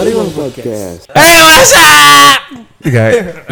Hariwang 0.00 0.32
Podcast. 0.32 1.12
Eh 1.12 1.36
masa? 1.44 1.88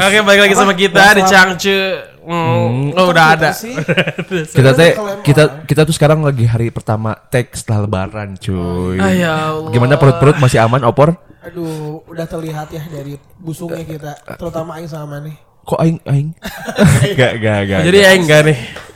Oke 0.00 0.18
balik 0.24 0.48
lagi 0.48 0.56
sama 0.56 0.72
kita 0.72 1.20
di 1.20 1.22
Changcu. 1.28 1.80
Hmm, 2.24 2.96
oh, 2.96 3.12
udah 3.12 3.36
ada. 3.36 3.52
Kita 4.56 4.72
teh 4.72 4.96
kita 5.24 5.64
kita 5.68 5.80
tuh 5.84 5.92
sekarang 5.92 6.24
lagi 6.24 6.48
hari 6.48 6.72
pertama 6.72 7.16
tag 7.28 7.52
setelah 7.52 7.84
lebaran, 7.84 8.40
cuy. 8.40 8.96
Ah, 8.96 9.12
ya 9.12 9.32
Allah. 9.52 9.72
Gimana 9.76 10.00
perut-perut 10.00 10.40
masih 10.40 10.60
aman, 10.64 10.88
opor? 10.88 11.20
Aduh, 11.44 12.00
udah 12.08 12.24
terlihat 12.24 12.72
ya 12.72 12.80
dari 12.88 13.20
busungnya 13.36 13.84
kita, 13.84 14.12
terutama 14.40 14.80
Aing 14.80 14.88
sama 14.88 15.20
nih. 15.20 15.36
Kok 15.68 15.80
aing 15.84 16.00
aing? 16.08 16.28
Gak 17.20 17.32
gak 17.44 17.60
gak. 17.68 17.80
Jadi 17.84 17.98
ya 18.00 18.10
enggak 18.16 18.40
nih. 18.48 18.87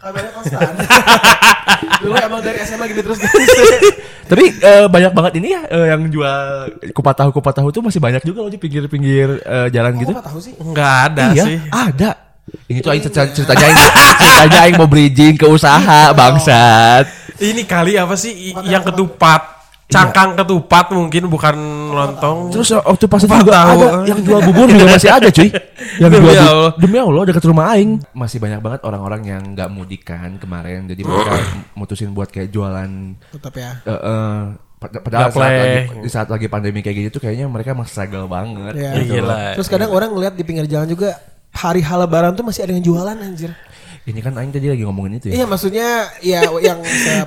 Kabarnya 0.00 0.32
konstan. 0.32 0.72
Dulu 2.02 2.14
emang 2.16 2.40
dari 2.40 2.58
SMA 2.64 2.88
gini 2.88 3.04
terus 3.04 3.20
guys. 3.20 3.52
Tapi 4.30 4.44
eh, 4.64 4.86
banyak 4.88 5.12
banget 5.12 5.32
ini 5.42 5.52
ya 5.52 5.62
eh, 5.68 5.86
yang 5.92 6.08
jual 6.08 6.40
kupat 6.96 7.20
tahu 7.20 7.30
kupat 7.36 7.60
tahu 7.60 7.68
tuh 7.68 7.84
masih 7.84 8.00
banyak 8.00 8.24
juga 8.24 8.48
loh 8.48 8.50
di 8.52 8.56
pinggir-pinggir 8.56 9.44
eh, 9.44 9.68
jalan 9.68 9.92
gitu. 10.00 10.16
Kok 10.16 10.24
tahu 10.24 10.40
sih? 10.40 10.56
Enggak 10.56 10.92
ada 11.12 11.24
iya, 11.36 11.44
sih. 11.44 11.56
ada. 11.68 12.10
Ini 12.66 12.78
tuh 12.80 12.90
aing 12.96 13.04
cerita- 13.04 13.30
ceritanya 13.36 13.64
aing 13.68 13.78
ceritanya 14.16 14.58
aing 14.64 14.76
mau 14.80 14.88
bridging 14.88 15.34
ke 15.36 15.44
usaha 15.44 16.16
bangsat. 16.16 17.04
Ini 17.36 17.62
kali 17.68 18.00
apa 18.00 18.16
sih 18.16 18.56
yang 18.64 18.80
ketupat? 18.80 19.59
Cangkang 19.90 20.30
ketupat 20.34 20.86
mungkin 20.90 21.26
bukan 21.26 21.56
lontong. 21.90 22.48
Terus 22.48 22.70
waktu 22.72 23.04
pas 23.04 23.18
itu 23.18 23.34
juga 23.34 23.52
tahu. 23.66 23.80
ada 23.80 24.06
yang 24.06 24.20
jual 24.22 24.40
bubur 24.40 24.66
juga 24.66 24.86
masih 24.88 25.10
ada 25.10 25.28
cuy. 25.28 25.50
Yang 25.98 26.10
Demi 26.14 26.30
jual 26.30 26.46
Allah. 26.46 26.70
demi 26.76 26.96
Allah 26.96 27.22
dekat 27.26 27.44
rumah 27.44 27.74
aing. 27.74 27.98
Masih 28.12 28.38
banyak 28.38 28.60
banget 28.60 28.80
orang-orang 28.82 29.22
yang 29.26 29.42
nggak 29.52 29.68
mudikan 29.68 30.36
kemarin. 30.36 30.86
Jadi 30.86 31.02
mereka 31.02 31.32
mutusin 31.78 32.10
buat 32.10 32.28
kayak 32.28 32.48
jualan 32.48 32.88
Tetap 33.28 33.52
ya. 33.52 33.70
eh, 33.80 33.90
eh, 33.90 34.38
pad- 34.78 35.02
padahal 35.02 35.28
saat 35.28 35.50
lagi, 35.50 35.80
di 35.98 36.08
saat 36.08 36.28
lagi 36.28 36.46
pandemi 36.46 36.78
kayak 36.78 36.96
gitu 37.02 37.18
tuh 37.18 37.22
kayaknya 37.22 37.46
mereka 37.46 37.74
emang 37.74 37.84
struggle 37.84 38.24
banget. 38.26 38.78
Ya. 38.78 38.92
gitu 38.94 39.18
loh. 39.18 39.26
Gila. 39.26 39.42
Terus 39.58 39.68
kadang 39.68 39.90
orang 39.90 40.08
ngeliat 40.10 40.34
di 40.34 40.44
pinggir 40.44 40.64
jalan 40.64 40.86
juga 40.86 41.18
hari 41.50 41.82
hal 41.82 41.98
lebaran 41.98 42.32
tuh 42.32 42.44
masih 42.44 42.62
ada 42.62 42.72
yang 42.72 42.84
jualan 42.84 43.16
anjir. 43.16 43.50
Ini 44.00 44.20
kan 44.20 44.32
aing 44.32 44.48
tadi 44.48 44.70
lagi 44.70 44.80
ngomongin 44.80 45.18
itu 45.18 45.26
ya. 45.28 45.42
Iya 45.42 45.44
maksudnya 45.44 45.88
ya 46.20 46.40
yang 46.60 46.78
saya 47.04 47.26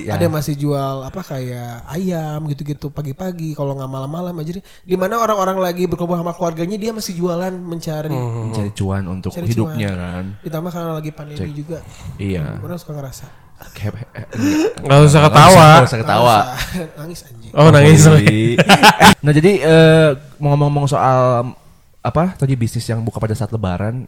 Iya. 0.00 0.14
ada 0.14 0.22
yang 0.22 0.34
masih 0.34 0.54
jual 0.54 0.96
apa 1.00 1.20
kayak 1.20 1.82
ayam 1.88 2.40
gitu-gitu 2.46 2.86
pagi-pagi 2.88 3.52
kalau 3.52 3.72
nggak 3.72 3.86
malam-malam 3.86 4.34
aja 4.36 4.56
di 4.60 4.94
mana 4.94 5.16
orang-orang 5.16 5.58
lagi 5.58 5.84
berkumpul 5.84 6.14
sama 6.14 6.30
keluarganya 6.30 6.74
dia 6.74 6.90
masih 6.90 7.14
jualan 7.14 7.50
mencari 7.52 8.12
Mencari 8.12 8.70
cuan 8.72 9.04
untuk 9.06 9.30
Cari 9.30 9.46
hidupnya 9.46 9.88
cuan. 9.88 9.98
kan. 9.98 10.24
ditambah 10.40 10.70
karena 10.70 10.92
lagi 10.94 11.10
pandemi 11.10 11.50
juga 11.52 11.78
Iya. 12.16 12.58
orang 12.58 12.76
suka 12.76 12.92
ngerasa 12.94 13.26
Kayak- 13.74 14.06
eh, 14.14 14.26
Nggak 14.86 14.98
usah 15.04 15.20
ketawa. 15.24 15.66
nggak 15.74 15.88
usah 15.88 15.98
ketawa. 15.98 16.36
Nangis 16.98 17.20
anjing 17.26 17.50
Oh 17.50 17.68
nangis. 17.68 18.00
Jadi, 18.00 18.54
nah 19.26 19.32
jadi 19.34 19.52
eh, 19.58 20.08
mau 20.38 20.54
ngomong-ngomong 20.54 20.86
soal 20.86 21.50
apa 21.98 22.38
tadi 22.38 22.54
bisnis 22.54 22.86
yang 22.86 23.02
buka 23.02 23.18
pada 23.18 23.34
saat 23.34 23.50
Lebaran, 23.50 24.06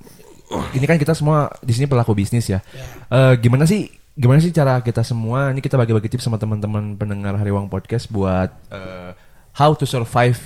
ini 0.71 0.85
kan 0.87 0.95
kita 0.95 1.13
semua 1.13 1.51
di 1.59 1.75
sini 1.75 1.87
pelaku 1.87 2.15
bisnis 2.15 2.47
ya. 2.47 2.63
Eh, 3.11 3.35
gimana 3.39 3.67
sih 3.67 3.91
gimana 4.15 4.39
sih 4.39 4.51
cara 4.51 4.79
kita 4.81 5.03
semua? 5.03 5.51
Ini 5.51 5.59
kita 5.59 5.75
bagi-bagi 5.75 6.11
tips 6.11 6.27
sama 6.27 6.37
teman-teman 6.37 6.95
pendengar 6.97 7.35
Hariwang 7.37 7.67
Podcast 7.67 8.11
buat 8.11 8.51
eh, 8.69 9.11
how 9.55 9.71
to 9.75 9.85
survive 9.85 10.39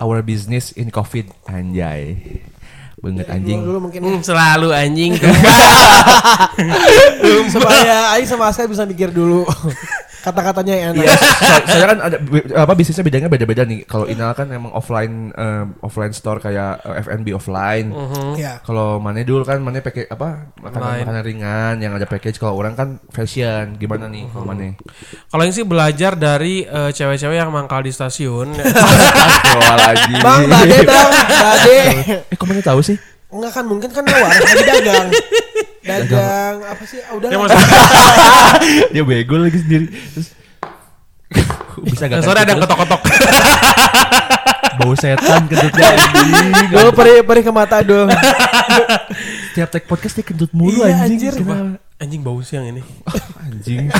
our 0.00 0.20
business 0.20 0.72
in 0.72 0.88
COVID 0.88 1.28
anjay. 1.48 2.16
Banget 3.00 3.32
anjing. 3.32 3.64
dulu, 3.64 3.80
dulu 3.80 3.88
mungkin 3.88 4.00
Hmm, 4.04 4.20
selalu 4.20 4.76
anjing 4.76 5.16
supaya 7.48 8.12
Aing 8.12 8.28
sama 8.28 8.52
Aska 8.52 8.68
bisa 8.68 8.84
mikir 8.84 9.08
dulu 9.08 9.48
kata-katanya 10.20 10.74
yang 10.74 10.88
enak 10.92 11.02
Iya, 11.02 11.14
so- 11.16 11.64
soalnya 11.66 11.88
kan 11.88 11.98
ada 12.02 12.16
apa 12.58 12.72
bisnisnya 12.72 13.00
bedanya 13.00 13.26
beda-beda 13.26 13.62
nih. 13.62 13.84
Kalau 13.84 14.04
Inal 14.04 14.32
kan 14.32 14.46
emang 14.48 14.70
offline 14.70 15.30
eh, 15.30 15.64
offline 15.80 16.10
store 16.10 16.38
kayak 16.38 16.80
eh, 16.80 17.00
F&B 17.02 17.32
offline. 17.32 17.88
ya 18.34 18.60
Kalau 18.60 18.96
mana 18.96 19.20
dulu 19.20 19.42
kan 19.42 19.58
mana 19.58 19.78
pakai 19.78 20.04
apa 20.06 20.52
makanan 20.56 21.02
makanan 21.02 21.22
ringan 21.22 21.74
yang 21.78 21.92
ada 21.92 22.04
package. 22.04 22.36
Kalau 22.36 22.54
orang 22.54 22.72
kan 22.72 23.00
fashion 23.08 23.74
gimana 23.74 24.06
nih 24.06 24.28
kalau 24.28 24.46
mana? 24.46 24.76
Kalau 25.26 25.42
yang 25.42 25.52
sih 25.52 25.64
belajar 25.64 26.12
dari 26.14 26.62
eh, 26.62 26.90
cewek-cewek 26.90 27.36
yang 27.36 27.48
mangkal 27.48 27.80
di 27.80 27.90
stasiun. 27.90 28.52
Astagfirullahaladzim. 28.60 30.20
Bang 30.20 30.42
Bade 30.46 30.78
bang 30.82 31.10
Bade 31.32 31.78
Eh 32.26 32.36
kok 32.36 32.44
mana 32.44 32.60
tahu 32.60 32.80
sih? 32.80 32.96
Enggak 33.30 33.52
kan 33.52 33.64
mungkin 33.64 33.88
kan 33.88 34.02
lewat 34.02 34.30
lagi 34.34 34.64
dagang 34.64 35.06
dagang 35.80 36.56
apa 36.64 36.82
sih 36.84 37.00
ah, 37.00 37.16
udah 37.16 37.28
Ya, 37.28 37.38
Dia 38.92 39.02
bego 39.02 39.40
lagi 39.40 39.58
sendiri. 39.58 39.86
Terus 39.88 40.28
bisa 41.80 42.04
gak? 42.06 42.20
Nah, 42.20 42.26
Sorry 42.26 42.38
ada 42.42 42.50
yang 42.52 42.60
ketok-ketok. 42.60 43.00
bau 44.80 44.96
setan 44.96 45.44
kentutnya 45.44 45.84
anjing. 45.92 46.72
Dulu 46.72 46.90
perih 46.96 47.20
perih 47.20 47.42
ke 47.44 47.52
mata 47.52 47.84
dong. 47.84 48.08
Tiap 49.52 49.68
tag 49.68 49.84
podcast 49.84 50.16
dia 50.16 50.24
kentut 50.24 50.50
mulu 50.56 50.84
Iya, 50.84 51.04
anjing. 51.04 51.30
anjir. 51.30 51.34
Anjing 52.00 52.20
bau 52.24 52.40
siang 52.40 52.64
ini. 52.64 52.80
Anjing. 53.44 53.92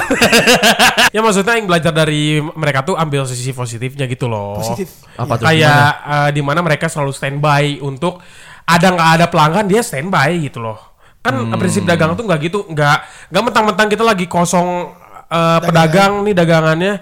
ya 1.12 1.20
maksudnya 1.20 1.60
yang 1.60 1.68
belajar 1.68 1.92
dari 1.92 2.40
mereka 2.40 2.80
tuh 2.80 2.96
ambil 2.96 3.28
sisi 3.28 3.52
positifnya 3.52 4.08
gitu 4.08 4.24
loh. 4.24 4.56
Positif. 4.56 5.04
Apa 5.20 5.36
tuh? 5.36 5.44
Kayak 5.44 5.84
eh, 6.00 6.30
di 6.32 6.40
mana 6.40 6.64
mereka 6.64 6.88
selalu 6.88 7.12
standby 7.12 7.76
untuk 7.84 8.24
ada 8.64 8.86
nggak 8.88 9.10
ada 9.20 9.26
pelanggan 9.28 9.68
dia 9.68 9.84
standby 9.84 10.40
gitu 10.40 10.64
loh. 10.64 10.89
Kan 11.20 11.34
prinsip 11.54 11.84
dagang 11.84 12.14
tuh 12.14 12.24
nggak 12.24 12.40
gitu, 12.42 12.58
nggak 12.66 12.96
nggak 13.28 13.42
mentang-mentang 13.42 13.88
kita 13.88 14.00
lagi 14.02 14.24
kosong 14.24 14.88
eh, 15.26 15.58
pedagang 15.62 16.12
nih 16.22 16.32
dagangannya. 16.32 16.94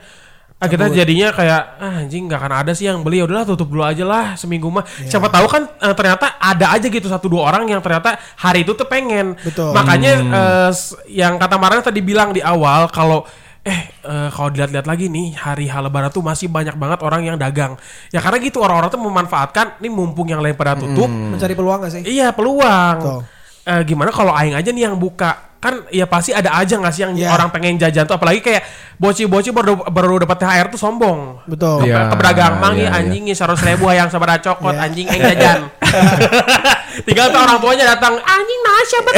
Ah, 0.58 0.66
kita 0.66 0.90
jadinya 0.92 1.30
kayak 1.30 1.62
ah, 1.78 2.02
anjing 2.02 2.26
nggak 2.26 2.34
akan 2.36 2.52
ada 2.56 2.72
sih 2.74 2.84
yang 2.84 3.00
beli. 3.00 3.22
Ya 3.22 3.24
udahlah 3.24 3.46
tutup 3.46 3.70
dulu 3.70 3.86
aja 3.86 4.02
lah 4.02 4.34
seminggu 4.34 4.66
mah. 4.68 4.82
Siapa 5.06 5.30
tahu 5.30 5.46
kan 5.46 5.70
eh, 5.70 5.94
ternyata 5.94 6.34
ada 6.36 6.74
aja 6.74 6.82
gitu 6.84 7.06
satu 7.06 7.30
dua 7.30 7.46
orang 7.46 7.62
yang 7.68 7.78
ternyata 7.78 8.18
hari 8.34 8.66
itu 8.66 8.74
tuh 8.74 8.84
pengen. 8.84 9.38
Betul. 9.38 9.70
makanya 9.70 10.12
eh, 10.18 10.70
s- 10.72 10.98
yang 11.06 11.38
kata 11.38 11.54
Marana 11.54 11.78
tadi 11.78 12.02
bilang 12.02 12.34
di 12.34 12.42
awal 12.42 12.90
kalau 12.90 13.22
eh 13.62 13.86
eh, 14.02 14.28
kalau 14.28 14.50
dilihat-lihat 14.50 14.82
lagi 14.82 15.06
nih 15.06 15.38
hari 15.38 15.70
hal 15.70 15.86
lebaran 15.86 16.10
tuh 16.10 16.26
masih 16.26 16.50
banyak 16.50 16.74
banget 16.74 17.06
orang 17.06 17.22
yang 17.22 17.38
dagang. 17.38 17.78
Ya 18.10 18.18
karena 18.18 18.42
gitu 18.42 18.58
orang-orang 18.58 18.90
tuh 18.90 18.98
memanfaatkan 18.98 19.78
nih 19.78 19.92
mumpung 19.94 20.26
yang 20.26 20.42
lain 20.42 20.58
pada 20.58 20.74
tutup 20.74 21.06
Mencari 21.06 21.54
peluang 21.54 21.86
gak 21.86 21.92
sih? 21.94 22.02
iya 22.02 22.34
peluang. 22.34 22.98
Betul. 22.98 23.20
Eh, 23.68 23.82
gimana 23.84 24.08
kalau 24.08 24.32
aing 24.32 24.56
aja 24.56 24.72
nih 24.72 24.88
yang 24.88 24.96
buka 24.96 25.52
kan 25.58 25.84
ya 25.90 26.06
pasti 26.06 26.30
ada 26.30 26.54
aja 26.54 26.78
nggak 26.78 26.94
sih 26.94 27.02
yang 27.02 27.12
Iya. 27.18 27.34
orang 27.34 27.50
pengen 27.50 27.76
jajan 27.76 28.06
tuh 28.06 28.14
apalagi 28.14 28.38
kayak 28.38 28.62
bocil-bocil 28.96 29.50
baru 29.50 29.74
baru 29.90 30.22
dapat 30.22 30.38
THR 30.38 30.66
tuh 30.70 30.78
sombong 30.78 31.42
Betul. 31.44 31.84
Iya. 31.84 32.08
ke 32.08 32.16
pedagang 32.16 32.62
mang 32.62 32.78
iya, 32.78 32.88
ya 32.88 33.02
anjing 33.02 33.26
ya 33.26 33.34
seratus 33.34 33.66
ribu 33.66 33.90
yang 33.90 34.06
sabar 34.06 34.38
cokot 34.38 34.72
Iya. 34.72 34.86
anjing 34.86 35.06
yang 35.10 35.20
jajan 35.20 35.60
tinggal 37.10 37.26
tuh 37.28 37.40
orang 37.42 37.58
tuanya 37.58 37.84
datang 37.92 38.16
anjing 38.16 38.60
nah 38.62 38.80
siapa 38.86 39.10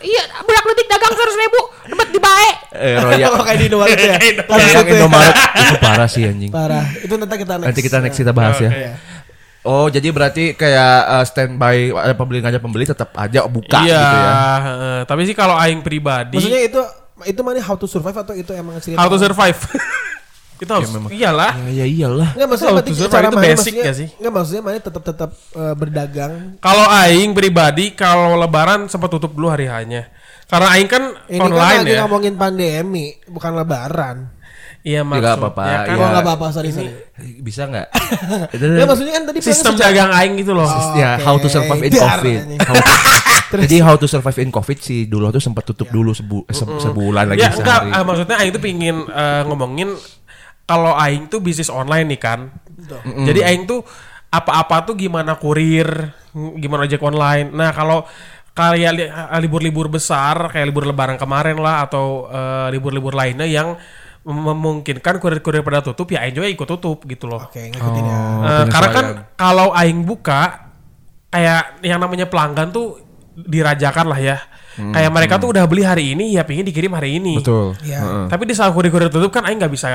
iya 0.00 0.22
budak 0.40 0.64
letik 0.70 0.86
dagang 0.86 1.12
seratus 1.12 1.36
ribu 1.36 1.60
dapat 1.90 2.08
di 2.08 2.20
bae 2.22 2.50
Eh 2.78 2.94
Royal. 2.94 3.32
Kayak 3.48 3.58
di 3.58 3.66
Indomaret 3.66 3.98
ya. 3.98 4.14
Kayak 4.46 4.70
ya. 4.70 4.94
Indomaret 5.02 5.34
itu 5.34 5.76
parah 5.82 6.06
sih 6.08 6.22
anjing. 6.30 6.50
Parah. 6.52 6.84
Itu 7.02 7.18
nanti 7.18 7.34
kita 7.42 7.54
next. 7.58 7.66
Nanti 7.66 7.80
kita 7.82 7.98
next 7.98 8.18
kita 8.22 8.30
bahas 8.30 8.56
ya. 8.62 8.70
Oh, 9.60 9.86
jadi 9.86 10.08
berarti 10.08 10.54
kayak 10.54 10.94
uh, 11.04 11.24
standby 11.24 11.90
ada 11.90 12.14
pembeli 12.14 12.38
nggak 12.38 12.52
ada 12.52 12.62
pembeli 12.62 12.84
tetap 12.84 13.10
aja 13.12 13.42
buka 13.44 13.80
iya 13.80 13.98
gitu 13.98 14.16
ya. 14.16 14.32
heeh. 14.58 14.98
tapi 15.04 15.20
sih 15.22 15.34
kalau 15.34 15.54
aing 15.54 15.80
pribadi 15.80 16.38
Maksudnya 16.38 16.62
itu 16.62 16.80
itu 17.26 17.40
mana 17.42 17.58
how 17.58 17.74
to 17.74 17.84
survive 17.84 18.14
atau 18.14 18.32
itu 18.32 18.48
emang 18.50 18.78
cerita? 18.78 18.96
how 18.96 19.06
to 19.06 19.18
survive 19.18 19.58
itu 20.62 20.66
harus 20.68 20.90
memang. 20.90 21.10
iyalah 21.10 21.52
Ya, 21.70 21.82
ya 21.82 21.86
iyalah. 21.86 22.30
Enggak 22.34 22.48
maksudnya 22.48 22.68
How 22.68 22.76
berarti 22.78 22.90
to 22.90 22.96
survive 22.96 23.12
cara 23.12 23.26
itu 23.26 23.30
mana 23.32 23.44
basic 23.44 23.58
maksudnya, 23.74 23.84
ya 23.84 23.92
sih? 23.94 24.08
Enggak 24.14 24.32
maksudnya 24.32 24.62
mana 24.62 24.76
tetap 24.78 25.02
tetap 25.02 25.30
eh, 25.52 25.74
berdagang. 25.74 26.32
Kalau 26.58 26.86
aing 26.88 27.30
pribadi 27.30 27.84
kalau 27.92 28.34
lebaran 28.34 28.80
sempat 28.86 29.06
tutup 29.08 29.30
dulu 29.30 29.46
hari 29.46 29.66
hanya. 29.66 30.10
Karena 30.46 30.66
aing 30.72 30.88
kan 30.88 31.02
Ini 31.26 31.38
online 31.38 31.58
kan 31.60 31.78
lagi 31.84 31.92
ya. 31.92 32.00
ngomongin 32.02 32.34
pandemi, 32.34 33.06
bukan 33.26 33.52
lebaran. 33.54 34.16
Iya 34.88 35.00
nggak 35.00 35.20
maksudnya 35.20 35.36
apa-apa, 35.36 35.62
kan 35.62 35.84
iya. 35.86 35.92
Oh 35.94 36.06
enggak 36.08 36.24
apa-apa, 36.24 36.46
sorry 36.48 36.70
sorry. 36.70 36.90
Bisa 37.38 37.62
nggak? 37.64 37.86
Ya 38.78 38.84
maksudnya 38.84 39.12
kan 39.12 39.24
tadi 39.26 39.38
sistem 39.42 39.72
dagang 39.76 40.10
aing 40.10 40.34
gitu 40.36 40.52
loh. 40.52 40.64
Oh. 40.64 40.96
ya, 40.96 41.18
how 41.18 41.36
to 41.36 41.44
survive 41.46 41.82
in 41.82 41.92
COVID. 41.92 42.38
How- 42.58 42.86
jadi 43.64 43.76
how 43.80 43.94
to 43.94 44.06
survive 44.06 44.38
in 44.38 44.48
COVID 44.48 44.78
si 44.78 45.04
dulu 45.04 45.28
tuh 45.28 45.40
sempat 45.40 45.64
tutup 45.66 45.88
dulu 45.88 46.12
sebu- 46.12 46.44
se- 46.46 46.64
sebulan 46.64 47.24
lagi 47.26 47.40
ya 47.40 47.50
enggak, 47.50 47.80
sehari. 47.84 47.92
eh, 47.92 48.02
maksudnya 48.02 48.36
aing 48.38 48.50
tuh 48.50 48.62
pingin 48.62 48.96
eh, 49.04 49.42
ngomongin 49.44 49.88
kalau 50.64 50.92
aing 50.94 51.28
tuh 51.28 51.38
bisnis 51.38 51.68
online 51.68 52.08
nih 52.08 52.20
kan. 52.22 52.40
Jadi 53.04 53.40
aing 53.40 53.64
tuh 53.64 53.84
apa-apa 54.28 54.84
tuh 54.84 54.94
gimana 54.94 55.36
kurir, 55.36 55.88
gimana 56.54 56.84
ojek 56.84 57.00
online. 57.00 57.48
Nah, 57.50 57.72
kalau 57.72 58.04
kayak 58.50 58.92
li- 58.92 59.06
eh, 59.06 59.38
libur-libur 59.38 59.88
besar 59.88 60.48
kayak 60.48 60.66
libur 60.66 60.84
lebaran 60.84 61.14
kemarin 61.14 61.56
lah 61.56 61.84
atau 61.84 62.24
eh, 62.26 62.68
libur-libur 62.68 63.12
lainnya 63.12 63.44
yang 63.44 63.76
memungkinkan 64.28 65.16
kurir-kurir 65.16 65.64
pada 65.64 65.80
tutup 65.80 66.12
ya 66.12 66.20
aing 66.20 66.36
juga 66.36 66.48
ikut 66.52 66.68
tutup 66.68 67.00
gitu 67.08 67.24
loh. 67.24 67.48
Oke, 67.48 67.72
ngikutin 67.72 68.04
ya. 68.04 68.16
Oh, 68.20 68.44
Eh, 68.44 68.64
karena 68.68 68.88
kan 68.92 69.04
kalau 69.34 69.72
aing 69.72 70.04
buka 70.04 70.68
kayak 71.32 71.80
yang 71.80 71.96
namanya 71.96 72.28
pelanggan 72.28 72.68
tuh 72.68 73.00
dirajakan 73.34 74.06
lah 74.12 74.20
ya. 74.20 74.38
kayak 74.78 75.10
mereka 75.10 75.42
tuh 75.42 75.50
udah 75.50 75.66
beli 75.66 75.82
hari 75.82 76.14
ini 76.14 76.38
ya 76.38 76.46
pingin 76.46 76.62
dikirim 76.62 76.94
hari 76.94 77.18
ini. 77.18 77.42
Betul. 77.42 77.74
Iya. 77.82 77.98
Heeh. 77.98 78.24
Tapi 78.30 78.42
di 78.46 78.54
saat 78.54 78.70
kurir-kurir 78.70 79.10
tutup 79.10 79.34
kan 79.34 79.42
aing 79.42 79.58
nggak 79.58 79.74
bisa 79.74 79.90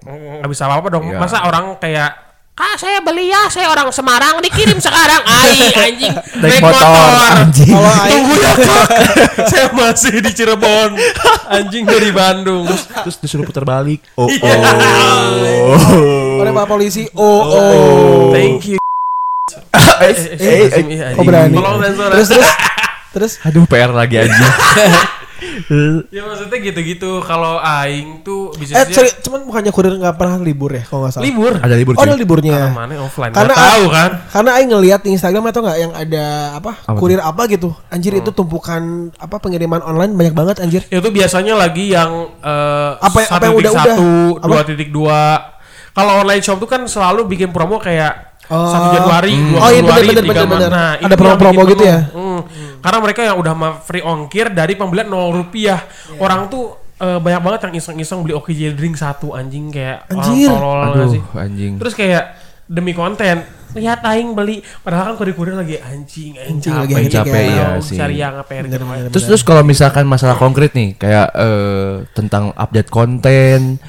nggak 0.00 0.48
bisa 0.48 0.64
apa-apa 0.64 0.88
dong. 0.88 1.04
Iya. 1.12 1.20
Masa 1.20 1.44
orang 1.44 1.76
kayak 1.76 2.33
Kak 2.54 2.78
saya 2.78 3.02
beli 3.02 3.34
ya, 3.34 3.50
saya 3.50 3.66
orang 3.66 3.90
Semarang 3.90 4.38
dikirim 4.38 4.78
sekarang. 4.78 5.26
Ai 5.26 5.74
anjing, 5.74 6.14
Naik 6.38 6.62
motor, 6.62 6.86
anjing. 7.34 7.74
Kalau 7.74 7.90
aing 7.90 8.10
Tunggu 8.14 8.34
ya 8.38 8.52
kak, 8.54 8.86
saya 9.50 9.66
masih 9.74 10.22
di 10.22 10.30
Cirebon. 10.30 10.94
Anjing 11.50 11.82
dari 11.82 12.14
Bandung. 12.14 12.70
Terus 12.70 13.18
disuruh 13.18 13.42
putar 13.42 13.66
balik. 13.66 14.06
Oh, 14.14 14.30
Iya. 14.30 14.54
oh. 15.66 16.38
oleh 16.46 16.54
Pak 16.54 16.66
polisi. 16.70 17.10
Oh, 17.18 17.42
oh. 17.42 18.30
Thank 18.30 18.70
you. 18.70 18.78
Eh, 19.74 20.14
eh, 20.38 20.70
eh. 20.70 20.82
iya, 20.94 21.06
Oh 21.18 21.26
berani. 21.26 21.58
Terus 21.58 22.28
terus 22.30 22.48
terus 23.10 23.32
Aduh, 23.42 23.66
PR 23.66 23.90
lagi 23.90 24.14
anjing. 24.22 24.50
Ya 26.08 26.22
maksudnya 26.22 26.58
gitu-gitu. 26.60 27.20
Kalau 27.20 27.58
aing 27.58 28.22
tuh 28.22 28.50
eh 28.50 28.58
bisnisnya 28.58 28.86
sorry, 28.88 29.10
cuman 29.20 29.40
bukannya 29.44 29.70
kurir 29.70 29.92
nggak 29.94 30.14
pernah 30.14 30.36
libur 30.38 30.70
ya 30.70 30.82
kalau 30.82 31.04
nggak 31.04 31.12
salah. 31.12 31.24
libur. 31.24 31.52
Ada 31.56 31.74
libur 31.74 31.92
Oh, 31.94 32.02
ada 32.02 32.14
liburnya. 32.14 32.58
Karena 32.60 32.72
mana 32.72 32.94
offline. 33.00 33.32
Karena 33.32 33.52
Karena 33.52 33.66
tahu 33.66 33.84
kan. 33.88 34.10
Karena 34.30 34.50
aing 34.54 34.70
ngelihat 34.70 35.00
di 35.00 35.10
Instagram 35.12 35.44
atau 35.46 35.60
nggak 35.60 35.78
yang 35.78 35.92
ada 35.92 36.24
apa, 36.54 36.72
Apa 36.80 36.98
kurir 36.98 37.18
apa 37.18 37.42
gitu. 37.46 37.70
Anjir 37.88 38.12
itu 38.14 38.30
tumpukan 38.30 38.82
apa 39.14 39.36
pengiriman 39.36 39.80
online 39.80 40.12
banyak 40.12 40.34
banget 40.34 40.56
anjir. 40.58 40.82
Itu 40.86 41.08
biasanya 41.08 41.54
lagi 41.54 41.90
yang 41.90 42.10
eh, 42.38 42.90
Apa 42.96 43.18
yang- 43.20 43.32
apa 43.32 43.42
yang 43.44 43.54
udah-udah? 43.56 43.96
satu, 43.96 44.10
dua 44.40 44.60
titik 44.62 44.90
dua. 44.90 45.22
Kalau 45.90 46.12
online 46.20 46.42
shop 46.42 46.58
tuh 46.58 46.66
kan 46.66 46.82
selalu 46.84 47.26
bikin 47.28 47.50
promo 47.50 47.78
kayak 47.78 48.34
Oh. 48.44 48.68
satu 48.68 48.92
Januari, 48.92 49.32
dua 49.40 49.56
Oh, 49.56 49.70
iya, 49.72 49.80
Februari, 49.80 50.04
bener, 50.04 50.12
bener, 50.12 50.20
tiga 50.20 50.42
bener, 50.44 50.52
bener. 50.52 50.68
Nah, 50.68 50.90
Ada 50.92 51.06
itu 51.06 51.16
promo-promo 51.16 51.60
gitu 51.64 51.80
ya? 51.82 51.98
Karena 52.84 52.98
mereka 53.00 53.20
yang 53.24 53.36
udah 53.36 53.54
ma- 53.54 53.80
free 53.80 54.04
ongkir 54.04 54.52
dari 54.52 54.76
pembelian 54.76 55.08
0 55.08 55.32
rupiah. 55.32 55.80
Iya. 55.80 56.20
Orang 56.20 56.46
tuh 56.46 56.64
eh, 56.94 57.16
banyak 57.16 57.40
banget 57.40 57.60
yang 57.64 57.74
iseng-iseng 57.74 58.20
beli 58.20 58.34
OKJ 58.34 58.76
drink 58.76 58.94
satu 58.94 59.32
anjing 59.32 59.72
kayak 59.72 60.04
Anjir. 60.06 60.52
orang 60.52 60.92
tolol 60.92 61.00
Aduh, 61.00 61.10
sih. 61.10 61.22
anjing. 61.34 61.72
Terus 61.80 61.94
kayak 61.94 62.24
demi 62.64 62.92
konten 62.92 63.44
lihat 63.74 64.00
aing 64.00 64.32
beli 64.32 64.62
padahal 64.80 65.12
kan 65.12 65.14
kurir-kurir 65.18 65.52
lagi 65.52 65.76
anjing 65.76 66.38
anjing 66.38 66.70
Anjing, 66.70 66.94
lagi 66.94 67.10
capek, 67.10 67.10
hectic 67.10 67.18
Capek, 67.26 67.44
ya. 67.50 67.66
sih. 67.82 67.96
cari 67.98 68.16
yang 68.16 68.34
apa 68.38 68.50
yang 68.54 68.64
gitu. 68.70 69.10
Terus 69.10 69.24
terus 69.26 69.42
kalau 69.42 69.62
misalkan 69.66 70.06
masalah 70.06 70.38
konkret 70.38 70.70
nih 70.72 70.94
kayak 70.94 71.28
eh, 71.34 72.06
tentang 72.14 72.54
update 72.54 72.88
konten 72.88 73.82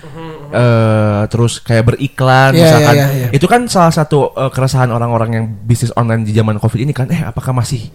eh 0.50 1.22
terus 1.28 1.60
kayak 1.60 1.86
beriklan 1.86 2.52
Iya, 2.52 2.62
misalkan 2.62 2.96
iya, 2.96 3.08
iya. 3.12 3.28
itu 3.30 3.46
kan 3.46 3.62
salah 3.68 3.92
satu 3.92 4.34
eh, 4.34 4.50
keresahan 4.50 4.90
orang-orang 4.90 5.30
yang 5.32 5.46
bisnis 5.62 5.94
online 5.94 6.24
di 6.24 6.32
zaman 6.32 6.58
covid 6.58 6.82
ini 6.82 6.90
kan 6.90 7.06
eh 7.08 7.22
apakah 7.22 7.54
masih 7.54 7.86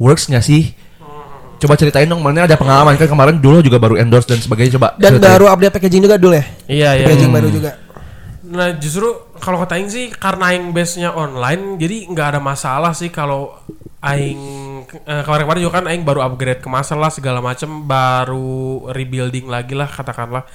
works 0.00 0.26
nggak 0.26 0.40
sih 0.40 0.72
coba 1.60 1.76
ceritain 1.76 2.08
dong 2.08 2.24
mana 2.24 2.48
ada 2.48 2.56
pengalaman 2.56 2.96
kan 2.96 3.04
kemarin 3.04 3.36
dulu 3.36 3.60
juga 3.60 3.76
baru 3.76 4.00
endorse 4.00 4.24
dan 4.24 4.40
sebagainya 4.40 4.80
coba 4.80 4.96
Dan 4.96 5.20
ceritain. 5.20 5.28
baru 5.28 5.44
update 5.52 5.72
packaging 5.76 6.02
juga 6.02 6.16
dulu 6.16 6.32
ya. 6.32 6.44
iya 6.66 6.90
iya 6.96 7.04
Packaging 7.04 7.30
baru 7.30 7.48
juga. 7.52 7.70
Nah 8.50 8.74
justru 8.80 9.06
kalau 9.36 9.60
kata 9.60 9.76
Aing 9.76 9.86
sih 9.86 10.08
karena 10.08 10.50
Aing 10.50 10.72
base-nya 10.72 11.12
online 11.12 11.76
jadi 11.76 12.08
nggak 12.08 12.26
ada 12.32 12.40
masalah 12.40 12.96
sih 12.96 13.12
kalau 13.12 13.52
Aing 14.00 14.40
eh, 14.88 15.22
kemarin-kemarin 15.22 15.60
juga 15.60 15.74
kan 15.78 15.86
Aing 15.86 16.00
baru 16.02 16.24
upgrade 16.24 16.58
ke 16.58 16.66
master 16.66 16.96
lah 16.96 17.12
segala 17.12 17.44
macem 17.44 17.68
baru 17.84 18.88
rebuilding 18.90 19.46
lagi 19.46 19.76
lah 19.76 19.86
katakanlah. 19.86 20.48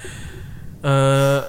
Eh 0.81 1.39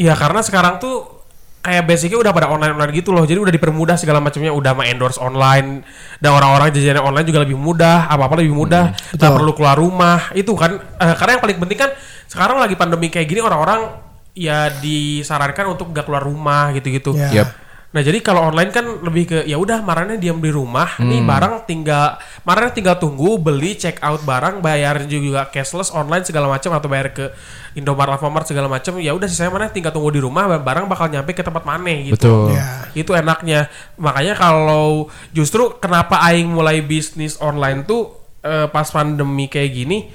ya 0.00 0.16
karena 0.16 0.40
sekarang 0.40 0.80
tuh 0.80 1.21
kayak 1.62 1.86
basicnya 1.86 2.18
udah 2.18 2.32
pada 2.34 2.50
online 2.50 2.74
online 2.74 2.92
gitu 2.98 3.14
loh. 3.14 3.22
Jadi 3.22 3.38
udah 3.38 3.54
dipermudah 3.54 3.94
segala 3.94 4.18
macamnya. 4.18 4.50
Udah 4.50 4.74
mah 4.74 4.86
endorse 4.90 5.22
online. 5.22 5.86
Dan 6.18 6.30
orang-orang 6.34 6.74
jajannya 6.74 7.00
online 7.00 7.26
juga 7.30 7.40
lebih 7.46 7.56
mudah. 7.56 8.10
Apa 8.10 8.26
apa 8.26 8.34
lebih 8.42 8.52
mudah. 8.52 8.92
Nggak 9.14 9.30
betul. 9.30 9.36
perlu 9.38 9.52
keluar 9.54 9.76
rumah. 9.78 10.18
Itu 10.34 10.58
kan 10.58 10.76
eh, 10.76 11.14
karena 11.14 11.38
yang 11.38 11.42
paling 11.46 11.58
penting 11.62 11.78
kan 11.78 11.90
sekarang 12.26 12.58
lagi 12.58 12.74
pandemi 12.74 13.08
kayak 13.08 13.30
gini 13.30 13.40
orang-orang 13.40 13.94
ya 14.32 14.72
disarankan 14.80 15.76
untuk 15.78 15.94
nggak 15.94 16.04
keluar 16.04 16.26
rumah 16.26 16.74
gitu-gitu. 16.74 17.14
Ya. 17.14 17.46
Yap. 17.46 17.61
Nah 17.92 18.00
jadi 18.00 18.24
kalau 18.24 18.48
online 18.48 18.72
kan 18.72 19.04
lebih 19.04 19.24
ke 19.28 19.38
ya 19.44 19.60
udah 19.60 19.84
marahnya 19.84 20.16
diam 20.16 20.40
di 20.40 20.48
rumah, 20.48 20.96
nih 20.96 21.20
barang 21.20 21.68
tinggal 21.68 22.16
marahnya 22.40 22.72
tinggal 22.72 22.96
tunggu 22.96 23.36
beli 23.36 23.76
check 23.76 24.00
out 24.00 24.24
barang 24.24 24.64
bayar 24.64 25.04
juga 25.04 25.44
cashless 25.52 25.92
online 25.92 26.24
segala 26.24 26.48
macam 26.48 26.72
atau 26.72 26.88
bayar 26.88 27.12
ke 27.12 27.28
Indomaret 27.76 28.16
Alfamart 28.16 28.48
segala 28.48 28.68
macam 28.68 28.96
ya 28.96 29.12
udah 29.12 29.28
sisanya 29.28 29.52
mana 29.52 29.68
tinggal 29.68 29.92
tunggu 29.92 30.08
di 30.08 30.24
rumah 30.24 30.48
barang 30.56 30.88
bakal 30.88 31.12
nyampe 31.12 31.36
ke 31.36 31.44
tempat 31.44 31.68
mana 31.68 31.92
gitu. 32.00 32.16
betul 32.16 32.56
Ya. 32.56 32.88
Itu 32.96 33.12
enaknya. 33.12 33.68
Makanya 34.00 34.40
kalau 34.40 35.12
justru 35.36 35.76
kenapa 35.76 36.20
aing 36.32 36.48
mulai 36.48 36.80
bisnis 36.80 37.36
online 37.44 37.84
tuh 37.84 38.12
eh, 38.40 38.72
pas 38.72 38.88
pandemi 38.88 39.52
kayak 39.52 39.70
gini 39.72 40.08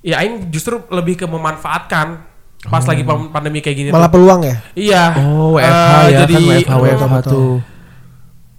ya 0.00 0.24
aing 0.24 0.48
justru 0.48 0.80
lebih 0.88 1.20
ke 1.20 1.26
memanfaatkan 1.28 2.27
pas 2.60 2.82
lagi 2.82 3.02
pam- 3.02 3.30
pandemi 3.30 3.58
kayak 3.58 3.76
gini 3.76 3.88
Malah 3.88 4.06
tuh. 4.06 4.14
peluang 4.14 4.40
ya. 4.42 4.56
Iya. 4.74 5.04
oh 5.20 5.54
WFH 5.54 5.62
Eh, 5.62 6.06
ya 6.08 6.18
jadi 6.20 6.34
kan 6.34 6.42
WFH 6.44 6.72
WFH 6.74 7.04
betul. 7.14 7.30
tuh 7.30 7.54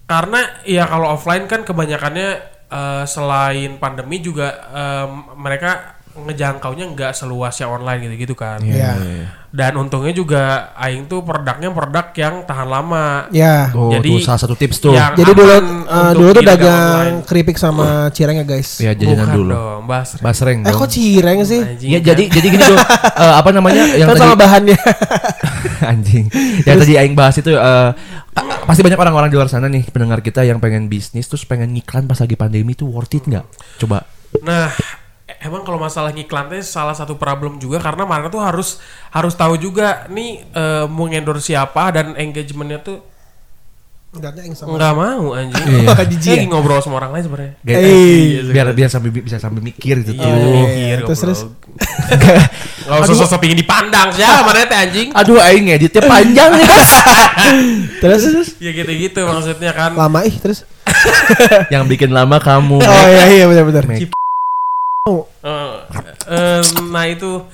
karena 0.06 0.40
ya 0.63 0.84
kalau 0.84 1.07
offline 1.12 1.46
kan 1.46 1.62
kebanyakannya 1.62 2.30
eh, 2.66 3.04
selain 3.06 3.78
pandemi 3.78 4.18
juga 4.19 4.48
em, 4.69 5.10
mereka 5.36 5.99
ngejangkaunya 6.12 6.86
nggak 6.90 7.12
seluas 7.12 7.54
yang 7.56 7.72
online 7.72 8.02
gitu-gitu 8.04 8.34
kan. 8.34 8.60
Iya. 8.60 8.94
Dan 9.50 9.74
untungnya 9.76 10.12
juga 10.12 10.44
aing 10.76 11.06
tuh 11.06 11.22
produknya 11.22 11.70
produk 11.70 12.06
yang 12.12 12.36
tahan 12.44 12.66
lama. 12.66 13.26
Ya. 13.30 13.70
oh 13.72 13.90
Jadi- 13.90 14.10
tuh 14.12 14.22
salah 14.22 14.38
satu 14.38 14.54
tips 14.54 14.78
tuh 14.80 14.94
Yang 14.94 15.14
Jadi 15.18 15.32
dulu 15.32 15.50
eh, 15.50 15.62
untuk 15.62 16.14
dulu 16.16 16.30
tuh 16.32 16.44
dagang 16.44 16.76
online. 16.76 17.18
keripik 17.24 17.58
sama 17.58 17.86
cireng 18.10 18.38
ya 18.38 18.46
guys. 18.46 18.70
ya 18.78 18.92
jajanan 18.92 19.16
Bukan 19.24 19.30
dulu 19.34 19.52
dong, 19.52 19.82
Bas. 19.86 20.10
basreng 20.18 20.60
Eh 20.60 20.66
dong 20.66 20.78
kok 20.78 20.90
cireng 20.90 21.40
sih? 21.44 21.62
Anjing 21.62 21.90
ya 21.90 21.98
kan. 21.98 22.08
jadi 22.10 22.24
jadi 22.30 22.48
gini 22.48 22.64
tuh 22.64 22.78
eh, 23.24 23.34
apa 23.36 23.50
namanya 23.50 23.84
yang 23.92 24.08
Kan 24.08 24.16
tadi 24.16 24.24
sama 24.24 24.36
bahannya. 24.36 24.78
anjing. 25.92 26.26
Yang 26.64 26.78
tadi 26.80 26.94
aing 26.96 27.14
bahas 27.14 27.36
itu 27.36 27.52
eh, 27.52 27.90
a- 28.32 28.48
pasti 28.64 28.82
banyak 28.82 29.00
orang-orang 29.00 29.30
di 29.30 29.38
luar 29.38 29.48
sana 29.48 29.66
nih 29.66 29.88
pendengar 29.88 30.20
kita 30.20 30.42
yang 30.42 30.58
pengen 30.58 30.86
bisnis 30.86 31.26
terus 31.26 31.42
pengen 31.44 31.72
ngiklan 31.72 32.06
pas 32.06 32.18
lagi 32.18 32.36
pandemi 32.36 32.74
itu 32.74 32.86
worth 32.86 33.14
it 33.14 33.24
nggak? 33.24 33.46
Coba. 33.78 34.06
Nah, 34.42 34.70
emang 35.40 35.62
kalau 35.62 35.78
masalah 35.78 36.10
ngiklannya 36.10 36.60
salah 36.60 36.92
satu 36.92 37.16
problem 37.16 37.58
juga 37.58 37.78
karena 37.78 38.04
mereka 38.04 38.28
tuh 38.30 38.40
harus 38.40 38.78
harus 39.10 39.34
tahu 39.34 39.56
juga 39.56 40.06
nih 40.08 40.44
eh, 40.46 40.86
mau 40.86 41.06
ngendorse 41.06 41.50
siapa 41.50 41.92
dan 41.92 42.14
engagementnya 42.14 42.80
tuh 42.80 43.00
Enggaknya 44.10 44.42
yang 44.42 44.58
sama. 44.58 44.74
nggak 44.74 44.94
mau 44.96 45.38
anjing. 45.38 45.66
Iya. 45.70 45.86
Ya? 45.86 45.94
lagi 45.94 46.18
ngobrol 46.50 46.82
sama 46.82 46.98
orang 46.98 47.14
lain 47.14 47.24
sebenarnya. 47.30 47.54
Kayak- 47.62 47.78
Eh, 47.78 47.94
iya, 47.94 48.42
biar 48.50 48.68
biar 48.74 48.90
sambil 48.90 49.12
bisa 49.14 49.38
sambil 49.38 49.62
mikir 49.62 50.02
gitu 50.02 50.18
Iya, 50.18 50.26
tuh. 50.26 50.34
iya. 50.34 50.50
mikir 50.58 50.98
Terus, 51.06 51.20
terus? 51.22 51.40
Gak 52.90 53.06
usah 53.06 53.16
sosok 53.16 53.38
pingin 53.38 53.62
dipandang 53.62 54.10
sih, 54.10 54.26
mana 54.26 54.66
teh 54.66 54.74
anjing. 54.74 55.08
Aduh 55.14 55.38
aing 55.38 55.69
ngeditnya 55.69 56.02
panjang 56.04 56.50
nih. 56.58 56.68
Terus 58.02 58.22
terus 58.26 58.50
Ya 58.58 58.74
gitu-gitu 58.74 59.22
maksudnya 59.22 59.72
kan. 59.72 59.94
lama 59.94 60.26
ih 60.26 60.34
terus. 60.36 60.66
yang 61.69 61.86
bikin 61.86 62.10
lama 62.10 62.42
kamu. 62.42 62.81
Oh 62.81 63.06
iya 63.08 63.30
iya 63.30 63.46
benar 63.46 63.86
benar. 63.86 64.10
Make. 65.00 65.24
Eh, 65.40 65.76
eh, 66.28 66.62
nah 66.86 67.06
itu 67.08 67.48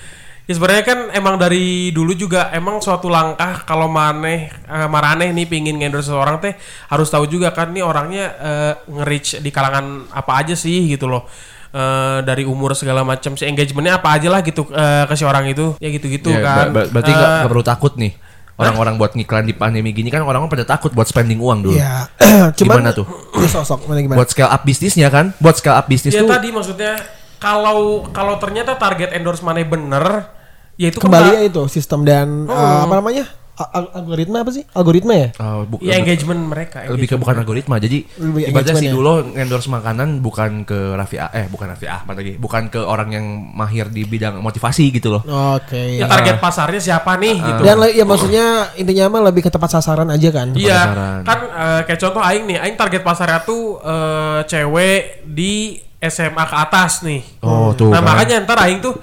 ya 0.46 0.54
sebenarnya 0.54 0.84
kan 0.84 1.00
emang 1.12 1.38
dari 1.38 1.90
dulu 1.90 2.14
juga 2.14 2.50
emang 2.50 2.78
suatu 2.78 3.06
langkah 3.06 3.62
kalau 3.64 3.86
maneh 3.86 4.50
eh, 4.50 4.88
marane 4.90 5.30
nih 5.30 5.46
pingin 5.46 5.78
ngendorse 5.78 6.10
seseorang 6.10 6.38
teh 6.40 6.54
harus 6.88 7.06
tahu 7.08 7.26
juga 7.26 7.50
kan 7.50 7.70
nih 7.70 7.86
orangnya 7.86 8.26
eh, 8.36 8.74
nge-reach 8.88 9.40
di 9.40 9.50
kalangan 9.50 10.10
apa 10.10 10.32
aja 10.36 10.56
sih 10.58 10.90
gitu 10.90 11.06
loh. 11.06 11.30
Eh, 11.70 12.20
dari 12.24 12.48
umur 12.48 12.72
segala 12.74 13.04
macam 13.04 13.36
si 13.36 13.44
engagementnya 13.44 14.00
apa 14.00 14.16
aja 14.16 14.28
lah 14.28 14.42
gitu 14.42 14.66
eh, 14.68 15.06
ke 15.06 15.14
si 15.14 15.24
orang 15.24 15.46
itu 15.46 15.76
ya 15.78 15.90
gitu-gitu 15.92 16.32
Ya, 16.32 16.42
kan. 16.42 16.58
ber- 16.72 16.88
ber- 16.88 16.90
berarti 16.92 17.12
nggak 17.12 17.30
Eh, 17.30 17.36
nggak 17.38 17.52
perlu 17.52 17.64
takut 17.64 17.94
nih. 17.96 18.14
Orang-orang 18.56 18.96
buat 18.96 19.12
ngiklan 19.12 19.44
di 19.44 19.52
pandemi 19.52 19.92
gini 19.92 20.08
kan 20.08 20.24
orang-orang 20.24 20.48
pada 20.48 20.64
takut 20.66 20.88
buat 20.90 21.04
spending 21.04 21.38
uang 21.38 21.60
dulu. 21.62 21.76
Iya. 21.76 22.08
Cuman 22.58 22.80
Gimana 22.80 22.90
tuh? 22.90 23.06
Ya 23.44 23.48
sosok 23.52 23.84
gimana? 23.86 24.16
Buat 24.16 24.32
scale 24.32 24.48
up 24.48 24.64
bisnisnya 24.64 25.12
kan? 25.12 25.36
Buat 25.38 25.60
scale 25.60 25.76
up 25.76 25.86
bisnis 25.86 26.16
ya 26.16 26.24
tuh 26.24 26.32
tadi 26.32 26.50
maksudnya 26.50 26.96
kalau 27.38 27.80
kalau 28.10 28.36
ternyata 28.36 28.76
target 28.76 29.12
endorse 29.12 29.42
mana 29.42 29.62
bener 29.62 30.32
ya 30.76 30.90
itu 30.90 31.00
Kembali 31.00 31.30
ya 31.34 31.42
itu 31.44 31.64
sistem 31.68 32.04
dan 32.04 32.46
eh, 32.46 32.78
apa 32.82 32.96
namanya? 32.96 33.26
A- 33.56 33.72
al- 33.74 33.92
algoritma 33.96 34.44
apa 34.44 34.52
sih? 34.52 34.68
Algoritma 34.68 35.16
ya? 35.16 35.28
Oh, 35.40 35.64
bu- 35.64 35.80
ya 35.80 35.96
engagement 35.96 36.44
mereka 36.44 36.84
lebih 36.92 37.08
ke 37.08 37.16
bukan 37.16 37.40
algoritma 37.40 37.80
jadi 37.80 38.04
ibaratnya 38.04 38.52
engagement 38.52 38.84
si 38.84 38.86
ya. 38.86 38.92
dulu 38.92 39.12
endorse 39.32 39.72
makanan 39.72 40.20
bukan 40.20 40.68
ke 40.68 40.76
Raffi 40.92 41.16
Ah- 41.16 41.32
eh 41.32 41.48
bukan 41.48 41.72
Raffi 41.72 41.88
Ahmad 41.88 42.20
lagi 42.20 42.36
bukan 42.36 42.68
ke 42.68 42.84
orang 42.84 43.16
yang 43.16 43.24
mahir 43.56 43.88
di 43.88 44.04
bidang 44.04 44.44
motivasi 44.44 44.92
gitu 44.92 45.08
loh 45.10 45.24
Oke. 45.56 45.96
ya 45.96 46.04
target 46.04 46.44
pasarnya 46.44 46.84
siapa 46.84 47.16
nih 47.16 47.36
gitu 47.40 47.62
Dan 47.64 47.80
ya 47.96 48.04
maksudnya 48.04 48.46
intinya 48.76 49.08
mah 49.10 49.22
lebih 49.26 49.40
ke 49.40 49.50
tempat 49.50 49.72
sasaran 49.72 50.12
aja 50.12 50.36
kan. 50.36 50.52
Iya, 50.52 50.80
kan 51.24 51.40
eh, 51.48 51.82
kayak 51.88 52.00
contoh 52.02 52.20
aing 52.20 52.44
nih, 52.44 52.58
aing 52.60 52.76
target 52.76 53.08
pasarnya 53.08 53.40
tuh 53.40 53.80
eh, 53.80 54.40
cewek 54.44 55.24
di 55.24 55.80
SMA 55.98 56.44
ke 56.44 56.56
atas 56.56 57.02
nih. 57.02 57.22
Oh, 57.40 57.72
tuh 57.72 57.90
Nah, 57.90 58.00
kan. 58.00 58.08
makanya 58.08 58.44
ntar 58.44 58.60
aing 58.60 58.80
tuh 58.80 58.94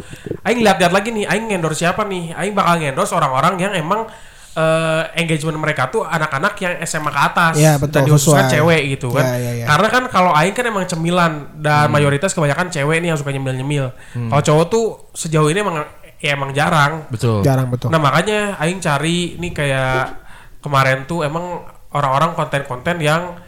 aing 0.43 0.61
lihat-lihat 0.61 0.91
lagi 0.91 1.09
nih, 1.11 1.25
aing 1.25 1.51
endorse 1.51 1.81
siapa 1.81 2.05
nih? 2.05 2.31
Aing 2.33 2.53
bakal 2.53 2.79
endorse 2.79 3.11
orang-orang 3.11 3.57
yang 3.59 3.73
emang 3.73 4.07
eh, 4.53 5.03
engagement 5.17 5.57
mereka 5.57 5.89
tuh 5.89 6.05
anak-anak 6.05 6.53
yang 6.59 6.77
SMA 6.83 7.09
ke 7.09 7.21
atas 7.23 7.55
Iya, 7.57 7.81
betul, 7.81 8.05
dan 8.05 8.13
sesuai. 8.13 8.53
cewek 8.53 8.83
gitu 8.93 9.09
kan. 9.09 9.25
Iya, 9.25 9.37
iya, 9.39 9.53
iya. 9.55 9.65
Karena 9.65 9.89
kan 9.89 10.03
kalau 10.07 10.29
aing 10.31 10.53
kan 10.53 10.69
emang 10.69 10.85
cemilan 10.85 11.33
dan 11.57 11.89
Hmm. 11.89 11.97
mayoritas 11.97 12.31
kebanyakan 12.31 12.69
cewek 12.69 13.01
nih 13.01 13.09
yang 13.09 13.19
suka 13.19 13.33
nyemil-nyemil. 13.33 13.89
Kalau 14.29 14.43
cowok 14.43 14.67
tuh 14.69 14.85
sejauh 15.11 15.49
ini 15.49 15.57
emang 15.59 15.81
ya 16.21 16.37
emang 16.37 16.53
jarang. 16.53 17.09
betul 17.09 17.41
Jarang 17.41 17.67
betul. 17.67 17.89
Nah 17.89 17.97
makanya 17.97 18.61
Aing 18.61 18.77
cari 18.79 19.35
nih 19.37 19.51
kayak 19.51 20.21
kemarin 20.61 21.03
tuh 21.03 21.25
emang 21.25 21.65
orang-orang 21.91 22.33
konten-konten 22.33 23.01
yang 23.01 23.41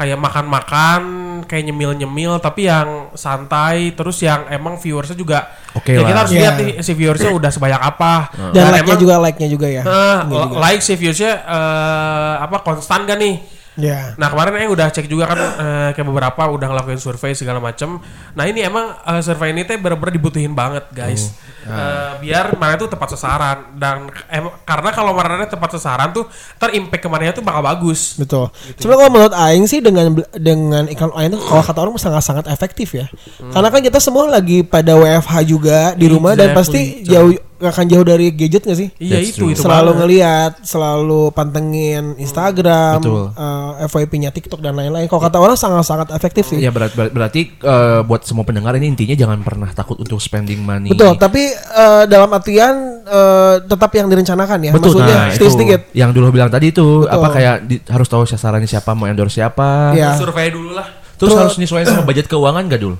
kayak 0.00 0.16
makan-makan, 0.16 1.00
kayak 1.44 1.68
nyemil-nyemil, 1.68 2.40
tapi 2.40 2.64
yang 2.64 3.12
santai, 3.12 3.92
terus 3.92 4.16
yang 4.18 4.48
emang 4.48 4.74
viewersnya 4.74 5.12
juga, 5.12 5.44
Oke 5.70 5.92
ya 5.92 6.00
lah. 6.00 6.08
kita 6.08 6.18
harus 6.18 6.32
Iya. 6.32 6.40
lihat 6.40 6.54
nih 6.56 6.70
si 6.80 6.92
viewersnya 6.94 7.30
udah 7.30 7.50
sebanyak 7.50 7.76
apa. 7.78 8.32
Dan 8.50 8.72
like-nya 8.72 8.80
emang, 8.88 8.96
juga 8.98 9.14
like-nya 9.20 9.48
juga 9.48 9.68
ya. 9.68 9.82
eh, 9.82 10.18
Iya 10.24 10.24
juga. 10.24 10.56
like 10.58 10.80
si 10.80 10.94
viewersnya 10.94 11.32
eh, 11.44 12.34
apa 12.40 12.56
konstan 12.60 13.04
gak 13.04 13.18
nih? 13.18 13.36
Ya. 13.76 14.12
Nah 14.14 14.28
kemarin 14.28 14.52
saya 14.54 14.68
udah 14.68 14.86
cek 14.90 15.06
juga 15.06 15.24
kan 15.26 15.38
eh, 15.38 15.88
kayak 15.92 16.04
beberapa 16.04 16.42
udah 16.48 16.66
ngelakuin 16.66 16.96
survei 16.96 17.32
segala 17.32 17.60
macem. 17.60 18.00
Nah 18.32 18.44
ini 18.44 18.60
emang 18.60 18.92
eh, 18.98 19.20
survei 19.20 19.52
ini 19.52 19.62
teh 19.62 19.76
bener-bener 19.76 20.12
dibutuhin 20.12 20.52
banget 20.52 20.84
guys. 20.90 21.36
Eh, 21.60 22.12
biar 22.20 22.56
mana 22.56 22.74
tuh 22.74 22.88
tepat 22.88 23.12
sasaran 23.12 23.76
dan 23.76 24.08
em- 24.26 24.54
karena 24.62 24.90
kalau 24.90 25.12
mana 25.12 25.44
tepat 25.44 25.76
sasaran 25.76 26.08
tuh 26.08 26.24
ter 26.56 26.72
impact 26.72 27.04
ke 27.04 27.08
mana 27.08 27.30
tuh 27.30 27.40
bakal 27.40 27.60
bagus. 27.60 28.16
Betul. 28.16 28.48
Cuma 28.76 28.96
kalau 28.96 29.10
menurut 29.10 29.34
Aing 29.34 29.64
sih 29.64 29.78
dengan 29.78 30.08
dengan 30.32 30.84
iklan 30.86 31.12
Aing 31.12 31.30
itu 31.30 31.38
kalau 31.38 31.60
kata 31.60 31.78
orang 31.78 31.92
sangat 31.96 32.22
sangat 32.22 32.44
efektif 32.46 32.92
ya. 32.92 33.06
Karena 33.46 33.68
kan 33.68 33.80
kita 33.80 33.98
semua 33.98 34.24
lagi 34.26 34.62
pada 34.62 34.94
WFH 34.94 35.34
juga 35.44 35.92
di 35.92 36.06
rumah 36.06 36.32
dan 36.32 36.52
pasti 36.52 36.80
Exactly. 36.98 37.06
jauh 37.06 37.30
nggak 37.60 37.76
akan 37.76 37.86
jauh 37.86 38.06
dari 38.06 38.26
gadget 38.32 38.64
gak 38.64 38.72
sih? 38.74 38.88
Iya 38.96 39.20
itu 39.20 39.44
itu 39.46 39.60
selalu 39.60 39.92
banget. 39.92 40.00
ngelihat, 40.00 40.52
selalu 40.64 41.28
pantengin 41.28 42.16
Instagram, 42.16 43.04
Betul. 43.04 43.24
eh, 43.30 43.84
FYP-nya 43.84 44.30
TikTok 44.30 44.60
dan 44.60 44.72
lain-lain. 44.72 45.04
Kalau 45.04 45.20
kata 45.20 45.36
orang 45.36 45.60
sangat 45.60 45.84
sangat 45.84 46.08
efektif 46.10 46.48
sih. 46.48 46.56
Ya 46.56 46.72
berat, 46.72 46.96
berat- 46.96 47.12
berarti 47.12 47.52
eh, 47.52 48.00
buat 48.00 48.24
semua 48.24 48.48
pendengar 48.48 48.72
ini 48.74 48.88
intinya 48.88 49.12
jangan 49.14 49.44
pernah 49.44 49.68
takut 49.70 50.00
untuk 50.00 50.16
spending 50.16 50.56
money. 50.58 50.88
Betul, 50.88 51.20
tapi 51.20 51.49
eh, 51.52 52.04
dalam 52.04 52.28
artian 52.28 52.74
eh, 53.00 53.54
tetap 53.62 53.90
yang 53.92 54.06
direncanakan 54.06 54.58
ya. 54.60 54.72
Betul, 54.72 54.96
Maksudnya 54.96 55.16
nah 55.16 55.28
itu 55.30 55.44
sedikit. 55.46 55.80
yang 55.92 56.10
dulu 56.10 56.30
bilang 56.30 56.46
tadi 56.46 56.70
itu 56.70 57.02
Betul. 57.02 57.10
apa 57.10 57.26
kayak 57.30 57.56
di- 57.62 57.82
harus 57.84 58.06
tahu 58.06 58.22
sasarannya 58.24 58.64
siapa 58.64 58.90
mau 58.92 59.04
endorse 59.04 59.36
siapa. 59.36 59.92
Iya. 59.92 60.14
Survei 60.14 60.48
dulu 60.48 60.72
lah. 60.72 60.86
Terus 61.14 61.28
Terus- 61.28 61.38
harus 61.38 61.54
nyesuaiin 61.56 61.86
sama 61.86 62.02
budget 62.02 62.26
keuangan 62.26 62.64
gak 62.66 62.80
dul? 62.80 62.94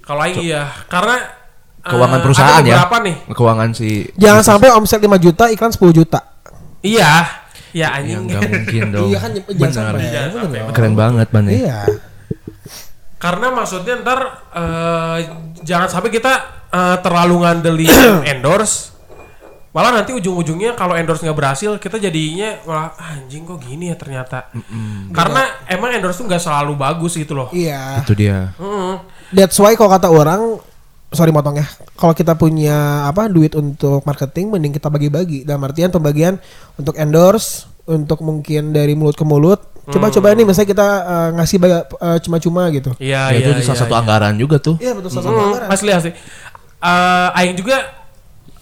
Kalau 0.00 0.24
iya 0.26 0.66
karena 0.84 1.16
eh, 1.78 1.86
Keuangan 1.86 2.18
perusahaan 2.20 2.58
ada 2.58 2.66
ya. 2.66 2.82
nih. 3.00 3.16
Keuangan 3.30 3.68
si 3.70 4.04
Jangan 4.14 4.42
sampai 4.42 4.68
omset 4.70 4.98
5 4.98 5.16
juta, 5.16 5.46
iklan 5.46 5.70
10 5.70 5.94
juta. 5.94 6.20
Iya. 6.80 7.38
Ya 7.70 7.94
anjing. 7.94 8.26
nggak 8.26 8.42
mungkin 8.42 8.82
dong. 8.96 9.06
Iya 9.06 9.18
kan 9.18 9.30
jangan 9.30 9.54
Benar. 9.54 9.70
sampai. 9.70 10.02
Jangan 10.10 10.30
sampai. 10.34 10.58
Keren 10.74 10.94
banget 10.94 11.28
man 11.30 11.44
ya. 11.44 11.54
Iya. 11.54 11.78
Karena 13.20 13.52
maksudnya 13.52 14.00
ntar 14.00 14.48
eh, 14.56 15.18
jangan 15.60 15.88
sampai 15.92 16.08
kita 16.08 16.32
eh, 16.72 16.96
terlalu 17.04 17.44
ngandelin 17.44 18.24
endorse. 18.32 18.96
Malah 19.70 20.02
nanti 20.02 20.10
ujung-ujungnya 20.10 20.74
kalau 20.74 20.98
endorse 20.98 21.22
nggak 21.22 21.38
berhasil, 21.38 21.78
kita 21.78 22.02
jadinya 22.02 22.58
malah 22.66 22.90
"Ah, 22.98 23.14
anjing 23.14 23.46
kok 23.46 23.62
gini 23.62 23.94
ya 23.94 23.94
ternyata. 23.94 24.50
Karena 25.14 25.46
emang 25.70 25.94
endorse 25.94 26.18
tuh 26.18 26.26
nggak 26.26 26.42
selalu 26.42 26.74
bagus 26.74 27.14
gitu 27.14 27.38
loh. 27.38 27.54
Iya. 27.54 28.02
Itu 28.02 28.18
dia. 28.18 28.50
Mm. 28.58 28.98
That's 29.30 29.54
why 29.62 29.78
kalau 29.78 29.94
kata 29.94 30.10
orang 30.10 30.58
sorry 31.14 31.30
motong 31.30 31.62
ya. 31.62 31.66
Kalau 31.94 32.18
kita 32.18 32.34
punya 32.34 33.06
apa 33.06 33.30
duit 33.30 33.54
untuk 33.54 34.02
marketing 34.02 34.50
mending 34.50 34.74
kita 34.74 34.90
bagi-bagi. 34.90 35.46
Dalam 35.46 35.62
artian 35.62 35.94
pembagian 35.94 36.34
untuk 36.74 36.98
endorse, 36.98 37.70
untuk 37.86 38.26
mungkin 38.26 38.74
dari 38.74 38.98
mulut 38.98 39.14
ke 39.14 39.22
mulut. 39.22 39.62
Coba-coba 39.90 40.26
nih 40.32 40.44
misalnya 40.44 40.68
kita 40.68 40.88
eh, 41.02 41.28
ngasih 41.34 41.56
baga- 41.58 41.86
eh, 41.90 42.18
cuma-cuma 42.20 42.62
gitu. 42.70 42.90
Iya, 42.96 43.30
Ya, 43.30 43.36
iya. 43.36 43.46
itu 43.50 43.50
salah 43.60 43.74
iya, 43.74 43.82
satu 43.82 43.94
iya. 43.94 44.00
anggaran 44.00 44.34
juga 44.34 44.56
tuh. 44.56 44.76
Iya 44.76 44.92
betul 44.94 45.10
salah 45.10 45.24
satu 45.24 45.34
Hmm, 45.34 45.46
anggaran. 45.48 45.68
asli 45.68 45.90
asli. 45.90 46.10
Eh, 46.80 47.28
Aing 47.36 47.54
juga 47.54 47.76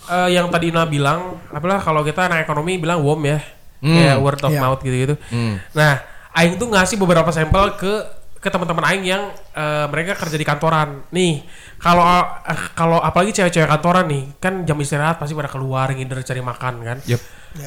eh, 0.07 0.29
yang 0.33 0.49
tadi 0.49 0.69
Ina 0.69 0.85
bilang, 0.85 1.21
apalah 1.49 1.79
kalau 1.79 2.01
kita 2.01 2.27
anak 2.27 2.43
ekonomi 2.43 2.77
bilang 2.77 2.99
WOM 2.99 3.21
ya, 3.25 3.39
kayak 3.79 4.19
word 4.19 4.41
of 4.41 4.51
Iya. 4.51 4.61
mouth 4.61 4.81
gitu-gitu. 4.81 5.15
Hmm. 5.29 5.61
Nah, 5.71 6.01
Aing 6.33 6.57
tuh 6.57 6.67
ngasih 6.67 6.97
beberapa 6.97 7.29
sampel 7.29 7.75
ke 7.75 7.93
ke 8.39 8.49
teman-teman 8.49 8.87
Aing 8.87 9.05
yang 9.05 9.23
eh, 9.53 9.87
mereka 9.87 10.15
kerja 10.15 10.35
di 10.35 10.43
kantoran. 10.43 11.03
Nih, 11.11 11.43
kalau 11.77 12.03
eh, 12.41 12.61
kalau 12.73 12.99
apalagi 12.99 13.35
cewek-cewek 13.35 13.67
kantoran 13.69 14.07
nih, 14.07 14.39
kan 14.39 14.63
jam 14.63 14.79
istirahat 14.79 15.19
pasti 15.19 15.33
pada 15.33 15.47
keluar 15.47 15.91
ngider 15.91 16.23
cari 16.23 16.41
makan 16.41 16.75
kan. 16.81 16.99
Yep. 17.05 17.21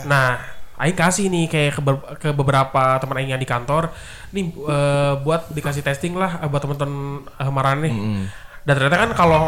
Nah, 0.04 0.40
Aing 0.82 0.98
kasih 0.98 1.30
nih 1.30 1.46
kayak 1.46 1.72
ke, 1.78 1.82
ke 2.18 2.30
beberapa 2.34 2.98
teman 2.98 3.22
Aing 3.22 3.38
yang 3.38 3.42
di 3.42 3.46
kantor, 3.46 3.94
nih 4.34 4.50
eh, 4.50 5.14
buat 5.22 5.54
dikasih 5.54 5.86
testing 5.86 6.18
lah 6.18 6.42
eh, 6.42 6.50
buat 6.50 6.62
teman-teman 6.66 7.22
eh, 7.38 7.52
Maran 7.54 7.78
nih. 7.86 7.96
Dan 8.62 8.74
ternyata 8.76 8.98
kan 9.00 9.12
kalau 9.14 9.42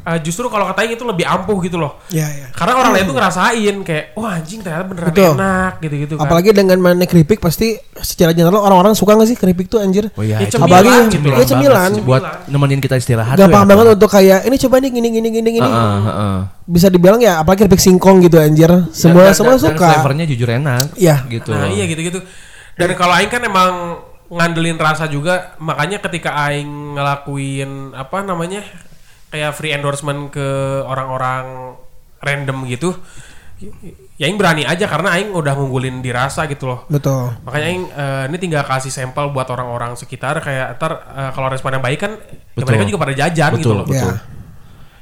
eh, 0.00 0.18
justru 0.20 0.48
kalau 0.48 0.64
kata 0.64 0.80
Aing 0.80 0.96
itu 0.96 1.04
lebih 1.04 1.22
ampuh 1.22 1.60
gitu 1.60 1.76
loh. 1.76 2.00
Iya, 2.08 2.24
iya. 2.26 2.46
Karena 2.50 2.72
orang 2.74 2.92
lain 2.92 3.04
tuh 3.04 3.12
ngerasain 3.12 3.76
kayak, 3.80 4.04
wah 4.14 4.32
anjing 4.32 4.58
ternyata 4.58 4.84
beneran 4.86 5.08
Betul. 5.08 5.32
enak 5.36 5.72
gitu-gitu 5.78 6.14
kan. 6.16 6.24
Apalagi 6.24 6.50
dengan 6.50 6.78
mana 6.78 7.04
keripik 7.04 7.36
pasti 7.36 7.76
secara 7.94 8.32
general 8.32 8.58
orang-orang 8.58 8.96
suka 8.96 9.12
gak 9.12 9.28
sih 9.28 9.36
keripik 9.36 9.68
tuh 9.68 9.76
anjir? 9.78 10.08
Oh 10.10 10.24
iya, 10.24 10.40
Ya, 10.40 10.48
itu 10.48 10.56
cemilan, 10.56 10.72
Apalagi 10.72 11.12
cemilan 11.12 11.36
ya 11.36 11.44
cemilan. 11.44 11.76
banget 11.76 11.92
sih. 11.92 12.02
buat 12.02 12.22
nemenin 12.48 12.80
kita 12.80 12.96
istirahat. 12.96 13.36
Gampang 13.36 13.60
ya, 13.60 13.68
banget 13.68 13.84
apa? 13.84 13.94
untuk 13.94 14.10
kayak 14.10 14.40
ini 14.42 14.56
coba 14.58 14.74
nih 14.78 14.90
gini 14.90 15.08
gini 15.10 15.28
gini 15.30 15.48
gini. 15.52 15.68
Heeh, 15.68 15.98
heeh. 16.02 16.36
Bisa 16.64 16.86
dibilang 16.88 17.20
ya 17.20 17.32
apalagi 17.36 17.60
keripik 17.60 17.78
singkong 17.78 18.24
gitu 18.24 18.36
anjir. 18.36 18.72
Semua 18.90 19.28
Dan- 19.28 19.36
semua 19.36 19.54
dan- 19.54 19.60
dan 19.60 19.68
suka. 19.76 19.88
flavornya 19.94 20.24
jujur 20.24 20.48
enak. 20.48 20.96
Iya. 20.96 21.16
Gitu. 21.28 21.52
Nah 21.52 21.68
iya 21.68 21.84
gitu-gitu. 21.84 22.24
Dan 22.72 22.88
kalau 22.96 23.12
Aing 23.12 23.28
kan 23.28 23.44
emang 23.44 24.00
ngandelin 24.30 24.78
rasa 24.78 25.10
juga, 25.10 25.58
makanya 25.58 25.98
ketika 25.98 26.30
Aing 26.46 26.94
ngelakuin 26.94 27.92
apa 27.98 28.22
namanya 28.22 28.62
kayak 29.30 29.54
free 29.58 29.74
endorsement 29.74 30.30
ke 30.30 30.46
orang-orang 30.86 31.74
random 32.22 32.62
gitu, 32.70 32.94
ya 34.14 34.30
Aing 34.30 34.38
berani 34.38 34.62
aja 34.62 34.86
karena 34.86 35.18
Aing 35.18 35.34
udah 35.34 35.52
ngunggulin 35.58 35.98
di 35.98 36.14
rasa 36.14 36.46
gitu 36.46 36.70
loh. 36.70 36.86
Betul. 36.86 37.34
Makanya 37.42 37.66
Aing 37.66 37.84
eh, 37.90 38.22
ini 38.30 38.36
tinggal 38.38 38.62
kasih 38.62 38.94
sampel 38.94 39.34
buat 39.34 39.50
orang-orang 39.50 39.98
sekitar 39.98 40.38
kayak 40.38 40.78
ntar 40.78 40.92
eh, 41.10 41.30
kalau 41.34 41.50
responnya 41.50 41.82
baik 41.82 41.98
kan, 41.98 42.14
ya 42.14 42.54
Betul. 42.54 42.66
mereka 42.70 42.84
juga 42.86 43.00
pada 43.02 43.14
jajan 43.18 43.50
gitu 43.58 43.58
Betul, 43.58 43.76
loh. 43.82 43.86
betul. 43.90 44.14
Ya. 44.14 44.38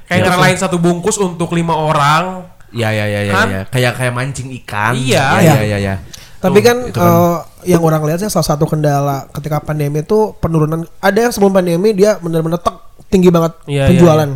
Kayak 0.09 0.21
ngerelain 0.25 0.57
satu 0.57 0.81
bungkus 0.81 1.21
untuk 1.21 1.53
lima 1.53 1.77
orang, 1.77 2.49
Ya 2.69 2.93
ya 2.93 3.05
ya 3.09 3.21
ya, 3.25 3.33
Kan? 3.33 3.47
ya. 3.49 3.61
Kayak 3.69 3.93
kayak 3.97 4.13
mancing 4.13 4.49
ikan. 4.61 4.93
Iya. 4.93 5.25
Ya 5.41 5.53
ya 5.57 5.61
ya. 5.65 5.77
ya. 5.77 5.95
Tapi 6.41 6.59
kan, 6.59 6.77
itu 6.85 6.95
kan. 6.95 7.03
eh, 7.05 7.37
yang 7.67 7.81
orang 7.81 8.01
lihat 8.03 8.19
sih 8.19 8.27
salah 8.27 8.47
satu 8.47 8.63
kendala 8.63 9.27
ketika 9.31 9.59
pandemi 9.59 9.99
itu 9.99 10.31
penurunan. 10.35 10.87
Ada 10.97 11.27
yang 11.27 11.31
sebelum 11.31 11.51
pandemi 11.53 11.91
dia 11.91 12.15
benar-benar 12.17 12.57
tek 12.57 12.75
tinggi 13.05 13.27
banget 13.27 13.57
Iya, 13.65 13.89
penjualan. 13.89 14.29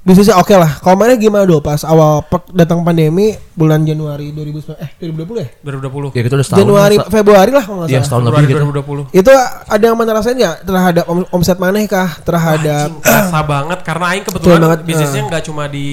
Bisnisnya 0.00 0.36
oke 0.36 0.52
lah. 0.52 0.68
Kalau 0.78 0.94
mana 0.94 1.16
gimana 1.16 1.42
dulu 1.42 1.60
pas 1.60 1.80
awal 1.82 2.20
datang 2.50 2.84
pandemi 2.84 3.32
bulan 3.50 3.80
Januari 3.82 4.30
2019 4.30 4.76
eh 4.76 4.90
2020 5.00 5.40
ya? 5.40 5.48
2020. 5.64 6.12
Ya 6.12 6.22
kita 6.22 6.34
udah 6.34 6.44
setahun. 6.44 6.60
Januari 6.60 6.96
Sa- 6.96 7.08
Februari 7.08 7.50
lah 7.50 7.64
kalau 7.64 7.76
nggak 7.78 7.88
Iya 7.88 7.96
salah. 7.96 8.04
setahun 8.04 8.22
Februari 8.22 8.44
lebih 8.44 8.54
gitu. 8.54 8.84
2020. 9.08 9.16
Itu 9.16 9.30
ada 9.66 9.80
yang 9.82 9.96
mana 9.96 10.10
rasain 10.12 10.36
nggak 10.36 10.56
terhadap 10.62 11.04
om- 11.06 11.28
omset 11.30 11.56
maneh 11.56 11.84
kah? 11.86 12.20
Terhadap 12.20 12.86
Anjing, 12.86 13.00
kerasa 13.00 13.40
banget 13.42 13.78
karena 13.80 14.04
Aing 14.06 14.24
kebetulan 14.24 14.60
banget, 14.62 14.78
bisnisnya 14.84 15.18
eh. 15.18 15.26
nggak 15.26 15.42
cuma 15.42 15.62
di 15.66 15.86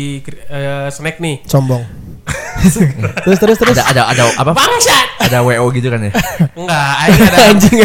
eh, 0.46 0.88
snack 0.90 1.16
nih. 1.18 1.36
sombong. 1.48 1.84
Terus 3.26 3.40
terus 3.42 3.58
terus. 3.58 3.76
Ada 3.78 3.84
ada 3.90 4.02
ada 4.14 4.24
apa? 4.38 4.52
Bangsat. 4.54 5.08
Ada 5.26 5.38
WO 5.42 5.66
gitu 5.74 5.88
kan 5.90 6.00
ya. 6.06 6.12
Enggak, 6.54 6.92
Aing 7.02 7.20
ada 7.22 7.38
Anjing. 7.50 7.78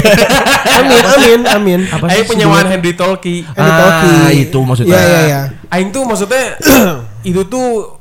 amin 0.76 1.04
amin 1.04 1.40
amin. 1.48 1.80
Aing 2.08 2.26
penyewaan 2.28 2.66
Henry 2.68 2.92
Tolki. 2.92 3.44
Henry 3.44 3.72
Tolki. 3.72 4.10
Ah, 4.12 4.30
itu 4.32 4.58
maksudnya. 4.60 4.92
Iya 4.92 5.00
iya 5.02 5.20
iya. 5.26 5.40
Aing 5.72 5.88
tuh 5.90 6.02
maksudnya 6.04 6.60
itu 7.30 7.40
tuh 7.48 7.96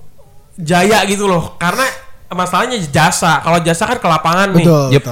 jaya 0.60 1.04
gitu 1.08 1.28
loh. 1.28 1.56
Karena 1.56 1.88
masalahnya 2.32 2.76
jasa. 2.92 3.40
Kalau 3.40 3.60
jasa 3.64 3.84
kan 3.88 3.98
ke 4.00 4.08
lapangan 4.08 4.48
nih. 4.56 4.66
Betul. 4.66 4.86
Yep. 5.00 5.04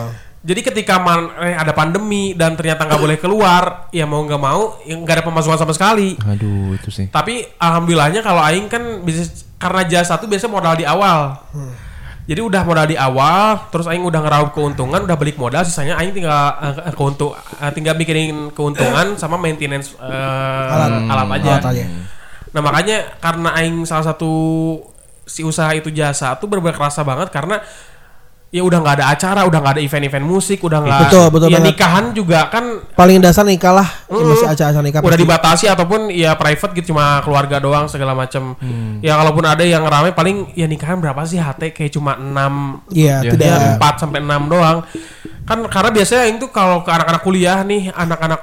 Jadi 0.43 0.59
ketika 0.59 1.00
man, 1.00 1.31
eh, 1.39 1.55
ada 1.55 1.71
pandemi 1.71 2.35
dan 2.35 2.59
ternyata 2.59 2.83
nggak 2.83 3.00
boleh 3.00 3.15
keluar, 3.15 3.88
ya 3.95 4.03
mau 4.03 4.27
nggak 4.27 4.41
mau, 4.43 4.75
ya 4.83 5.00
nggak 5.00 5.23
ada 5.23 5.23
pemasukan 5.23 5.55
sama 5.55 5.71
sekali. 5.71 6.19
Aduh 6.19 6.75
itu 6.75 6.91
sih. 6.91 7.07
Tapi 7.07 7.47
alhamdulillahnya 7.55 8.19
kalau 8.19 8.43
aing 8.43 8.67
kan 8.67 9.00
bisnis 9.07 9.47
karena 9.55 9.88
jasa 9.88 10.19
tuh 10.19 10.27
biasa 10.27 10.51
modal 10.51 10.75
di 10.75 10.83
awal. 10.83 11.39
Jadi 12.27 12.39
udah 12.43 12.59
modal 12.67 12.88
di 12.91 13.00
awal, 13.00 13.71
terus 13.71 13.88
aing 13.88 14.03
udah 14.03 14.19
ngeraup 14.19 14.50
keuntungan, 14.51 15.07
udah 15.07 15.15
balik 15.15 15.39
modal, 15.39 15.63
sisanya 15.63 15.95
aing 15.95 16.12
tinggal 16.12 16.59
eh, 16.59 16.91
keuntung 16.91 17.31
eh, 17.35 17.71
tinggal 17.71 17.95
mikirin 17.95 18.51
keuntungan 18.51 19.15
sama 19.21 19.39
maintenance 19.39 19.95
eh, 19.95 20.75
Alat. 20.75 21.07
alat 21.07 21.27
aja. 21.39 21.51
Alat 21.55 21.67
aja. 21.71 21.83
Nah 22.51 22.62
makanya 22.63 23.15
karena 23.23 23.50
aing 23.63 23.88
salah 23.88 24.12
satu 24.12 24.31
si 25.23 25.39
usaha 25.39 25.71
itu 25.71 25.88
jasa 25.88 26.35
tuh 26.35 26.51
bener-bener 26.51 26.75
kerasa 26.75 27.00
banget 27.03 27.31
karena 27.31 27.63
ya 28.53 28.62
udah 28.62 28.79
nggak 28.79 28.95
ada 28.95 29.05
acara, 29.10 29.41
udah 29.43 29.57
nggak 29.57 29.74
ada 29.74 29.81
event-event 29.81 30.22
musik, 30.22 30.62
udah 30.62 30.79
nggak 30.79 31.00
Betul, 31.03 31.25
betul 31.27 31.48
ya 31.48 31.57
banget. 31.57 31.67
nikahan 31.67 32.05
juga 32.13 32.39
kan 32.48 32.86
Paling 32.93 33.17
dasar 33.17 33.41
nikah 33.43 33.74
lah. 33.74 33.89
Ya, 34.05 34.13
Mm. 34.13 34.29
Masih 34.29 34.45
acara-acara 34.48 34.83
nikah. 34.83 35.00
udah 35.00 35.10
pasti. 35.10 35.24
dibatasi 35.25 35.65
ataupun 35.67 36.00
ya 36.07 36.31
private 36.33 36.72
gitu 36.75 36.93
cuma 36.93 37.17
keluarga 37.19 37.57
doang 37.57 37.89
segala 37.89 38.13
macam. 38.13 38.53
Ya 39.00 39.17
kalaupun 39.17 39.41
ada 39.43 39.62
yang 39.62 39.81
rame 39.83 40.13
paling 40.13 40.53
ya 40.53 40.63
nikahan 40.63 40.95
berapa 40.95 41.17
sih 41.24 41.36
HT 41.36 41.74
kayak 41.74 41.91
cuma 41.91 42.13
6 42.13 42.86
Iya, 42.89 43.19
Ya. 43.19 43.31
tidak. 43.33 43.48
ya 43.50 43.57
4 43.75 43.93
sampai 43.98 44.22
6 44.22 44.45
doang. 44.45 44.86
Kan 45.43 45.60
karena 45.65 45.89
biasanya 45.91 46.24
itu 46.29 46.45
kalau 46.48 46.79
ke 46.79 46.89
anak-anak 46.89 47.19
kuliah 47.19 47.57
nih, 47.62 47.89
anak-anak 47.89 48.38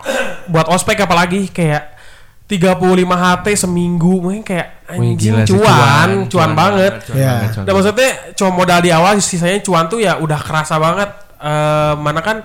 buat 0.47 0.67
ospek 0.67 0.99
apalagi 0.99 1.47
kayak 1.49 2.00
35 2.50 2.83
HT 3.07 3.47
seminggu 3.54 4.19
mungkin 4.19 4.42
kayak 4.42 4.90
Wih, 4.90 5.14
anjing 5.14 5.30
gila 5.30 5.42
sih, 5.47 5.54
cuan, 5.54 6.09
cuan, 6.26 6.50
banget. 6.50 6.92
cuan 7.07 7.14
Iya. 7.14 7.30
banget, 7.30 7.49
cuan 7.54 7.64
Dan 7.64 7.73
maksudnya 7.73 8.11
cuma 8.35 8.50
modal 8.52 8.80
di 8.83 8.90
awal 8.90 9.14
sisanya 9.23 9.62
cuan 9.62 9.87
tuh 9.87 10.02
ya 10.02 10.19
udah 10.19 10.40
kerasa 10.42 10.75
banget. 10.76 11.11
Eh, 11.40 11.95
mana 11.97 12.21
kan 12.21 12.42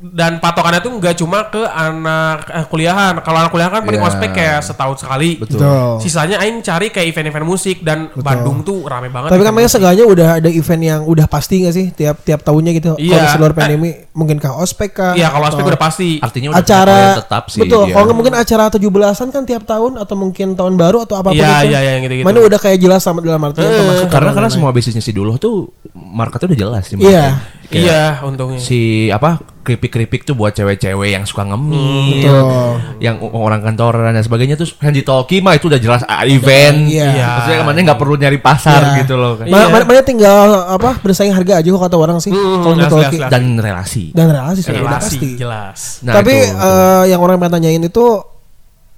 dan 0.00 0.40
patokannya 0.40 0.80
tuh 0.80 0.96
nggak 0.96 1.12
cuma 1.14 1.44
ke 1.46 1.60
anak 1.60 2.48
eh, 2.48 2.64
kuliahan. 2.64 3.20
Kalau 3.20 3.36
anak 3.36 3.52
kuliahan 3.52 3.68
kan 3.70 3.82
paling 3.84 4.00
Iya. 4.00 4.08
ospek 4.08 4.30
kayak 4.32 4.58
setahun 4.64 4.96
sekali. 4.98 5.36
Betul. 5.36 5.60
Betul. 5.60 6.00
Sisanya 6.00 6.40
Aing 6.40 6.64
cari 6.64 6.88
kayak 6.88 7.12
event-event 7.12 7.44
musik 7.44 7.84
dan 7.84 8.08
Bandung 8.14 8.64
tuh 8.64 8.80
rame 8.82 9.12
banget. 9.12 9.28
Tapi 9.28 9.42
kan 9.44 9.52
musik. 9.52 9.68
seenggaknya 9.70 10.04
udah 10.04 10.28
ada 10.40 10.48
event 10.48 10.82
yang 10.82 11.00
udah 11.04 11.28
pasti 11.28 11.60
gak 11.60 11.74
sih 11.76 11.86
tiap 11.92 12.24
tiap 12.24 12.40
tahunnya 12.40 12.72
gitu. 12.72 12.90
Iya. 12.96 13.12
Kalau 13.12 13.28
seluruh 13.36 13.54
pandemi 13.54 13.90
mungkin 14.10 14.40
kah 14.40 14.56
ospek 14.56 14.90
kah? 14.90 15.12
Iya 15.12 15.28
kalau 15.28 15.52
ospek 15.52 15.68
udah 15.68 15.80
pasti. 15.80 16.16
Artinya 16.16 16.48
udah 16.50 16.64
acara 16.64 16.98
tetap 17.20 17.44
sih. 17.46 17.60
betul. 17.60 17.84
dia. 17.84 17.92
Kalau 17.92 18.04
nggak 18.08 18.16
mungkin 18.16 18.34
acara 18.34 18.64
17-an 18.66 19.28
kan 19.28 19.42
tiap 19.44 19.62
tahun 19.62 19.92
atau 20.00 20.14
mungkin 20.16 20.56
tahun 20.56 20.74
baru 20.74 21.04
atau 21.04 21.20
apa 21.20 21.28
pun 21.28 21.36
Iya, 21.36 21.60
itu. 21.60 21.76
iya, 21.76 21.78
iya, 21.78 21.90
yang 21.92 22.02
gitu-gitu. 22.08 22.24
Mana 22.24 22.40
udah 22.40 22.56
kayak 22.58 22.78
jelas 22.80 23.04
sama 23.04 23.20
dalam 23.20 23.44
artian 23.44 23.68
Eh, 23.68 24.08
karena 24.08 24.32
karena 24.32 24.48
semua 24.48 24.72
bisnisnya 24.72 25.04
si 25.04 25.12
dulu 25.12 25.36
tuh 25.36 25.68
marketnya 25.92 26.56
udah 26.56 26.58
jelas 26.58 26.82
sih. 26.88 26.96
Iya. 26.96 27.36
Kayak 27.70 27.86
Iya 27.86 28.02
untungnya. 28.20 28.58
Si 28.58 28.80
apa 29.08 29.38
keripik-keripik 29.60 30.24
tuh 30.24 30.34
buat 30.34 30.50
cewek-cewek 30.50 31.12
yang 31.12 31.22
suka 31.22 31.44
ngemil, 31.44 32.26
Betul. 32.26 32.74
yang 32.98 33.22
orang 33.22 33.62
kantoran 33.62 34.10
dan 34.10 34.20
sebagainya 34.20 34.56
tuh 34.56 34.66
handy 34.78 35.00
talkie 35.00 35.38
mah 35.38 35.54
itu 35.54 35.70
udah 35.70 35.78
jelas 35.78 36.02
ah, 36.02 36.26
event. 36.26 36.84
Iya. 36.84 37.06
Iya. 37.12 37.26
Maksudnya 37.30 37.56
ke 37.56 37.64
mana 37.64 37.78
nggak 37.84 38.00
perlu 38.00 38.14
nyari 38.16 38.38
pasar 38.38 38.80
Iya. 38.82 38.96
gitu 39.00 39.14
loh. 39.14 39.38
kan. 39.38 39.46
Iya. 39.46 39.54
Ma- 39.54 39.70
ma- 39.70 39.86
Mana 39.86 40.02
tinggal 40.02 40.48
apa 40.66 40.98
bersaing 40.98 41.30
harga 41.30 41.62
aja 41.62 41.68
kok 41.68 41.78
kata 41.80 41.94
orang 41.94 42.18
sih. 42.18 42.32
Hmm, 42.32 42.58
kalau 42.58 42.74
asli. 42.98 43.18
Dan 43.22 43.44
relasi. 43.54 44.04
dan 44.10 44.26
relasi 44.28 44.60
sih 44.60 44.72
udah 44.72 44.82
Relasi 44.82 44.98
pasti. 45.06 45.28
jelas. 45.36 45.78
Nah, 46.02 46.14
Tapi 46.16 46.34
itu, 46.34 46.50
itu. 46.50 46.58
eh, 46.58 47.04
yang 47.06 47.20
orang 47.20 47.36
pengen 47.38 47.54
tanyain 47.54 47.82
itu 47.84 48.04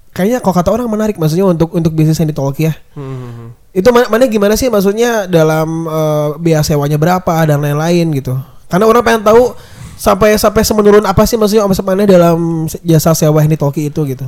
kayaknya 0.09 0.39
kalau 0.39 0.55
kata 0.55 0.69
orang 0.71 0.87
menarik 0.87 1.17
maksudnya 1.17 1.45
untuk 1.45 1.69
untuk 1.71 1.91
bisnis 1.91 2.17
yang 2.17 2.25
di 2.25 2.33
talkie 2.33 2.69
ya. 2.69 2.73
Hmm. 2.93 3.53
Itu 3.69 3.89
ma- 3.89 4.05
mana 4.07 4.25
gimana 4.25 4.53
sih 4.53 4.69
maksudnya 4.69 5.25
dalam 5.25 5.67
eh, 5.83 6.29
biaya 6.39 6.63
sewanya 6.63 6.95
berapa 6.95 7.35
dan 7.43 7.59
lain-lain 7.59 8.09
gitu. 8.11 8.33
Karena 8.73 8.85
orang 8.87 9.03
pengen 9.03 9.21
tahu 9.21 9.53
sampai 9.93 10.33
sampai 10.35 10.65
semenurun 10.65 11.05
apa 11.05 11.21
sih 11.23 11.37
maksudnya 11.37 11.61
omset 11.61 11.85
mana 11.85 12.03
dalam 12.03 12.65
jasa 12.81 13.13
sewa 13.13 13.37
yang 13.37 13.47
di 13.47 13.55
talkie 13.55 13.85
itu 13.85 14.01
gitu. 14.03 14.25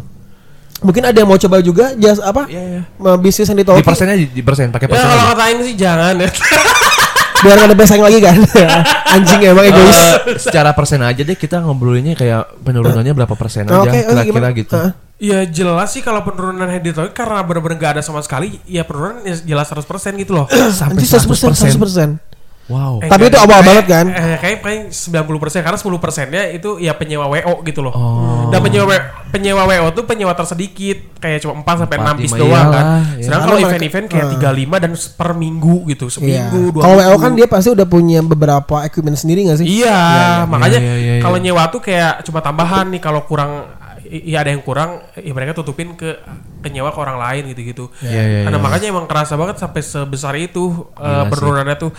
Mungkin 0.78 1.02
ada 1.02 1.16
yang 1.16 1.25
mau 1.25 1.36
coba 1.36 1.58
juga 1.60 1.96
jasa 1.96 2.22
apa? 2.24 2.46
Iya, 2.46 2.62
iya. 2.62 2.82
ma- 2.96 3.18
bisnis 3.18 3.48
yang 3.48 3.56
di 3.56 3.64
di 3.64 3.66
talkie 3.66 3.82
persennya 3.82 4.14
di, 4.14 4.28
di 4.30 4.40
persen 4.40 4.70
pakai 4.70 4.86
Ya 4.86 4.92
persen. 4.92 5.04
kalau 5.04 5.18
aja. 5.18 5.30
kata 5.32 5.44
Aing 5.44 5.60
sih 5.64 5.75
jangan 5.75 6.14
ya. 6.16 6.30
biar 7.44 7.58
ada 7.62 7.75
lagi 8.02 8.20
kan. 8.20 8.38
Anjing 9.16 9.42
emang 9.44 9.66
egois. 9.66 9.94
Eh, 9.94 10.14
secara 10.40 10.72
persen 10.72 10.98
aja 11.00 11.22
deh 11.22 11.34
kita 11.34 11.60
ngobrolinnya 11.60 12.14
kayak 12.14 12.62
penurunannya 12.62 13.14
berapa 13.14 13.34
persen 13.34 13.66
Oh, 13.68 13.82
aja 13.82 13.90
Oke, 13.90 13.98
oke, 13.98 14.02
kira-kira 14.04 14.25
gimana? 14.25 14.50
gitu. 14.54 14.75
Heeh. 14.75 14.92
Ya 15.16 15.40
jelas 15.48 15.90
sih 15.90 16.04
kalau 16.04 16.22
penurunan 16.22 16.68
head 16.68 16.84
talk 16.92 17.16
karena 17.16 17.40
benar-benar 17.40 17.78
gak 17.78 17.92
ada 17.96 18.02
sama 18.04 18.20
sekali 18.20 18.60
ya 18.68 18.84
penurunan 18.84 19.24
ya 19.24 19.36
jelas 19.38 19.72
100% 19.72 19.88
gitu 20.20 20.36
loh. 20.36 20.46
Sampai 20.70 21.00
Anjing 21.00 21.08
100%, 21.08 21.56
100%. 21.56 22.35
Wow. 22.66 22.98
Eh, 22.98 23.06
Tapi 23.06 23.30
itu 23.30 23.38
awal 23.38 23.62
kayak- 23.62 23.68
banget 23.68 23.86
kan? 23.86 24.06
Eh, 24.10 24.38
kayak 24.42 24.58
paling 24.60 24.82
90% 24.90 25.62
karena 25.62 25.78
10 25.78 26.02
persennya 26.02 26.50
itu 26.50 26.82
ya 26.82 26.98
penyewa 26.98 27.30
WO 27.30 27.62
gitu 27.62 27.86
loh. 27.86 27.94
Oh. 27.94 28.50
Dan 28.50 28.58
penyewa 28.60 28.90
penyewa 29.30 29.70
WO 29.70 29.94
tuh 29.94 30.02
penyewa 30.04 30.34
tersedikit 30.34 31.14
kayak 31.22 31.46
cuma 31.46 31.62
4 31.62 31.86
sampai 31.86 31.98
6 31.98 32.06
Empat, 32.08 32.18
piece 32.18 32.34
lima 32.34 32.42
doang 32.42 32.68
kan. 32.68 32.86
ya. 33.16 33.22
Sedangkan 33.22 33.46
kalau 33.48 33.60
event-event 33.62 34.06
kayak 34.08 34.26
eh. 34.26 34.32
35 34.34 34.76
dan 34.82 34.92
per 34.96 35.30
minggu 35.32 35.76
gitu, 35.88 36.06
Iya. 36.06 36.14
seminggu, 36.50 36.62
dua 36.74 36.82
Kalau. 36.82 36.98
WO 36.98 37.16
kan 37.22 37.32
dia 37.34 37.46
pasti 37.46 37.70
udah 37.70 37.86
punya 37.86 38.20
beberapa 38.20 38.76
equipment 38.82 39.14
sendiri 39.16 39.46
gak 39.46 39.62
sih? 39.62 39.68
Iya, 39.86 40.00
makanya 40.46 40.80
Iya, 40.82 40.96
iya, 40.96 41.14
iya, 41.18 41.22
kalau 41.22 41.38
iya. 41.38 41.46
nyewa 41.46 41.64
tuh 41.70 41.80
kayak 41.80 42.26
cuma 42.26 42.42
tambahan 42.42 42.90
nih 42.90 43.00
kalau 43.00 43.22
kurang 43.24 43.78
iya 44.06 44.42
ada 44.42 44.50
yang 44.50 44.62
kurang 44.62 45.02
ya 45.14 45.34
mereka 45.34 45.54
tutupin 45.54 45.94
ke 45.94 46.14
penyewa 46.62 46.90
ke 46.90 46.98
orang 46.98 47.18
lain 47.20 47.44
gitu-gitu. 47.48 47.90
Iya, 48.02 48.22
iya, 48.22 48.42
Karena 48.42 48.58
iya. 48.58 48.64
makanya 48.64 48.88
emang 48.90 49.06
kerasa 49.06 49.34
banget 49.34 49.58
sampai 49.58 49.82
sebesar 49.82 50.34
itu 50.36 50.90
Gila 50.92 51.22
sih. 51.22 51.30
penurunannya 51.30 51.75
tuh. 51.75 51.92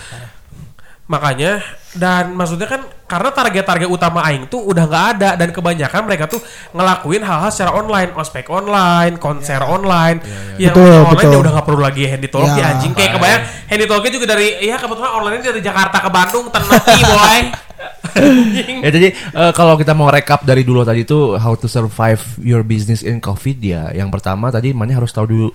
Makanya 1.06 1.62
dan 1.94 2.34
maksudnya 2.34 2.66
kan 2.66 2.82
karena 3.06 3.30
target-target 3.30 3.86
utama 3.86 4.18
aing 4.26 4.50
tuh 4.50 4.58
udah 4.58 4.84
nggak 4.84 5.06
ada 5.16 5.30
dan 5.38 5.54
kebanyakan 5.54 6.02
mereka 6.02 6.26
tuh 6.26 6.42
ngelakuin 6.74 7.22
hal-hal 7.22 7.46
secara 7.54 7.78
online, 7.78 8.10
ospek 8.12 8.50
online, 8.50 9.14
konser 9.16 9.62
online. 9.62 10.18
Yang 10.58 10.74
Betul, 10.74 10.90
online 10.90 11.14
betul. 11.14 11.30
dia 11.30 11.38
udah 11.38 11.52
nggak 11.54 11.66
perlu 11.70 11.80
lagi 11.80 12.02
handy 12.10 12.26
talkie 12.26 12.58
Ya. 12.58 12.74
anjing 12.74 12.92
kayak 12.92 13.14
kebayang 13.14 13.42
handy 13.70 13.86
talkie 13.86 14.10
juga 14.10 14.26
dari 14.34 14.48
ya 14.58 14.76
kebetulan 14.76 15.12
online 15.14 15.40
dari 15.40 15.60
Jakarta 15.62 15.96
ke 16.02 16.10
Bandung 16.10 16.46
tenang 16.50 16.82
boy. 17.06 17.40
Ya 18.80 18.88
jadi 18.88 19.12
eh, 19.12 19.52
kalau 19.52 19.76
kita 19.76 19.92
mau 19.92 20.08
rekap 20.08 20.40
dari 20.40 20.64
dulu 20.64 20.80
tadi 20.82 21.04
tuh 21.04 21.36
how 21.36 21.52
to 21.52 21.68
survive 21.68 22.18
your 22.40 22.64
business 22.64 23.04
in 23.04 23.20
COVID 23.20 23.58
ya. 23.60 23.92
Yang 23.92 24.08
pertama 24.16 24.48
tadi 24.48 24.72
mana 24.72 24.96
harus 24.96 25.12
tahu 25.12 25.26
dulu 25.28 25.48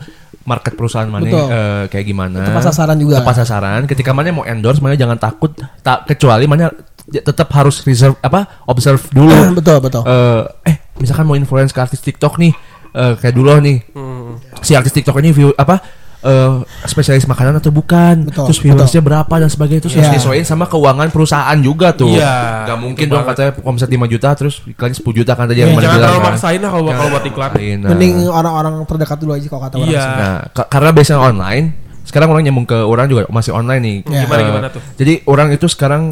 market 0.43 0.73
perusahaan 0.73 1.05
mana 1.05 1.27
eh, 1.27 1.83
kayak 1.89 2.05
gimana. 2.05 2.41
Tepat 2.41 2.73
sasaran 2.73 2.97
juga. 2.97 3.21
Tepat 3.21 3.35
sasaran. 3.45 3.81
Ketika 3.85 4.11
mana 4.11 4.33
mau 4.33 4.45
endorse 4.45 4.81
mana 4.81 4.97
jangan 4.97 5.17
takut 5.17 5.53
tak 5.85 6.09
kecuali 6.09 6.49
mana 6.49 6.73
ya 7.11 7.21
tetap 7.21 7.49
harus 7.53 7.81
reserve 7.83 8.17
apa 8.21 8.47
observe 8.65 9.01
dulu. 9.11 9.33
betul 9.59 9.77
betul. 9.83 10.03
Eh, 10.05 10.43
eh 10.69 10.75
misalkan 10.97 11.25
mau 11.25 11.37
influence 11.37 11.73
ke 11.73 11.79
artis 11.81 12.01
TikTok 12.01 12.37
nih 12.41 12.53
eh, 12.95 13.13
kayak 13.17 13.35
dulu 13.35 13.57
nih 13.61 13.77
Hmm. 13.91 14.39
si 14.63 14.71
artis 14.77 14.95
TikTok 14.95 15.19
ini 15.19 15.35
view 15.35 15.49
apa 15.57 15.81
eh, 16.21 16.53
spesialis 16.83 17.25
makanan 17.25 17.57
atau 17.57 17.69
bukan 17.69 18.25
Betul, 18.25 18.45
terus 18.45 18.59
viewersnya 18.59 18.99
berapa 18.99 19.33
dan 19.33 19.47
sebagainya 19.47 19.81
terus 19.81 19.93
Iya. 19.93 20.01
harus 20.03 20.13
disesuaikan 20.15 20.45
sama 20.47 20.65
keuangan 20.65 21.09
perusahaan 21.09 21.57
juga 21.57 21.91
tuh 21.91 22.11
Iya, 22.11 22.65
nggak 22.65 22.77
mungkin 22.77 23.05
itu 23.05 23.11
dong 23.11 23.25
katanya 23.25 23.51
omset 23.61 23.87
5 23.87 24.05
juta 24.07 24.29
terus 24.31 24.61
iklannya 24.63 24.95
10 24.95 25.11
juta 25.15 25.31
kan 25.31 25.45
tadi 25.45 25.57
Iya, 25.57 25.63
yang 25.63 25.71
mana 25.71 25.81
Jangan 25.81 25.95
bilang 25.95 26.07
terlalu 26.07 26.19
kan. 26.19 26.29
maksain 26.31 26.59
lah 26.59 26.69
kalau 26.69 26.83
kalau 26.87 27.09
buat 27.09 27.25
iklan. 27.25 27.51
Nah. 27.51 27.89
Mending 27.91 28.13
orang-orang 28.23 28.73
terdekat 28.85 29.17
dulu 29.17 29.31
aja 29.31 29.47
kalau 29.47 29.61
kata 29.61 29.75
orang. 29.75 29.87
Iya. 29.87 29.99
sih. 29.99 30.13
Nah, 30.15 30.37
ka- 30.51 30.67
karena 30.67 30.89
biasanya 30.91 31.19
online, 31.21 31.65
sekarang 32.03 32.27
orang 32.29 32.43
nyambung 32.43 32.65
ke 32.65 32.77
orang 32.77 33.05
juga 33.05 33.21
masih 33.27 33.51
online 33.51 33.81
nih. 33.81 33.97
Iya. 34.03 34.21
Gimana 34.23 34.39
Eh, 34.39 34.47
gimana 34.47 34.67
tuh? 34.69 34.81
Jadi 34.95 35.13
orang 35.25 35.47
itu 35.49 35.65
sekarang 35.65 36.03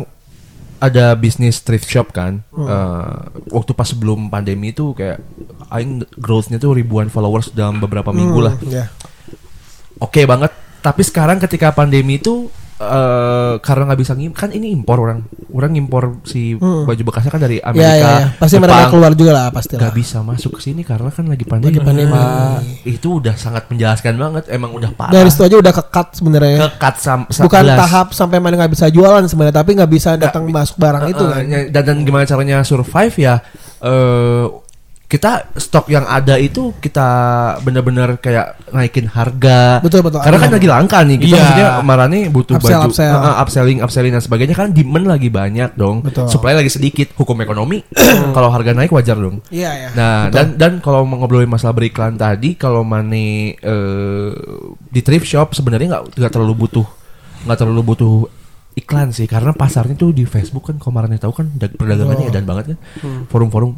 ada 0.79 1.11
bisnis 1.13 1.59
thrift 1.59 1.85
shop 1.85 2.09
kan. 2.09 2.39
Hmm. 2.49 2.63
Eh, 2.63 3.15
waktu 3.49 3.71
pas 3.73 3.83
sebelum 3.85 4.27
pandemi 4.27 4.71
itu 4.71 4.93
kayak 4.93 5.19
aing 5.69 6.01
growth-nya 6.13 6.55
tuh 6.55 6.71
ribuan 6.71 7.07
followers 7.07 7.51
dalam 7.51 7.77
beberapa 7.77 8.09
minggu 8.09 8.39
lah. 8.39 8.55
Iya. 8.61 8.87
Oke 9.99 10.23
banget. 10.23 10.51
Tapi 10.79 11.01
sekarang 11.01 11.37
ketika 11.37 11.69
pandemi 11.69 12.15
itu 12.15 12.47
eh 12.79 13.59
karena 13.59 13.83
nggak 13.85 13.99
bisa 13.99 14.15
ngim 14.15 14.31
kan 14.31 14.47
ini 14.49 14.71
impor 14.71 15.03
orang 15.03 15.19
orang 15.51 15.75
impor 15.75 16.23
si 16.23 16.55
baju 16.55 17.01
bekasnya 17.03 17.27
kan 17.27 17.43
dari 17.43 17.59
Iya 17.59 17.67
Amerika 17.67 17.91
iya 17.91 18.07
iya. 18.15 18.27
Pasti 18.39 18.55
mereka 18.55 18.79
Jepang. 18.79 18.91
keluar 18.95 19.11
juga 19.11 19.31
lah 19.35 19.45
pasti 19.51 19.75
lah. 19.75 19.81
Gak 19.83 19.95
bisa 19.99 20.17
masuk 20.23 20.51
ke 20.55 20.61
sini 20.63 20.87
karena 20.87 21.11
kan 21.11 21.27
lagi 21.27 21.43
pandemi. 21.43 21.75
Lagi 21.75 21.81
pandemi. 21.83 22.07
Pak. 22.07 22.87
Itu 22.87 23.19
udah 23.19 23.35
sangat 23.35 23.67
menjelaskan 23.67 24.15
banget. 24.15 24.43
Emang 24.47 24.71
udah 24.71 24.95
parah. 24.95 25.11
Dari 25.11 25.27
situ 25.27 25.43
aja 25.43 25.59
udah 25.59 25.73
kekat 25.75 26.07
sebenarnya. 26.15 26.57
Kekat 26.71 26.95
sam 26.97 27.19
Bukan 27.27 27.63
jelas. 27.67 27.77
tahap 27.77 28.07
sampai 28.15 28.39
mana 28.39 28.55
nggak 28.55 28.71
bisa 28.71 28.87
jualan 28.87 29.27
sebenarnya, 29.27 29.55
tapi 29.57 29.75
nggak 29.75 29.91
bisa 29.91 30.09
datang 30.15 30.47
masuk 30.47 30.79
barang 30.79 31.03
itu 31.09 31.23
Eh, 31.25 31.31
kan. 31.35 31.43
dan, 31.75 31.83
dan 31.83 31.97
gimana 32.01 32.23
caranya 32.23 32.63
survive 32.63 33.15
ya? 33.17 33.43
eh 33.81 34.45
kita 35.09 35.49
stok 35.57 35.89
yang 35.89 36.05
ada 36.05 36.37
itu 36.37 36.69
kita 36.77 37.09
bener-bener 37.59 38.15
kayak 38.15 38.61
naikin 38.69 39.09
harga. 39.09 39.81
Betul, 39.81 40.05
betul. 40.05 40.21
Karena 40.21 40.37
kan 40.37 40.53
lagi 40.53 40.69
langka 40.69 41.01
nih. 41.01 41.17
Kita 41.17 41.25
Iya. 41.27 41.41
maksudnya 41.41 41.67
marane 41.81 42.19
butuh 42.29 42.55
Upsell, 42.55 42.77
baju 42.77 42.87
upsell. 42.87 43.15
eh, 43.17 43.35
upselling, 43.41 43.79
upselling 43.81 44.13
dan 44.13 44.21
sebagainya 44.21 44.53
kan 44.53 44.69
demand 44.69 45.09
lagi 45.09 45.27
banyak 45.27 45.73
dong. 45.73 46.05
Betul. 46.05 46.29
Supply 46.29 46.53
lagi 46.53 46.69
sedikit. 46.69 47.09
Hukum 47.17 47.41
ekonomi 47.41 47.81
kalau 48.37 48.53
harga 48.53 48.69
naik 48.71 48.93
wajar 48.93 49.17
dong. 49.17 49.41
Iya 49.49 49.71
iya. 49.75 49.89
Nah, 49.91 50.29
dan 50.29 50.53
dan 50.55 50.77
kalau 50.77 51.01
ngobrolin 51.03 51.49
masalah 51.49 51.73
beriklan 51.73 52.13
tadi, 52.13 52.53
kalau 52.53 52.85
Mane 52.85 53.57
eh, 53.57 54.29
di 54.85 55.01
thrift 55.01 55.25
shop 55.25 55.51
sebenarnya 55.51 55.89
nggak 55.89 56.03
nggak 56.15 56.31
terlalu 56.31 56.53
butuh 56.59 56.85
nggak 57.39 57.57
terlalu 57.57 57.81
butuh 57.83 58.15
iklan 58.75 59.09
sih, 59.09 59.25
karena 59.25 59.51
pasarnya 59.51 59.97
tuh 59.97 60.13
di 60.13 60.23
Facebook 60.23 60.63
kan 60.63 60.77
kemarin 60.77 61.17
tahu 61.17 61.33
kan 61.33 61.49
dag- 61.51 61.73
perdagangannya 61.73 62.25
Oh. 62.25 62.31
edan 62.31 62.45
banget 62.45 62.65
kan, 62.69 62.77
forum-forum 63.25 63.73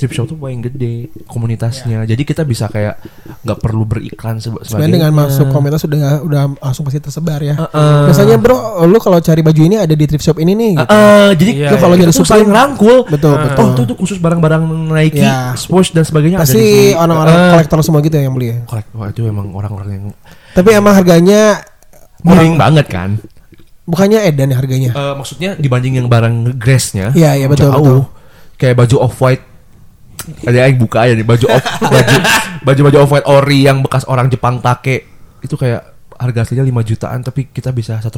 thrift 0.00 0.14
shop 0.14 0.26
tuh 0.26 0.34
paling 0.34 0.62
gede 0.62 0.96
komunitasnya, 1.24 2.02
jadi 2.02 2.16
kita 2.18 2.42
bisa 2.42 2.66
kayak 2.66 2.96
nggak 3.38 3.58
perlu 3.58 3.84
beriklan 3.84 4.40
seba- 4.40 4.64
Sebenarnya 4.64 4.96
dengan 4.96 5.12
masuk 5.14 5.46
komentar 5.48 5.76
sudah 5.76 5.98
udah 6.20 6.56
langsung 6.58 6.82
pasti 6.82 6.98
tersebar 6.98 7.36
ya. 7.38 7.60
Heeh. 7.60 8.08
Biasanya 8.08 8.36
bro, 8.36 8.56
lu 8.82 8.96
kalau 8.96 9.18
cari 9.18 9.40
baju 9.40 9.60
ini 9.60 9.76
ada 9.76 9.92
di 9.92 10.04
thrift 10.04 10.24
shop 10.24 10.38
ini 10.38 10.52
nih. 10.52 10.72
Gitu. 10.74 10.88
eh, 10.88 11.30
jadi 11.36 11.50
Iya, 11.52 11.68
lu 11.68 11.76
iya. 11.76 11.78
kalau 11.78 11.94
jadi 11.94 12.08
tuh 12.08 12.24
saling 12.24 12.48
saling- 12.48 12.50
rangkul, 12.50 12.96
Betul, 13.04 13.32
Eh, 13.32 13.42
betul. 13.44 13.60
Oh 13.60 13.68
tuh 13.74 13.84
tuh 13.84 13.96
khusus 13.98 14.16
barang-barang 14.16 14.62
Nike, 14.88 15.20
Iya. 15.20 15.52
Swoosh 15.52 15.90
dan 15.90 16.02
sebagainya 16.02 16.38
Pasti 16.38 16.64
orang-orang 16.92 17.36
Eh, 17.36 17.50
kolektor 17.52 17.78
semua 17.82 18.00
gitu 18.00 18.14
yang 18.14 18.32
beli 18.32 18.48
ya. 18.48 18.58
kolek- 18.64 18.88
wah, 18.92 19.06
itu 19.06 19.20
emang 19.22 19.50
orang-orang 19.50 19.88
yang 19.90 20.04
Tapi 20.50 20.68
emang 20.72 20.94
harganya 20.94 21.60
miring 22.20 22.54
banget 22.54 22.86
kan. 22.86 23.10
bukannya 23.82 24.22
edan 24.22 24.48
ya 24.48 24.56
harganya. 24.56 24.90
Eh, 24.90 25.14
maksudnya 25.14 25.50
dibanding 25.54 25.98
yang 25.98 26.06
barang 26.06 26.54
Grace-nya 26.54 27.10
Iya, 27.10 27.34
iya, 27.34 27.46
betul, 27.46 27.66
jauh. 27.66 27.76
betul. 27.76 27.98
Kayak 28.54 28.74
baju 28.78 28.96
off 29.00 29.18
white 29.18 29.42
ada 30.42 30.56
yang 30.62 30.76
buka 30.76 30.98
aja 31.02 31.12
nih 31.12 31.24
baju 31.24 31.46
off 31.48 31.64
baju 31.94 32.16
baju 32.60 32.80
baju 32.86 32.96
off 32.98 33.10
white 33.10 33.28
ori 33.28 33.64
yang 33.64 33.80
bekas 33.80 34.04
orang 34.04 34.28
Jepang 34.28 34.58
take 34.58 35.06
itu 35.40 35.54
kayak 35.54 35.82
harga 36.14 36.44
aslinya 36.44 36.62
5 36.62 36.84
jutaan 36.84 37.20
tapi 37.20 37.48
kita 37.48 37.70
bisa 37.70 37.96
1,4 37.96 38.12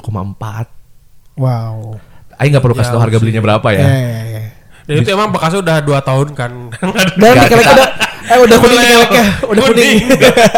Wow. 1.32 1.96
Aing 2.36 2.50
nggak 2.50 2.60
perlu 2.60 2.74
kasih 2.74 2.90
Jauh 2.90 2.98
tau 2.98 3.04
harga 3.06 3.16
belinya 3.16 3.40
berapa 3.40 3.66
Iya 3.70 3.80
ya 3.80 3.88
iya 3.88 4.20
iya. 4.26 4.42
Dan 4.82 4.94
itu 4.98 5.10
emang 5.10 5.30
bekasnya 5.30 5.62
udah 5.62 5.76
2 5.78 5.94
tahun 6.02 6.28
kan. 6.34 6.52
Dan 7.22 7.32
kira-kira 7.38 7.62
kita- 7.62 7.92
Eh 8.24 8.38
udah 8.38 8.56
kuning 8.56 8.78
nyeleknya, 8.78 9.24
udah 9.44 9.62
kuning. 9.64 9.96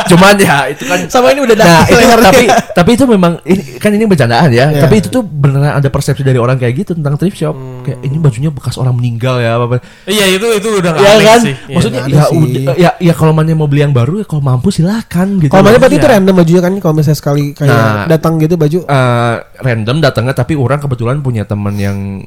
Cuman 0.07 0.35
ya 0.37 0.57
itu 0.67 0.85
kan 0.85 0.99
Sama 1.07 1.31
ini 1.31 1.41
udah 1.43 1.57
Nah, 1.57 1.83
itu, 1.83 1.97
tapi 2.21 2.45
tapi 2.75 2.91
itu 2.93 3.05
memang 3.05 3.33
ini 3.43 3.63
kan 3.77 3.91
ini 3.91 4.05
bercandaan 4.05 4.49
ya. 4.49 4.69
Iya. 4.69 4.83
Tapi 4.83 4.95
itu 4.99 5.09
tuh 5.09 5.23
beneran 5.23 5.75
ada 5.75 5.89
persepsi 5.89 6.21
dari 6.21 6.37
orang 6.37 6.57
kayak 6.57 6.75
gitu 6.77 6.93
tentang 6.93 7.15
thrift 7.15 7.35
shop. 7.35 7.57
Kayak 7.83 7.99
ini 8.03 8.17
bajunya 8.17 8.51
bekas 8.51 8.75
orang 8.75 8.93
meninggal 8.93 9.39
ya 9.39 9.57
apa. 9.57 9.81
Iya 10.05 10.25
itu 10.31 10.47
itu 10.53 10.69
udah 10.75 10.91
nggak 10.93 11.05
Ya 11.05 11.13
kan? 11.25 11.41
sih. 11.41 11.55
Iya. 11.55 11.75
Maksudnya 11.75 12.01
ya 12.05 12.23
sih. 12.23 12.37
udah 12.37 12.75
ya 12.77 12.91
ya 12.99 13.13
kalau 13.13 13.33
mana 13.33 13.53
mau 13.53 13.65
beli 13.65 13.81
yang 13.81 13.93
baru 13.93 14.21
ya 14.21 14.27
kalau 14.27 14.43
mampu 14.43 14.69
silakan 14.69 15.39
gitu. 15.39 15.49
Kalau 15.49 15.63
mana 15.63 15.77
berarti 15.77 15.97
itu 15.97 16.05
Iya. 16.05 16.15
random 16.15 16.35
bajunya 16.35 16.61
kan 16.61 16.73
kalau 16.79 16.95
misalnya 16.95 17.17
sekali 17.17 17.45
kayak 17.51 17.71
Nah. 17.71 18.05
datang 18.07 18.37
gitu 18.37 18.55
baju. 18.55 18.79
Eh, 18.83 19.35
random 19.59 19.97
datangnya 19.99 20.35
tapi 20.35 20.53
orang 20.55 20.79
kebetulan 20.79 21.19
punya 21.19 21.45
teman 21.45 21.75
yang 21.75 22.21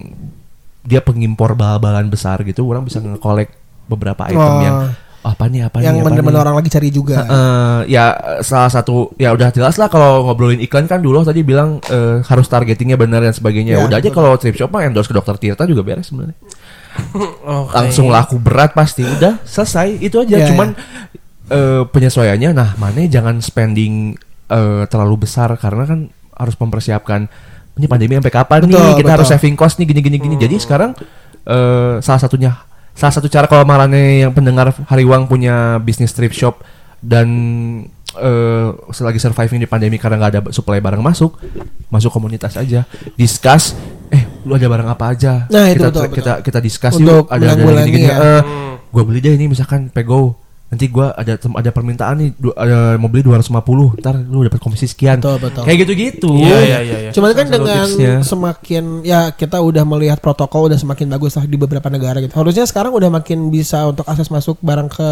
dia 0.81 0.99
pengimpor 0.99 1.53
bal-balan 1.53 2.07
besar 2.07 2.41
gitu. 2.41 2.63
Orang 2.63 2.83
bisa 2.83 2.97
ngekolek 2.97 3.51
beberapa 3.85 4.23
item 4.25 4.39
Oh. 4.41 4.61
yang 4.61 4.77
apa 5.27 5.51
nih 5.51 5.67
apa 5.67 5.83
yang 5.83 5.99
nih. 5.99 6.39
orang 6.39 6.55
lagi 6.55 6.69
cari 6.71 6.87
juga. 6.87 7.27
Eh, 7.27 7.79
ya 7.91 8.15
salah 8.39 8.71
satu 8.71 9.11
ya 9.19 9.35
udah 9.35 9.51
jelas 9.51 9.75
lah 9.75 9.91
kalau 9.91 10.23
ngobrolin 10.23 10.63
iklan 10.63 10.87
kan 10.87 11.03
dulu 11.03 11.23
tadi 11.27 11.43
bilang 11.43 11.83
eh, 11.91 12.23
harus 12.23 12.47
targetingnya 12.47 12.95
benar 12.95 13.19
dan 13.19 13.35
sebagainya. 13.35 13.75
Ya, 13.75 13.83
udah 13.83 13.99
aja 13.99 14.09
kalau 14.09 14.39
thrift 14.39 14.55
shop 14.55 14.71
mah 14.71 14.87
endorse 14.87 15.11
ke 15.11 15.15
dokter 15.15 15.35
Tirta 15.35 15.67
juga 15.67 15.83
beres 15.83 16.07
sebenarnya. 16.07 16.37
Oke. 17.67 17.73
Langsung 17.75 18.07
laku 18.07 18.39
berat 18.39 18.71
pasti 18.71 19.03
udah 19.03 19.43
selesai 19.43 19.99
itu 19.99 20.15
aja. 20.23 20.35
Ya, 20.39 20.47
Cuman 20.47 20.73
eh, 21.51 21.83
penyesuaiannya 21.83 22.49
nah 22.55 22.69
mana 22.79 23.03
jangan 23.05 23.43
spending 23.43 24.15
eh, 24.47 24.83
terlalu 24.87 25.27
besar 25.27 25.51
karena 25.59 25.83
kan 25.83 25.99
harus 26.37 26.55
mempersiapkan 26.55 27.27
ini 27.77 27.85
pandemi 27.85 28.17
sampai 28.17 28.33
kapan 28.33 28.59
Betul, 28.65 28.73
nih 28.73 28.89
kita 29.05 29.11
harus 29.13 29.27
betul. 29.29 29.37
saving 29.37 29.55
cost 29.57 29.75
nih 29.77 29.87
gini 29.89 30.01
gini 30.01 30.17
gini. 30.17 30.35
Jadi 30.39 30.55
sekarang 30.57 30.97
eh, 31.45 32.01
salah 32.01 32.21
satunya 32.21 32.66
salah 32.97 33.13
satu 33.13 33.29
cara 33.29 33.45
kalau 33.45 33.61
marane 33.61 34.25
yang 34.25 34.33
pendengar 34.33 34.73
Hariwang 34.89 35.29
punya 35.29 35.77
bisnis 35.77 36.11
thrift 36.17 36.33
shop 36.33 36.65
dan 36.97 37.29
eh 38.17 38.67
selagi 38.89 39.21
surviving 39.21 39.61
di 39.61 39.69
pandemi 39.69 40.01
karena 40.01 40.17
nggak 40.17 40.31
ada 40.33 40.41
supply 40.49 40.81
barang 40.81 41.03
masuk, 41.05 41.37
masuk 41.93 42.09
komunitas 42.09 42.57
aja, 42.57 42.89
discuss, 43.13 43.77
eh 44.09 44.25
lu 44.41 44.57
ada 44.57 44.65
barang 44.65 44.89
apa 44.89 45.05
aja, 45.13 45.45
Nah, 45.53 45.69
itu 45.69 45.85
kita 45.85 45.87
betul, 45.93 46.05
kita 46.17 46.33
kita 46.41 46.59
discuss 46.63 46.97
Untuk 46.97 47.05
yuk, 47.05 47.25
ada 47.29 47.37
ada 47.37 47.45
menanggulangi 47.53 47.89
gini-gini, 47.93 48.09
ya. 48.09 48.17
eh, 48.17 48.41
gua 48.89 49.03
beli 49.05 49.19
deh 49.21 49.37
ini 49.37 49.45
misalkan 49.53 49.93
pego, 49.93 50.33
nanti 50.67 50.85
gua 50.87 51.15
ada 51.15 51.39
ada 51.39 51.69
permintaan 51.71 52.15
nih, 52.17 52.29
du- 52.35 52.51
ada 52.51 52.99
mau 52.99 53.07
beli 53.07 53.23
250, 53.23 53.95
ntar 53.97 54.19
lu 54.19 54.43
dapat 54.43 54.59
komisi 54.59 54.83
sekian, 54.83 55.23
Betul, 55.23 55.39
betul. 55.39 55.63
kayak 55.63 55.77
gitu-gitu, 55.81 56.27
Iya 56.35 56.57
iya 56.59 56.79
iya. 56.83 56.97
iya. 57.07 57.11
Cuman 57.15 57.31
kan 57.31 57.47
dengan 57.47 57.87
semakin 58.19 58.83
ya 59.01 59.31
kita 59.31 59.57
udah 59.57 59.87
melihat 59.87 60.19
protokol 60.19 60.67
udah 60.67 60.75
semakin 60.75 61.07
bagus 61.07 61.33
lah 61.33 61.47
di 61.47 61.55
beberapa 61.55 61.87
negara 61.87 62.19
gitu. 62.19 62.35
Harusnya 62.35 62.67
sekarang 62.67 62.91
udah 62.91 63.07
makin 63.07 63.47
bisa 63.47 63.87
untuk 63.87 64.03
akses 64.03 64.27
masuk 64.27 64.59
barang 64.59 64.91
ke 64.91 65.09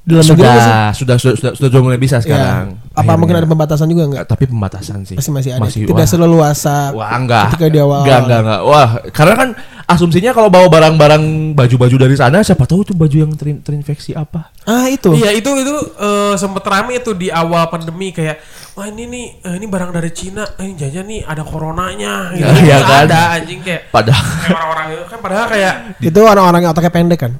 dalam 0.00 0.24
negeri 0.24 0.42
nggak 0.42 0.56
sih? 0.56 0.74
sudah, 1.04 1.16
sudah 1.16 1.16
sudah 1.20 1.52
sudah 1.54 1.68
sudah 1.70 1.80
mulai 1.84 2.00
bisa 2.00 2.16
sekarang. 2.18 2.72
Ya. 2.72 2.78
Apa 2.90 3.00
Akhirnya. 3.04 3.16
mungkin 3.20 3.36
ada 3.36 3.48
pembatasan 3.48 3.86
juga 3.86 4.04
nggak? 4.08 4.24
tapi 4.24 4.44
pembatasan 4.48 4.98
sih. 5.04 5.16
Masih 5.16 5.32
masih 5.32 5.50
ada. 5.54 5.62
Masih, 5.62 5.80
Tidak 5.84 5.96
wah. 5.96 6.08
seleluasa. 6.08 6.76
Wah 6.96 7.10
enggak. 7.12 7.44
Ketika 7.52 7.66
di 7.68 7.78
awal. 7.78 8.00
Enggak, 8.02 8.18
enggak, 8.24 8.40
enggak. 8.42 8.60
Wah, 8.64 8.88
karena 9.12 9.34
kan 9.36 9.48
asumsinya 9.86 10.30
kalau 10.30 10.48
bawa 10.48 10.70
barang-barang 10.70 11.22
baju-baju 11.52 11.96
dari 12.06 12.14
sana 12.14 12.40
siapa 12.40 12.62
tahu 12.62 12.86
itu 12.86 12.92
baju 12.94 13.16
yang 13.16 13.32
terin- 13.34 13.60
terinfeksi 13.60 14.14
apa. 14.14 14.54
Ah 14.64 14.86
itu. 14.86 15.12
Iya 15.14 15.34
itu 15.34 15.50
itu 15.50 15.74
eh, 15.98 16.34
sempet 16.38 16.62
rame 16.62 16.96
itu 16.96 17.10
di 17.12 17.28
awal 17.28 17.66
pandemi 17.68 18.10
kayak 18.10 18.38
wah 18.80 18.88
ini 18.88 19.04
nih 19.04 19.26
eh, 19.44 19.54
ini 19.60 19.66
barang 19.68 19.92
dari 19.92 20.08
Cina, 20.08 20.40
eh, 20.56 20.64
ini 20.64 20.72
jajan 20.72 21.04
nih 21.04 21.20
ada 21.20 21.44
coronanya, 21.44 22.12
gitu. 22.32 22.48
Iya 22.64 22.80
Terus 22.80 22.88
kan? 22.88 23.04
Ada 23.04 23.20
anjing 23.36 23.60
kayak 23.60 23.82
Padahal 23.92 24.24
kayak 24.40 24.56
orang-orang 24.56 24.86
itu 24.88 25.04
kan 25.04 25.18
padahal 25.20 25.46
kayak 25.46 25.74
Itu 26.08 26.20
orang-orang 26.24 26.60
yang 26.64 26.72
otaknya 26.72 26.88
pendek 26.90 27.20
kan. 27.20 27.32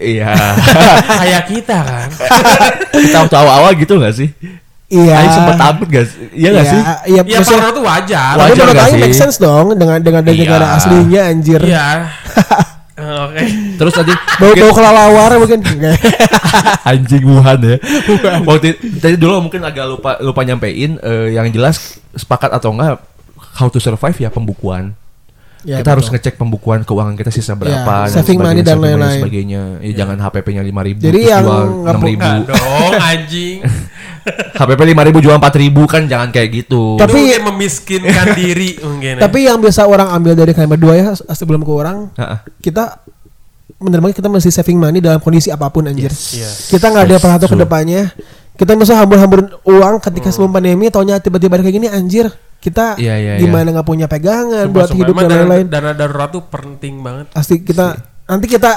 iya. 0.00 0.32
kayak 1.20 1.42
kita 1.44 1.78
kan. 1.84 2.08
Kita 2.90 3.16
waktu 3.22 3.36
awal-awal 3.36 3.70
gitu 3.76 4.00
gak 4.00 4.16
sih? 4.16 4.32
Iya. 4.86 5.14
Aing 5.20 5.32
sempet 5.34 5.56
takut 5.58 5.88
gak 5.90 6.06
sih? 6.08 6.18
Iya 6.32 6.48
gak 6.54 6.66
sih? 6.66 6.80
Iya, 7.12 7.20
ya 7.26 7.38
parno 7.44 7.68
tuh 7.70 7.84
wajar. 7.84 8.32
Tapi 8.32 8.40
Wajar 8.40 8.54
menurut 8.56 8.72
nggak 8.72 8.86
Aing 8.88 8.96
sih? 8.96 9.02
make 9.04 9.16
sense 9.18 9.36
dong 9.36 9.66
dengan 9.76 9.98
dengan 10.00 10.22
dengan 10.24 10.40
Iya. 10.40 10.48
negara 10.48 10.66
aslinya 10.80 11.20
anjir. 11.28 11.60
Iya. 11.60 11.86
Eh, 12.96 13.16
Oke. 13.28 13.42
Terus 13.76 13.92
tadi 13.92 14.12
Bau 14.36 14.52
bau 14.52 14.72
kelalawar 14.72 15.30
mungkin. 15.36 15.60
Anjing 16.88 17.24
Wuhan 17.24 17.58
ya. 17.60 17.76
Waktu 18.42 18.68
tadi 18.96 19.14
dulu 19.14 19.44
mungkin 19.44 19.60
agak 19.60 19.84
lupa 19.86 20.10
lupa 20.18 20.40
nyampein 20.42 20.96
eh, 20.98 21.28
yang 21.32 21.46
jelas 21.48 21.96
sepakat 22.12 22.52
atau 22.52 22.72
enggak 22.72 23.00
how 23.54 23.66
to 23.66 23.76
survive 23.76 24.16
ya 24.16 24.28
pembukuan. 24.28 24.96
Ya, 25.60 25.82
kita 25.82 25.98
harus 25.98 26.06
betul. 26.06 26.22
ngecek 26.22 26.34
pembukuan 26.38 26.80
keuangan 26.80 27.18
kita 27.18 27.28
sisa 27.28 27.58
berapa 27.58 28.06
Ya, 28.06 28.12
saving 28.12 28.38
money 28.38 28.62
dan 28.62 28.78
sebagainya, 28.78 28.86
lain-lain. 28.94 29.18
sebagainya. 29.18 29.62
Ya, 29.82 29.92
jangan 29.96 30.16
HPP-nya 30.20 30.62
5000 30.62 31.02
Jadi 31.02 31.18
terus 31.18 31.26
yang 31.26 31.42
jual 31.42 31.64
6000. 31.82 32.06
Enggak 32.06 32.36
dong 32.46 32.92
anjing. 33.10 33.56
HPP 34.54 34.80
5000 34.86 35.24
jual 35.24 35.36
4000 35.36 35.86
kan 35.88 36.02
jangan 36.06 36.28
kayak 36.30 36.48
gitu. 36.54 36.82
Tapi 36.94 37.02
Tapi- 37.02 37.18
mungkin 37.18 37.42
memiskinkan 37.50 38.26
diri 38.32 38.70
mungkin. 38.78 39.12
ya. 39.18 39.22
Tapi 39.26 39.38
yang 39.42 39.58
bisa 39.58 39.82
orang 39.82 40.06
ambil 40.08 40.32
dari 40.34 40.54
kalimat 40.54 40.78
dua 40.78 40.94
ya 40.94 41.06
sebelum 41.32 41.58
ke 41.60 41.72
orang, 41.72 42.14
Heeh. 42.14 42.38
Kita 43.76 43.84
bener-bener 43.84 44.16
kita 44.16 44.28
masih 44.28 44.48
saving 44.48 44.80
money 44.80 44.98
dalam 44.98 45.20
kondisi 45.20 45.52
apa 45.52 45.68
pun 45.68 45.84
anjir. 45.84 46.08
Iya. 46.08 46.48
Kita 46.48 46.88
nggak 46.88 47.04
ada 47.04 47.12
Yes, 47.12 47.22
tahu 47.22 47.46
ke 47.46 47.58
depannya. 47.58 48.02
Kita 48.56 48.72
bisa 48.72 48.96
hambur-hamburin 48.96 49.52
uang 49.62 50.00
ketika 50.00 50.26
Hmm. 50.26 50.34
sebelum 50.34 50.50
pandemi, 50.50 50.88
taunya 50.88 51.20
tiba-tiba 51.20 51.60
kayak 51.60 51.76
gini 51.76 51.86
anjir. 51.86 52.32
Kita 52.56 52.96
Iya, 52.96 53.14
iya, 53.14 53.32
gimana 53.36 53.68
nggak 53.70 53.84
punya 53.84 54.08
pegangan 54.08 54.64
Sumpah, 54.64 54.72
buat 54.72 54.88
sumpah. 54.88 54.98
hidup 54.98 55.14
dan 55.18 55.28
lain-lain. 55.30 55.66
dana 55.68 55.92
darurat 55.92 56.32
tuh 56.32 56.40
penting 56.42 56.94
banget. 56.98 57.26
Pasti 57.30 57.60
kita 57.60 57.94
nanti 58.24 58.46
kita 58.48 58.70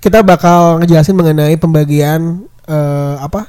kita 0.00 0.24
bakal 0.24 0.80
ngejelasin 0.80 1.12
mengenai 1.12 1.54
pembagian 1.54 2.20
eh, 2.64 3.14
apa 3.18 3.46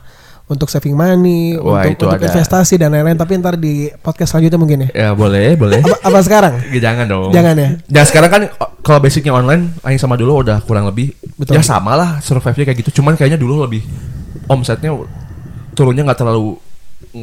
untuk 0.48 0.68
saving 0.68 0.96
money, 0.96 1.56
Wah, 1.56 1.84
untuk, 1.84 1.92
itu 1.92 2.04
untuk 2.08 2.18
ada. 2.18 2.28
investasi 2.30 2.76
dan 2.76 2.90
lain-lain. 2.90 3.16
Tapi 3.16 3.36
ntar 3.36 3.56
di 3.56 3.92
podcast 3.94 4.32
selanjutnya 4.32 4.56
mungkin 4.56 4.78
ya. 4.84 4.90
Ya 4.90 5.10
boleh, 5.12 5.54
boleh. 5.54 5.84
Apa, 5.84 6.08
apa 6.08 6.20
sekarang? 6.22 6.54
Jangan 6.72 7.06
dong. 7.06 7.30
Jangan 7.30 7.54
ya. 7.54 7.70
Dan 7.84 8.04
sekarang 8.04 8.30
kan 8.30 8.42
o- 8.54 8.72
kalau 8.80 9.00
basicnya 9.00 9.32
online, 9.32 9.76
Aing 9.82 9.98
sama 9.98 10.16
dulu 10.16 10.40
udah 10.40 10.60
kurang 10.62 10.88
lebih 10.88 11.12
Betul. 11.36 11.56
ya 11.56 11.62
sama 11.62 11.94
lah 11.94 12.10
survive-nya 12.20 12.64
kayak 12.66 12.80
gitu. 12.80 12.98
Cuman 12.98 13.14
kayaknya 13.14 13.36
dulu 13.36 13.60
lebih 13.62 13.84
omsetnya 14.46 14.96
turunnya 15.74 16.08
nggak 16.08 16.18
terlalu 16.18 16.56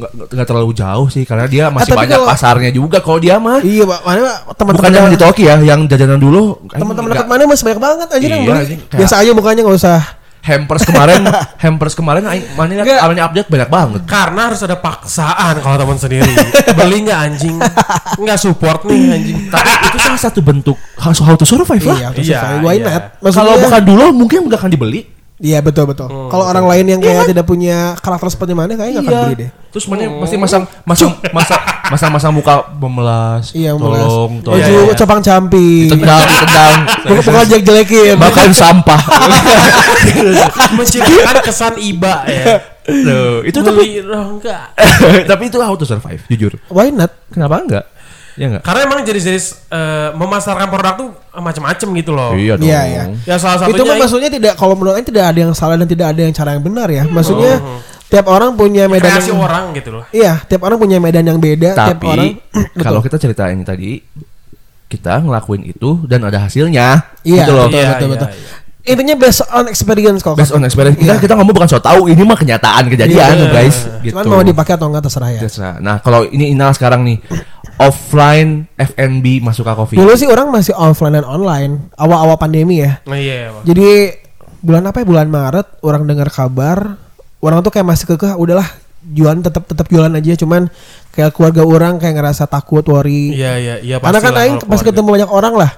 nggak 0.05 0.45
terlalu 0.45 0.71
jauh 0.71 1.07
sih 1.07 1.23
karena 1.23 1.45
dia 1.45 1.67
masih 1.67 1.91
tapi 1.91 1.99
banyak 2.03 2.17
kalau- 2.17 2.29
pasarnya 2.29 2.69
juga 2.69 2.97
kalau 2.99 3.17
dia 3.17 3.35
mah. 3.37 3.59
Iya, 3.59 3.83
Pak. 3.85 3.99
Mana 4.01 4.19
teman-teman 4.53 4.75
Bukan 4.77 4.91
yang 4.93 5.07
di 5.09 5.17
Toki 5.17 5.43
ya, 5.45 5.55
yang 5.57 5.81
jajanan 5.85 6.19
dulu. 6.19 6.61
Teman-teman 6.67 7.09
dekat 7.09 7.25
mana 7.25 7.41
masih 7.43 7.63
banyak 7.65 7.81
banget 7.81 8.07
yang 8.07 8.21
Iya, 8.21 8.37
beli. 8.37 8.51
anjing. 8.53 8.79
Kayak- 8.85 8.99
Biasa 9.01 9.15
aja 9.17 9.31
mukanya 9.33 9.61
nggak 9.63 9.77
usah. 9.77 9.99
Hampers 10.45 10.85
kemarin, 10.85 11.25
hampers 11.65 11.93
kemarin 11.97 12.21
mana 12.53 12.85
awalnya 13.01 13.25
update 13.25 13.49
banyak 13.49 13.65
banget. 13.65 14.01
Karena 14.05 14.53
harus 14.53 14.61
ada 14.61 14.77
paksaan 14.77 15.57
kalau 15.57 15.77
teman 15.81 15.97
sendiri. 15.97 16.29
Beli 16.77 17.09
nggak 17.09 17.19
anjing? 17.25 17.57
Nggak 18.21 18.37
support 18.37 18.85
nih 18.85 19.17
anjing. 19.17 19.37
Tapi 19.49 19.69
itu 19.89 19.97
salah 20.05 20.21
satu 20.21 20.45
bentuk 20.45 20.77
how 21.01 21.09
how 21.25 21.33
to 21.33 21.49
survive 21.49 21.81
lah. 21.81 21.97
Iya, 21.97 22.09
terus 22.13 22.27
Iya, 22.29 22.41
why 22.61 22.77
iya. 22.77 22.85
not? 22.85 23.33
Kalau 23.33 23.57
bukan 23.57 23.81
dulu 23.81 24.05
mungkin 24.13 24.45
nggak 24.45 24.61
akan 24.61 24.69
dibeli. 24.69 25.14
Iya 25.35 25.59
betul 25.59 25.83
betul. 25.83 26.07
Hmm, 26.07 26.31
Kalau 26.31 26.47
orang 26.47 26.63
lain 26.63 26.95
yang 26.95 27.01
kayak 27.03 27.27
tidak 27.27 27.43
punya 27.43 27.91
karakter 27.99 28.31
seperti 28.31 28.55
mana 28.55 28.71
kayaknya 28.71 29.03
nggak 29.03 29.11
akan 29.11 29.25
beli 29.27 29.35
deh. 29.35 29.49
Terus 29.67 29.85
mana 29.91 30.07
pasti 30.23 30.35
masang 30.39 30.63
masang 30.87 31.11
masang 31.35 31.59
masang 31.91 32.09
masang 32.15 32.31
muka 32.31 32.55
memelas. 32.79 33.51
Iya, 33.51 33.75
tolong, 33.75 33.91
melas. 33.91 34.07
tolong. 34.07 34.31
Baju 34.39 34.63
Iya, 34.63 34.79
iya. 34.87 34.95
copang 34.95 35.19
campi. 35.19 35.91
Tendang, 35.91 36.23
tendang. 36.47 36.75
Bukan 37.19 37.45
jelek 37.51 37.63
jelekin. 37.67 38.15
Makan 38.15 38.49
sampah. 38.55 39.01
Menciptakan 40.79 41.35
kesan 41.43 41.73
iba 41.79 42.23
ya. 42.25 42.45
Tuh, 42.85 43.41
itu 43.41 43.59
tapi 43.59 43.81
Beli 43.81 44.05
loh 44.05 44.37
enggak. 44.37 44.77
tapi 45.31 45.49
itu 45.49 45.57
how 45.57 45.73
to 45.73 45.83
survive, 45.83 46.21
jujur. 46.29 46.53
Why 46.69 46.93
not? 46.93 47.09
Kenapa 47.33 47.57
enggak? 47.59 47.85
Ya 48.35 48.45
enggak? 48.51 48.63
Karena 48.67 48.79
emang 48.83 48.99
jenis-jenis 49.07 49.45
eh, 49.71 50.09
memasarkan 50.11 50.67
produk 50.67 50.93
tuh 50.99 51.07
macam-macam 51.35 51.87
gitu 51.95 52.11
loh. 52.11 52.31
Iya 52.35 52.53
dong. 52.59 52.67
Iya, 52.67 52.81
iya. 52.83 53.03
Ya 53.23 53.35
salah 53.39 53.63
satunya 53.63 53.79
itu 53.79 53.83
kan 53.87 53.95
maksudnya 53.95 54.29
tidak 54.29 54.53
kalau 54.59 54.75
menurut 54.75 54.99
Aing 54.99 55.07
tidak 55.07 55.25
ada 55.31 55.39
yang 55.39 55.53
salah 55.55 55.75
dan 55.79 55.87
tidak 55.87 56.07
ada 56.11 56.21
yang 56.21 56.33
cara 56.35 56.49
yang 56.55 56.63
benar 56.63 56.87
ya. 56.91 57.03
Maksudnya 57.07 57.63
tiap 58.05 58.27
orang 58.27 58.53
punya 58.53 58.85
medan 58.85 59.07
kreasi 59.07 59.31
yang, 59.31 59.39
orang 59.39 59.71
gitu 59.71 59.89
loh. 59.89 60.03
Iya, 60.11 60.43
tiap 60.45 60.61
orang 60.67 60.77
punya 60.77 60.97
medan 60.99 61.23
yang 61.25 61.39
beda. 61.39 61.73
tiap 61.73 61.99
orang 62.03 62.35
Tapi 62.37 62.79
kalau 62.85 62.99
kita 62.99 63.15
ceritain 63.17 63.57
tadi 63.63 64.03
kita 64.85 65.23
ngelakuin 65.23 65.65
itu 65.65 66.03
dan 66.05 66.21
ada 66.23 66.45
hasilnya 66.45 67.07
Iya, 67.25 67.43
gitu 67.43 67.51
loh. 67.55 67.65
betul, 67.67 67.79
Iya, 67.81 67.89
betul, 67.95 68.07
iya, 68.07 68.13
betul. 68.19 68.29
iya. 68.29 68.63
Intinya 68.85 69.15
based 69.17 69.41
on 69.49 69.65
experience 69.65 70.21
kalau 70.21 70.37
Based 70.37 70.53
on 70.53 70.61
experience 70.61 71.01
kita 71.01 71.17
Iya. 71.17 71.21
kita 71.25 71.33
ngomong 71.33 71.57
bukan 71.57 71.65
so 71.65 71.81
tahu 71.81 72.05
ini 72.05 72.21
mah 72.21 72.37
kenyataan 72.37 72.85
kejadian 72.85 73.33
Iya. 73.33 73.49
guys 73.49 73.77
gitu. 74.05 74.13
Cuman 74.13 74.25
mau 74.29 74.41
dipakai 74.45 74.77
atau 74.77 74.85
enggak 74.85 75.09
terserah 75.09 75.29
ya. 75.33 75.41
Terserah. 75.41 75.75
Nah, 75.81 75.97
kalau 76.05 76.21
ini 76.29 76.53
Inal 76.53 76.69
sekarang 76.69 77.01
nih 77.01 77.17
offline 77.77 78.69
F&B 78.75 79.43
masuk 79.43 79.67
ke 79.67 79.73
coffee. 79.75 79.97
Dulu 79.99 80.11
sih 80.15 80.27
orang 80.27 80.51
masih 80.51 80.71
offline 80.75 81.19
dan 81.19 81.27
online 81.27 81.91
awal-awal 81.95 82.39
pandemi 82.39 82.79
ya. 82.83 82.99
Nah, 83.03 83.19
iya, 83.19 83.51
Bang. 83.51 83.63
Jadi 83.67 83.87
bulan 84.63 84.83
apa 84.87 85.03
ya? 85.03 85.05
Bulan 85.05 85.27
Maret 85.27 85.67
orang 85.83 86.03
dengar 86.07 86.29
kabar 86.31 86.95
orang 87.43 87.59
tuh 87.61 87.69
kayak 87.69 87.85
masih 87.85 88.05
kekeh 88.09 88.33
udahlah 88.33 88.65
jualan 89.05 89.37
tetap 89.37 89.69
tetap 89.69 89.85
jualan 89.85 90.09
aja 90.09 90.33
cuman 90.33 90.65
kayak 91.13 91.29
keluarga 91.37 91.61
orang 91.61 92.01
kayak 92.01 92.17
ngerasa 92.17 92.49
takut 92.49 92.81
worry. 92.89 93.37
Iya, 93.37 93.53
iya, 93.61 93.75
iya 93.77 93.95
Karena 94.01 94.17
kan 94.17 94.33
aing 94.33 94.57
kalau 94.57 94.69
pas 94.71 94.81
keluarga. 94.81 94.89
ketemu 94.89 95.07
banyak 95.13 95.29
orang 95.29 95.53
lah. 95.53 95.71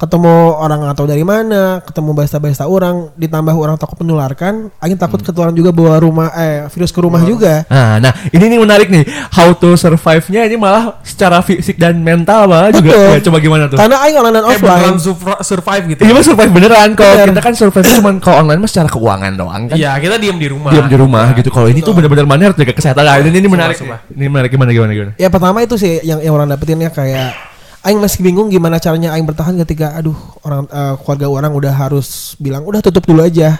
Ketemu 0.00 0.56
orang 0.56 0.88
atau 0.88 1.04
dari 1.04 1.20
mana, 1.20 1.84
ketemu 1.84 2.16
barista-barista 2.16 2.64
orang, 2.64 3.12
ditambah 3.20 3.52
orang 3.52 3.76
takut 3.76 4.00
menularkan, 4.00 4.72
aing 4.80 4.96
takut 4.96 5.20
ketularan 5.20 5.52
juga 5.52 5.76
bawa 5.76 6.00
rumah 6.00 6.32
eh 6.32 6.64
virus 6.72 6.88
ke 6.88 7.04
rumah 7.04 7.20
juga. 7.20 7.68
Nah, 7.68 8.00
nah 8.00 8.12
ini 8.32 8.48
nih 8.48 8.58
menarik 8.64 8.88
nih. 8.88 9.04
How 9.28 9.52
to 9.52 9.76
survive-nya 9.76 10.48
ini 10.48 10.56
malah 10.56 11.04
secara 11.04 11.44
fisik 11.44 11.76
dan 11.76 12.00
mental 12.00 12.48
malah 12.48 12.72
juga. 12.72 12.96
Betul. 12.96 13.12
Ya, 13.12 13.20
coba 13.28 13.38
gimana 13.44 13.64
tuh? 13.68 13.76
Karena 13.76 13.96
aing 14.08 14.16
online 14.16 14.34
dan 14.40 14.44
beneran 14.48 14.56
offline. 14.56 14.96
sur- 14.96 15.42
survive 15.44 15.84
gitu. 15.92 16.00
Ini 16.08 16.12
mah 16.16 16.24
survive 16.24 16.52
beneran. 16.56 16.88
Kalau 16.96 17.12
Bener. 17.12 17.26
kita 17.36 17.40
kan 17.44 17.52
survive 17.52 17.86
cuma 18.00 18.10
kalau 18.24 18.36
online 18.40 18.60
mah 18.64 18.70
secara 18.72 18.88
keuangan 18.88 19.32
doang 19.36 19.62
kan. 19.68 19.76
Iya, 19.76 20.00
kita 20.00 20.16
diem 20.16 20.38
di 20.40 20.48
rumah. 20.48 20.72
Diam 20.72 20.88
di 20.88 20.96
rumah 20.96 21.28
gitu. 21.36 21.52
Kalau 21.52 21.68
ini 21.68 21.84
tuh 21.84 21.92
benar-benar 21.92 22.24
mana 22.24 22.48
harus 22.48 22.56
jaga 22.56 22.72
kesehatan. 22.72 23.04
Nah, 23.04 23.20
ini, 23.20 23.36
ini 23.36 23.48
menarik. 23.52 23.76
sumpah. 23.76 24.00
nih. 24.08 24.16
Ini 24.16 24.26
menarik 24.32 24.50
gimana 24.56 24.70
gimana 24.72 24.92
gimana. 24.96 25.12
Ya 25.20 25.28
pertama 25.28 25.60
itu 25.60 25.76
sih 25.76 26.00
yang 26.00 26.24
yang 26.24 26.32
orang 26.32 26.48
dapetin 26.48 26.80
ya 26.80 26.88
kayak 26.88 27.49
Aing 27.80 27.96
masih 27.96 28.20
bingung 28.20 28.52
gimana 28.52 28.76
caranya 28.76 29.16
Aing 29.16 29.24
bertahan 29.24 29.56
ketika 29.64 29.96
aduh 29.96 30.16
orang 30.44 30.68
eh, 30.68 30.94
keluarga 31.00 31.26
orang 31.32 31.52
udah 31.56 31.72
harus 31.72 32.36
bilang 32.36 32.68
udah 32.68 32.84
tutup 32.84 33.08
dulu 33.08 33.24
aja 33.24 33.56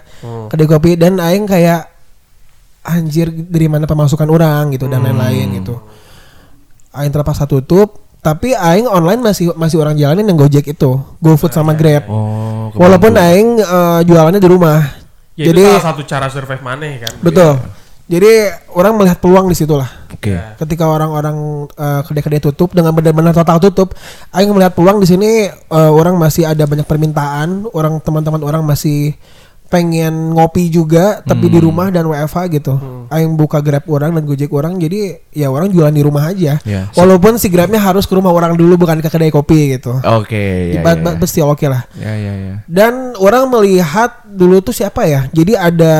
kedai 0.52 0.68
kopi 0.68 1.00
dan 1.00 1.16
Aing 1.16 1.48
kayak 1.48 1.88
anjir 2.84 3.32
dari 3.32 3.68
mana 3.68 3.88
pemasukan 3.88 4.28
orang 4.28 4.76
gitu 4.76 4.88
dan 4.88 5.04
lain-lain 5.04 5.64
gitu. 5.64 5.80
Aing 6.92 7.12
terpaksa 7.12 7.48
tutup 7.48 8.00
tapi 8.20 8.52
Aing 8.52 8.84
online 8.84 9.24
masih 9.24 9.56
masih 9.56 9.80
orang 9.80 9.96
jalanin 9.96 10.28
yang 10.28 10.36
Gojek 10.36 10.68
itu 10.68 11.00
GoFood 11.24 11.56
sama 11.56 11.72
Grab. 11.72 12.04
Oh, 12.04 12.68
Walaupun. 12.76 13.16
Aing 13.16 13.56
eh, 13.56 14.00
jualannya 14.04 14.40
di 14.40 14.48
rumah. 14.48 14.84
Ya, 15.32 15.48
Jadi 15.48 15.64
itu 15.64 15.72
salah 15.72 15.86
satu 15.96 16.02
cara 16.04 16.26
survive 16.28 16.60
maneh 16.60 17.00
kan. 17.00 17.16
betul. 17.24 17.56
Jadi 18.10 18.50
orang 18.74 18.98
melihat 18.98 19.22
peluang 19.22 19.46
di 19.46 19.54
situ 19.54 19.78
lah 19.78 19.86
Oke. 20.10 20.34
ketika 20.58 20.90
orang-orang 20.90 21.70
eh, 21.70 22.00
kedai-kedai 22.02 22.42
tutup 22.42 22.74
dengan 22.74 22.90
benar-benar 22.90 23.30
total 23.30 23.62
tutup, 23.62 23.94
Aing 24.34 24.50
melihat 24.50 24.74
peluang 24.74 24.98
di 24.98 25.06
sini 25.06 25.46
eh, 25.46 25.90
orang 25.94 26.18
masih 26.18 26.42
ada 26.42 26.66
banyak 26.66 26.90
permintaan, 26.90 27.70
orang 27.70 28.02
teman-teman 28.02 28.42
orang 28.42 28.66
masih 28.66 29.14
pengen 29.70 30.34
ngopi 30.34 30.66
juga 30.66 31.22
tapi 31.22 31.46
di 31.46 31.62
rumah 31.62 31.94
dan 31.94 32.02
WFH 32.10 32.38
gitu. 32.58 32.74
Aing 33.06 33.38
buka 33.38 33.62
Grab 33.62 33.86
orang 33.86 34.18
dan 34.18 34.26
Gojek 34.26 34.50
orang 34.50 34.74
jadi 34.82 35.22
ya 35.30 35.46
orang 35.46 35.70
jualan 35.70 35.94
di 35.94 36.02
rumah 36.02 36.26
aja. 36.26 36.58
Ya. 36.66 36.90
Walaupun 36.98 37.38
si 37.38 37.46
Grabnya 37.46 37.78
harus 37.78 38.02
ke 38.02 38.18
rumah 38.18 38.34
orang 38.34 38.58
dulu 38.58 38.74
bukan 38.74 38.98
ke 38.98 39.06
kedai 39.06 39.30
kopi 39.30 39.78
gitu. 39.78 39.94
Oke. 40.02 40.74
Ya, 40.74 40.82
Ba- 40.82 40.98
ya, 40.98 41.06
ba- 41.06 41.14
ya. 41.14 41.22
Pasti 41.22 41.38
oke 41.38 41.70
lah. 41.70 41.86
Ya 41.94 42.12
ya 42.18 42.32
ya. 42.34 42.54
Dan 42.66 43.14
orang 43.22 43.46
melihat 43.46 44.26
dulu 44.26 44.58
tuh 44.58 44.74
siapa 44.74 45.06
ya? 45.06 45.30
Jadi 45.30 45.54
ada 45.54 45.94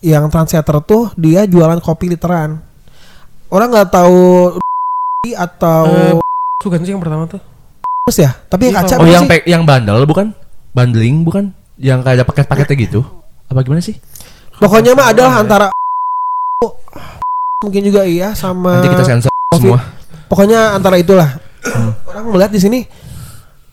yang 0.00 0.28
trendsetter 0.28 0.78
tuh 0.82 1.10
dia 1.14 1.44
jualan 1.44 1.78
kopi 1.78 2.08
literan. 2.08 2.62
Orang 3.48 3.72
nggak 3.72 3.90
tahu 3.90 4.56
atau 5.46 5.84
Eh, 5.88 6.14
Bukan 6.64 6.82
sih 6.82 6.90
yang 6.90 6.98
pertama 6.98 7.24
tuh. 7.24 7.38
terus 8.02 8.18
ya, 8.18 8.32
tapi 8.48 8.72
Iya, 8.72 8.80
kaca 8.82 8.94
Oh 8.98 9.06
yang 9.06 9.28
sih? 9.28 9.44
yang 9.46 9.62
bandel 9.62 10.02
bukan? 10.02 10.32
Bundling 10.72 11.22
bukan? 11.22 11.52
Yang 11.76 12.00
kayak 12.02 12.16
ada 12.18 12.24
paket-paketnya 12.24 12.76
gitu? 12.82 13.00
Apa 13.46 13.60
gimana 13.60 13.78
sih? 13.78 13.94
Pokoknya 14.56 14.96
mah 14.96 15.12
adalah 15.12 15.38
antara 15.38 15.66
mungkin 17.64 17.82
juga 17.84 18.02
iya 18.02 18.32
sama 18.32 18.80
Nanti 18.80 18.90
kita 18.90 19.04
sensor 19.06 19.32
semua. 19.54 19.78
Pokoknya 20.26 20.74
antara 20.74 20.96
itulah. 20.96 21.36
Orang 22.08 22.32
melihat 22.32 22.50
di 22.50 22.58
sini 22.58 22.78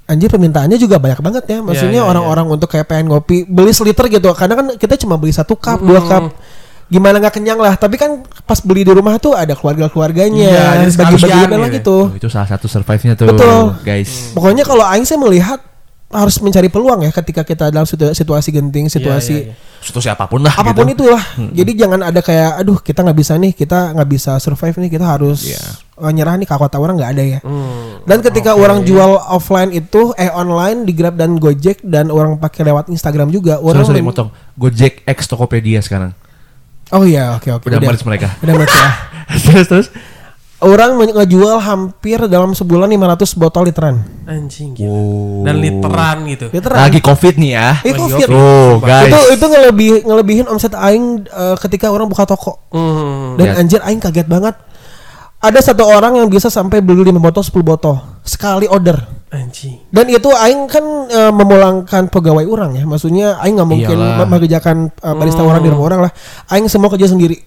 anjir 0.06 0.30
permintaannya 0.30 0.78
juga 0.78 1.02
banyak 1.02 1.20
banget 1.22 1.44
ya. 1.50 1.58
Maksudnya 1.66 2.02
iya, 2.02 2.08
orang-orang 2.08 2.46
untuk 2.50 2.70
kayak 2.70 2.90
pengen 2.90 3.10
ngopi 3.10 3.46
beli 3.46 3.74
seliter 3.74 4.06
gitu. 4.10 4.30
Kadang 4.38 4.58
kan 4.62 4.68
kita 4.78 4.96
cuma 5.02 5.18
beli 5.18 5.34
satu 5.34 5.58
cup, 5.58 5.82
dua 5.82 6.02
cup. 6.06 6.34
Gimana 6.86 7.18
nggak 7.18 7.42
kenyang 7.42 7.58
lah. 7.58 7.74
Tapi 7.74 7.98
kan 7.98 8.22
pas 8.46 8.62
beli 8.62 8.86
di 8.86 8.94
rumah 8.94 9.18
tuh 9.18 9.34
ada 9.34 9.58
keluarga-keluarganya, 9.58 10.50
Iya, 10.54 10.66
jadi 10.86 10.94
bagi-bagi 10.94 11.42
gitu. 11.50 11.58
gitu. 11.82 11.98
Oh, 12.14 12.18
itu 12.22 12.30
salah 12.30 12.46
satu 12.46 12.70
survive-nya 12.70 13.18
tuh, 13.18 13.34
Betul. 13.34 13.74
guys. 13.82 14.30
Pokoknya 14.38 14.62
kalau 14.62 14.86
Aing 14.86 15.10
saya 15.10 15.18
melihat 15.18 15.58
harus 16.16 16.40
mencari 16.40 16.68
peluang 16.68 17.04
ya 17.04 17.12
ketika 17.12 17.44
kita 17.44 17.68
dalam 17.68 17.84
situ- 17.84 18.10
situasi 18.10 18.50
genting, 18.50 18.88
situasi 18.88 19.36
iya, 19.44 19.52
iya. 19.52 19.74
Situasi 19.78 20.10
apa 20.10 20.26
pun 20.26 20.42
lah 20.42 20.50
apa 20.50 20.72
pun 20.72 20.88
gitu. 20.88 21.06
itulah. 21.06 21.22
Jadi 21.52 21.72
jangan 21.76 22.02
ada 22.02 22.18
kayak 22.18 22.58
aduh 22.58 22.80
kita 22.80 23.06
nggak 23.06 23.16
bisa 23.16 23.36
nih, 23.36 23.52
kita 23.52 23.94
nggak 23.94 24.10
bisa 24.10 24.40
survive 24.40 24.74
nih, 24.78 24.90
kita 24.90 25.06
harus 25.06 25.46
Iya. 25.46 25.62
eh, 26.00 26.12
nyerah 26.12 26.34
nih 26.36 26.48
kata 26.48 26.74
orang 26.76 26.98
nggak 26.98 27.12
ada 27.12 27.24
ya. 27.24 27.40
Hmm. 27.40 28.02
Dan 28.02 28.24
ketika 28.24 28.56
orang 28.56 28.82
jual 28.82 29.06
offline 29.30 29.70
itu 29.70 30.10
eh 30.16 30.28
online 30.28 30.84
di 30.84 30.94
Grab 30.94 31.14
dan 31.14 31.38
Gojek 31.38 31.84
dan 31.84 32.10
orang 32.10 32.40
pakai 32.40 32.66
lewat 32.66 32.90
Instagram 32.90 33.30
juga, 33.30 33.60
Sorry, 33.60 33.68
orang 33.68 33.84
sorry, 33.86 34.02
men- 34.02 34.10
motong. 34.10 34.30
Gojek 34.56 35.06
X 35.06 35.30
Tokopedia 35.30 35.80
sekarang. 35.80 36.18
Oh 36.90 37.02
iya, 37.02 37.34
oke 37.34 37.50
oke. 37.52 37.66
Udah 37.66 37.78
merge 37.80 38.02
mereka. 38.02 38.34
Udah 38.40 38.54
merge 38.56 38.74
ya. 38.74 38.90
terus 39.46 39.68
terus. 39.68 39.88
Orang 40.66 40.98
ngejual 40.98 41.62
hampir 41.62 42.18
dalam 42.26 42.58
sebulan 42.58 42.90
500 42.90 43.38
botol 43.38 43.70
literan. 43.70 44.02
Anjing 44.26 44.74
gitu. 44.74 44.90
Wow. 44.90 45.46
Dan 45.46 45.56
literan 45.62 46.18
gitu. 46.26 46.46
Literan. 46.50 46.90
Lagi 46.90 47.00
Covid 47.06 47.34
nih 47.38 47.52
ya. 47.54 47.70
Eh, 47.86 47.94
COVID. 47.94 48.26
Tuh, 48.26 48.74
guys. 48.82 49.14
Itu 49.14 49.20
itu 49.38 49.46
ngelebih 49.46 49.92
ngelebihin 50.10 50.46
omset 50.50 50.74
aing 50.74 51.30
eh, 51.30 51.56
ketika 51.62 51.94
orang 51.94 52.10
buka 52.10 52.26
toko. 52.26 52.66
Hmm. 52.74 53.38
Dan 53.38 53.46
Ya. 53.46 53.54
anjir 53.62 53.80
aing 53.86 54.02
kaget 54.02 54.26
banget. 54.26 54.58
Ada 55.38 55.62
satu 55.62 55.86
orang 55.86 56.18
yang 56.18 56.26
bisa 56.34 56.50
sampai 56.50 56.82
beli 56.82 57.06
5 57.06 57.22
botol 57.22 57.46
10 57.46 57.62
botol 57.62 57.96
sekali 58.26 58.66
order. 58.66 58.98
Anjing. 59.30 59.86
Dan 59.94 60.10
itu 60.10 60.34
aing 60.34 60.66
kan 60.66 60.82
eh, 61.06 61.30
memulangkan 61.30 62.10
pegawai 62.10 62.42
orang 62.50 62.74
ya. 62.74 62.90
Maksudnya 62.90 63.38
aing 63.38 63.54
nggak 63.54 63.70
mungkin 63.70 63.98
mengerjakan 64.26 64.90
eh, 64.90 65.14
barista 65.14 65.46
orang 65.46 65.62
di 65.62 65.70
rumah 65.70 65.86
orang 65.86 66.00
lah. 66.10 66.12
Aing 66.50 66.66
semua 66.66 66.90
kerja 66.90 67.06
sendiri. 67.06 67.38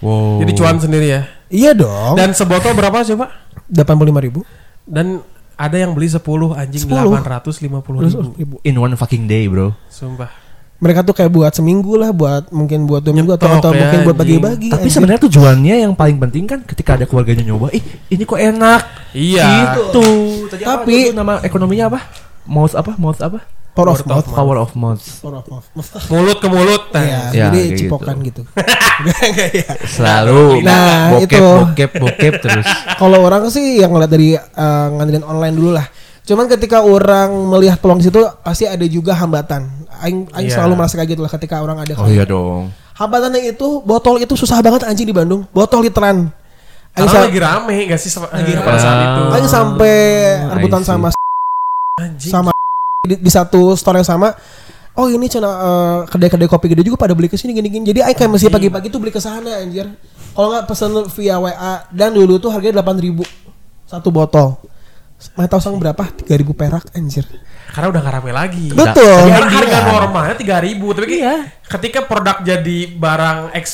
Wow. 0.00 0.42
Jadi 0.44 0.52
cuan 0.54 0.76
sendiri 0.78 1.06
ya. 1.10 1.22
Iya 1.48 1.72
dong. 1.74 2.14
Dan 2.14 2.36
sebotol 2.36 2.76
berapa 2.76 3.02
coba? 3.02 3.32
85 3.70 4.26
ribu. 4.26 4.40
Dan 4.88 5.20
ada 5.58 5.76
yang 5.76 5.92
beli 5.92 6.06
10 6.06 6.22
anjing 6.54 6.82
10. 6.86 7.18
850 7.18 8.06
ribu. 8.06 8.30
ribu. 8.38 8.56
in 8.62 8.78
one 8.78 8.94
fucking 8.94 9.26
day, 9.26 9.50
bro. 9.50 9.74
Sumpah. 9.90 10.30
Mereka 10.78 11.02
tuh 11.02 11.10
kayak 11.10 11.34
buat 11.34 11.50
seminggu 11.50 11.98
lah, 11.98 12.14
buat 12.14 12.54
mungkin 12.54 12.86
buat 12.86 13.02
dua 13.02 13.10
minggu 13.10 13.34
atau, 13.34 13.50
atau 13.58 13.74
ya, 13.74 13.82
mungkin 13.82 13.98
buat 14.06 14.14
bagi-bagi. 14.14 14.70
Tapi 14.70 14.86
sebenarnya 14.86 15.26
tujuannya 15.26 15.74
yang 15.82 15.92
paling 15.98 16.22
penting 16.22 16.46
kan 16.46 16.62
ketika 16.62 16.94
ada 16.94 17.02
keluarganya 17.02 17.42
nyoba, 17.42 17.74
ih 17.74 17.82
ini 18.14 18.22
kok 18.22 18.38
enak. 18.38 18.86
Iya. 19.10 19.74
Gitu. 19.74 20.06
Tadi 20.46 20.62
apa 20.62 20.86
Tapi- 20.86 21.10
tuh 21.10 21.18
nama 21.18 21.42
ekonominya 21.42 21.90
apa? 21.90 22.00
Mouth 22.46 22.78
apa? 22.78 22.94
Mouth 22.94 23.18
apa? 23.18 23.42
Power 23.78 23.88
of 23.88 24.02
mouth. 24.02 24.26
Power 24.28 24.56
of 24.58 24.70
mouth. 24.74 25.02
Power 25.22 25.34
of 25.38 25.46
mouth. 25.46 25.66
Mulut 26.10 26.38
ke 26.38 26.48
mulut. 26.48 26.82
Nah. 26.90 26.98
Iya, 26.98 27.20
Ya, 27.30 27.46
jadi 27.46 27.58
kayak 27.60 27.78
cipokan 27.78 28.16
gitu. 28.20 28.42
Enggak 29.22 29.50
ya. 29.54 29.68
Selalu 29.86 30.42
Nah, 30.60 31.14
bokep, 31.14 31.30
itu. 31.30 31.46
bokep, 31.62 31.90
bokep 31.96 32.34
terus. 32.42 32.66
Kalau 33.00 33.18
orang 33.20 33.46
sih 33.48 33.78
yang 33.78 33.94
ngeliat 33.94 34.10
dari 34.10 34.34
eh, 34.34 34.86
ngandelin 34.90 35.22
online 35.22 35.54
dulu 35.54 35.70
lah. 35.72 35.86
Cuman 36.22 36.44
ketika 36.44 36.82
orang 36.82 37.30
melihat 37.48 37.78
peluang 37.78 37.96
di 37.96 38.06
situ 38.06 38.18
pasti 38.42 38.66
ada 38.66 38.82
juga 38.84 39.14
hambatan. 39.14 39.64
Aing, 39.96 40.26
aing 40.28 40.48
Iya. 40.48 40.60
selalu 40.60 40.72
merasa 40.74 40.98
kayak 40.98 41.10
gitu 41.10 41.22
lah 41.22 41.30
ketika 41.30 41.56
orang 41.58 41.78
ada. 41.78 41.94
Oh 41.94 42.04
iya 42.04 42.22
dong. 42.22 42.68
Hambatannya 42.92 43.48
itu 43.48 43.78
botol 43.80 44.18
itu 44.18 44.34
susah 44.34 44.58
banget 44.58 44.82
anjing 44.84 45.06
di 45.06 45.14
Bandung. 45.14 45.46
Botol 45.48 45.80
literan. 45.80 46.28
Aing, 46.92 47.06
Karena 47.06 47.24
lagi 47.24 47.38
rame 47.38 47.76
gak 47.86 47.96
sih 47.96 48.10
lagi 48.12 48.34
Lagi 48.50 48.52
pada 48.58 48.76
saat 48.76 48.96
itu. 48.98 49.20
rame. 49.22 49.32
aing 49.32 49.46
sampai 49.48 49.96
rebutan 50.50 50.82
sama 50.82 51.08
Anjing. 51.96 52.28
sama 52.28 52.50
di, 53.06 53.14
di 53.18 53.30
satu 53.30 53.78
store 53.78 54.02
yang 54.02 54.08
sama. 54.08 54.34
Oh 54.98 55.06
ini 55.06 55.30
cina 55.30 55.46
eh, 55.46 55.98
kedai-kedai 56.10 56.50
kopi 56.50 56.74
gede 56.74 56.82
juga 56.82 56.98
pada 56.98 57.14
beli 57.14 57.30
ke 57.30 57.38
sini 57.38 57.54
gini-gini. 57.54 57.86
Jadi 57.86 58.02
aing 58.02 58.18
kayak 58.18 58.30
mesti 58.34 58.50
pagi-pagi 58.50 58.90
tuh 58.90 58.98
beli 58.98 59.14
ke 59.14 59.22
sana 59.22 59.62
anjir. 59.62 59.86
Kalau 60.34 60.50
nggak 60.50 60.66
pesen 60.66 60.90
via 61.14 61.38
WA 61.38 61.86
dan 61.94 62.10
dulu 62.10 62.42
tuh 62.42 62.50
harganya 62.50 62.82
8000 62.82 63.22
satu 63.86 64.08
botol. 64.10 64.58
Mau 65.34 65.46
tahu 65.46 65.58
sang 65.58 65.74
berapa? 65.74 65.98
3000 65.98 66.30
perak 66.52 66.84
anjir. 66.94 67.26
Karena 67.68 67.90
udah 67.90 68.00
gak 68.00 68.14
rame 68.16 68.30
lagi. 68.30 68.70
Betul. 68.70 69.18
Karena 69.26 69.44
Iya. 69.44 69.50
harga 69.50 69.78
normalnya 69.84 70.34
3000 70.34 70.94
tapi 70.94 71.14
Iya. 71.16 71.34
ketika 71.68 72.00
produk 72.02 72.36
jadi 72.40 72.78
barang 72.88 73.38
eks 73.52 73.70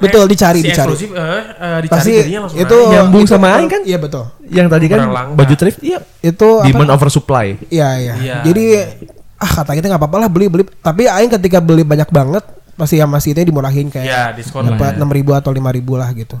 Betul, 0.00 0.24
eh, 0.24 0.28
dicari, 0.32 0.58
si 0.58 0.72
dicari. 0.72 0.88
eksklusif 0.90 1.10
eh, 1.12 1.20
eh, 1.20 1.78
dicari 1.84 1.88
Pasti 1.92 2.12
itu 2.56 2.76
naik. 2.78 2.88
Nyambung 2.90 3.22
itu 3.22 3.30
sama 3.30 3.46
aing 3.54 3.68
kan? 3.68 3.82
Iya 3.84 3.98
betul. 3.98 4.24
Yang 4.42 4.66
tadi 4.68 4.84
kan 4.86 4.98
baju 5.32 5.54
thrift, 5.54 5.78
iya. 5.80 5.98
Itu 6.18 6.48
apa? 6.58 6.66
Demand 6.66 6.90
over 6.90 7.08
supply. 7.08 7.46
Iya 7.68 7.88
iya. 7.94 8.14
Iya. 8.16 8.36
Jadi 8.42 8.64
ah 9.38 9.50
kata 9.54 9.70
kita 9.76 9.86
nggak 9.86 10.00
apa-apa 10.02 10.16
lah 10.18 10.28
beli 10.28 10.48
beli. 10.48 10.64
Tapi 10.64 11.04
aing 11.04 11.30
ketika 11.30 11.60
beli 11.60 11.84
banyak 11.84 12.08
banget 12.08 12.42
pasti 12.74 12.96
yang 12.96 13.08
masih 13.08 13.32
itu 13.32 13.44
dimurahin 13.44 13.90
kayak 13.90 14.04
Iya, 14.04 14.22
diskon 14.32 14.62
lah 14.62 14.72
dapat 14.72 14.94
ya. 14.94 14.98
enam 14.98 15.10
ribu 15.10 15.30
atau 15.32 15.50
lima 15.50 15.68
ribu 15.68 15.94
lah 15.94 16.08
gitu. 16.10 16.38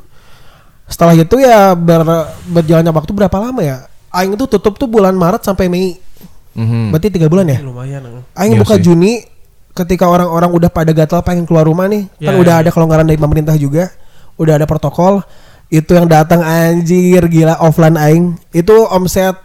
Setelah 0.84 1.12
itu 1.12 1.36
ya 1.36 1.74
ber, 1.74 2.00
berjalannya 2.48 2.90
waktu 2.90 3.12
berapa 3.12 3.36
lama 3.38 3.60
ya? 3.60 3.84
Aing 4.08 4.34
itu 4.34 4.44
tutup 4.48 4.74
tuh 4.76 4.88
bulan 4.88 5.12
Maret 5.12 5.44
sampai 5.44 5.68
Mei. 5.68 5.96
Mhm. 6.56 6.90
Berarti 6.90 7.08
tiga 7.12 7.28
bulan 7.30 7.46
ya? 7.46 7.58
lumayan. 7.62 8.02
eh. 8.02 8.24
Aing 8.34 8.56
Iya 8.56 8.62
buka 8.64 8.74
sih. 8.80 8.84
Juni 8.88 9.12
ketika 9.76 10.10
orang-orang 10.10 10.50
udah 10.50 10.70
pada 10.72 10.90
gatal 10.90 11.22
pengen 11.22 11.46
keluar 11.46 11.62
rumah 11.68 11.86
nih, 11.86 12.10
kan 12.18 12.34
Iya, 12.34 12.40
udah 12.42 12.54
iya. 12.58 12.62
ada 12.66 12.70
kelonggaran 12.74 13.06
dari 13.06 13.20
pemerintah 13.20 13.54
juga, 13.54 13.94
udah 14.34 14.58
ada 14.58 14.66
protokol. 14.66 15.22
Itu 15.70 15.94
yang 15.94 16.08
datang 16.08 16.42
anjir 16.42 17.22
gila 17.28 17.60
offline 17.62 17.94
aing. 17.94 18.24
Itu 18.50 18.88
omset 18.90 19.36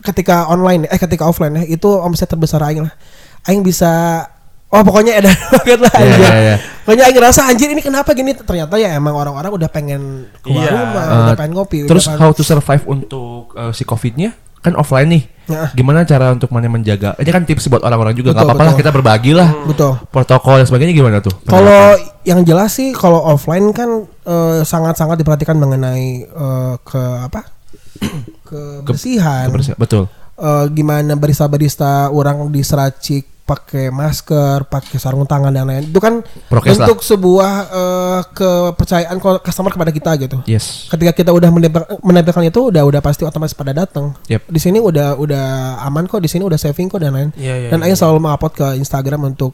ketika 0.00 0.46
online 0.48 0.86
eh 0.88 0.96
ketika 0.96 1.28
offline 1.28 1.60
ya, 1.60 1.64
itu 1.68 1.88
omset 2.00 2.30
terbesar 2.30 2.64
aing 2.64 2.86
lah. 2.86 2.94
Aing 3.44 3.60
bisa 3.60 4.24
Oh 4.74 4.82
pokoknya 4.82 5.22
edan 5.22 5.30
banget 5.54 5.78
lah 5.78 5.92
Iya, 5.94 6.02
anjir. 6.02 6.18
iya, 6.20 6.36
iya. 6.36 6.56
Pokoknya 6.82 7.02
aing 7.06 7.16
ngerasa 7.16 7.40
anjir 7.46 7.68
ini 7.70 7.78
kenapa 7.78 8.10
gini 8.10 8.34
Ternyata 8.34 8.74
ya 8.74 8.90
emang 8.92 9.14
orang-orang 9.14 9.54
udah 9.54 9.70
pengen 9.70 10.26
keluar 10.42 10.66
Iya. 10.66 10.74
rumah 10.74 11.04
Eh, 11.04 11.20
Udah 11.22 11.36
pengen 11.38 11.52
ngopi 11.54 11.78
Terus 11.86 12.04
udah 12.04 12.18
how 12.18 12.30
to 12.30 12.42
survive 12.42 12.82
untuk 12.84 13.54
uh, 13.54 13.70
si 13.70 13.82
COVID-nya? 13.82 14.34
kan 14.58 14.80
offline 14.80 15.12
nih. 15.12 15.22
Ya. 15.44 15.68
Gimana 15.76 16.08
cara 16.08 16.32
untuk 16.32 16.48
mana 16.48 16.72
menjaga? 16.72 17.12
Ini 17.20 17.28
kan 17.28 17.44
tips 17.44 17.68
buat 17.68 17.84
orang-orang 17.84 18.16
juga. 18.16 18.32
Gak 18.32 18.40
Betul, 18.40 18.48
apa-apa 18.48 18.64
lah 18.64 18.74
kita 18.80 18.90
berbagi 18.96 19.32
lah. 19.36 19.52
Betul. 19.68 20.00
Protokol 20.08 20.56
dan 20.56 20.64
sebagainya 20.64 20.96
gimana 20.96 21.20
tuh? 21.20 21.36
Kalau 21.44 22.00
yang 22.24 22.40
jelas 22.48 22.72
sih 22.72 22.96
kalau 22.96 23.20
offline 23.28 23.76
kan 23.76 24.08
eh, 24.24 24.64
sangat-sangat 24.64 25.20
diperhatikan 25.20 25.60
mengenai 25.60 26.24
eh, 26.24 26.74
ke 26.80 27.02
apa? 27.28 27.44
kebersihan. 28.48 29.52
Kebersihan. 29.52 29.76
Betul. 29.76 30.08
Eh, 30.34 30.64
gimana 30.72 31.12
barista-barista 31.12 32.08
orang 32.08 32.48
diseracik 32.48 33.28
pakai 33.44 33.92
masker, 33.92 34.64
pakai 34.64 34.96
sarung 34.96 35.28
tangan 35.28 35.52
dan 35.52 35.68
lain. 35.68 35.92
Itu 35.92 36.00
kan 36.00 36.24
Prokes 36.48 36.80
lah. 36.80 36.88
untuk 36.88 37.04
sebuah 37.04 37.52
eh, 37.68 38.20
kepercayaan 38.32 39.16
customer 39.20 39.68
kepada 39.68 39.92
kita 39.92 40.10
gitu. 40.16 40.40
Yes. 40.48 40.88
Ketika 40.88 41.12
kita 41.12 41.30
udah 41.30 41.52
menempel- 41.52 41.88
menempelkan 42.00 42.48
itu 42.48 42.72
udah 42.72 42.82
udah 42.82 43.00
pasti 43.04 43.22
otomatis 43.22 43.52
pada 43.52 43.76
datang. 43.76 44.16
Yep. 44.32 44.48
Di 44.48 44.60
sini 44.60 44.80
udah 44.80 45.20
udah 45.20 45.44
aman 45.84 46.08
kok, 46.08 46.24
di 46.24 46.28
sini 46.28 46.40
udah 46.42 46.56
saving 46.56 46.88
kok 46.88 46.98
dan 46.98 47.12
lain. 47.12 47.30
Iya, 47.36 47.54
iya, 47.56 47.68
dan 47.68 47.84
Aing 47.84 47.94
selalu 47.94 48.24
mengupload 48.24 48.52
ke 48.56 48.66
Instagram 48.80 49.28
untuk 49.28 49.52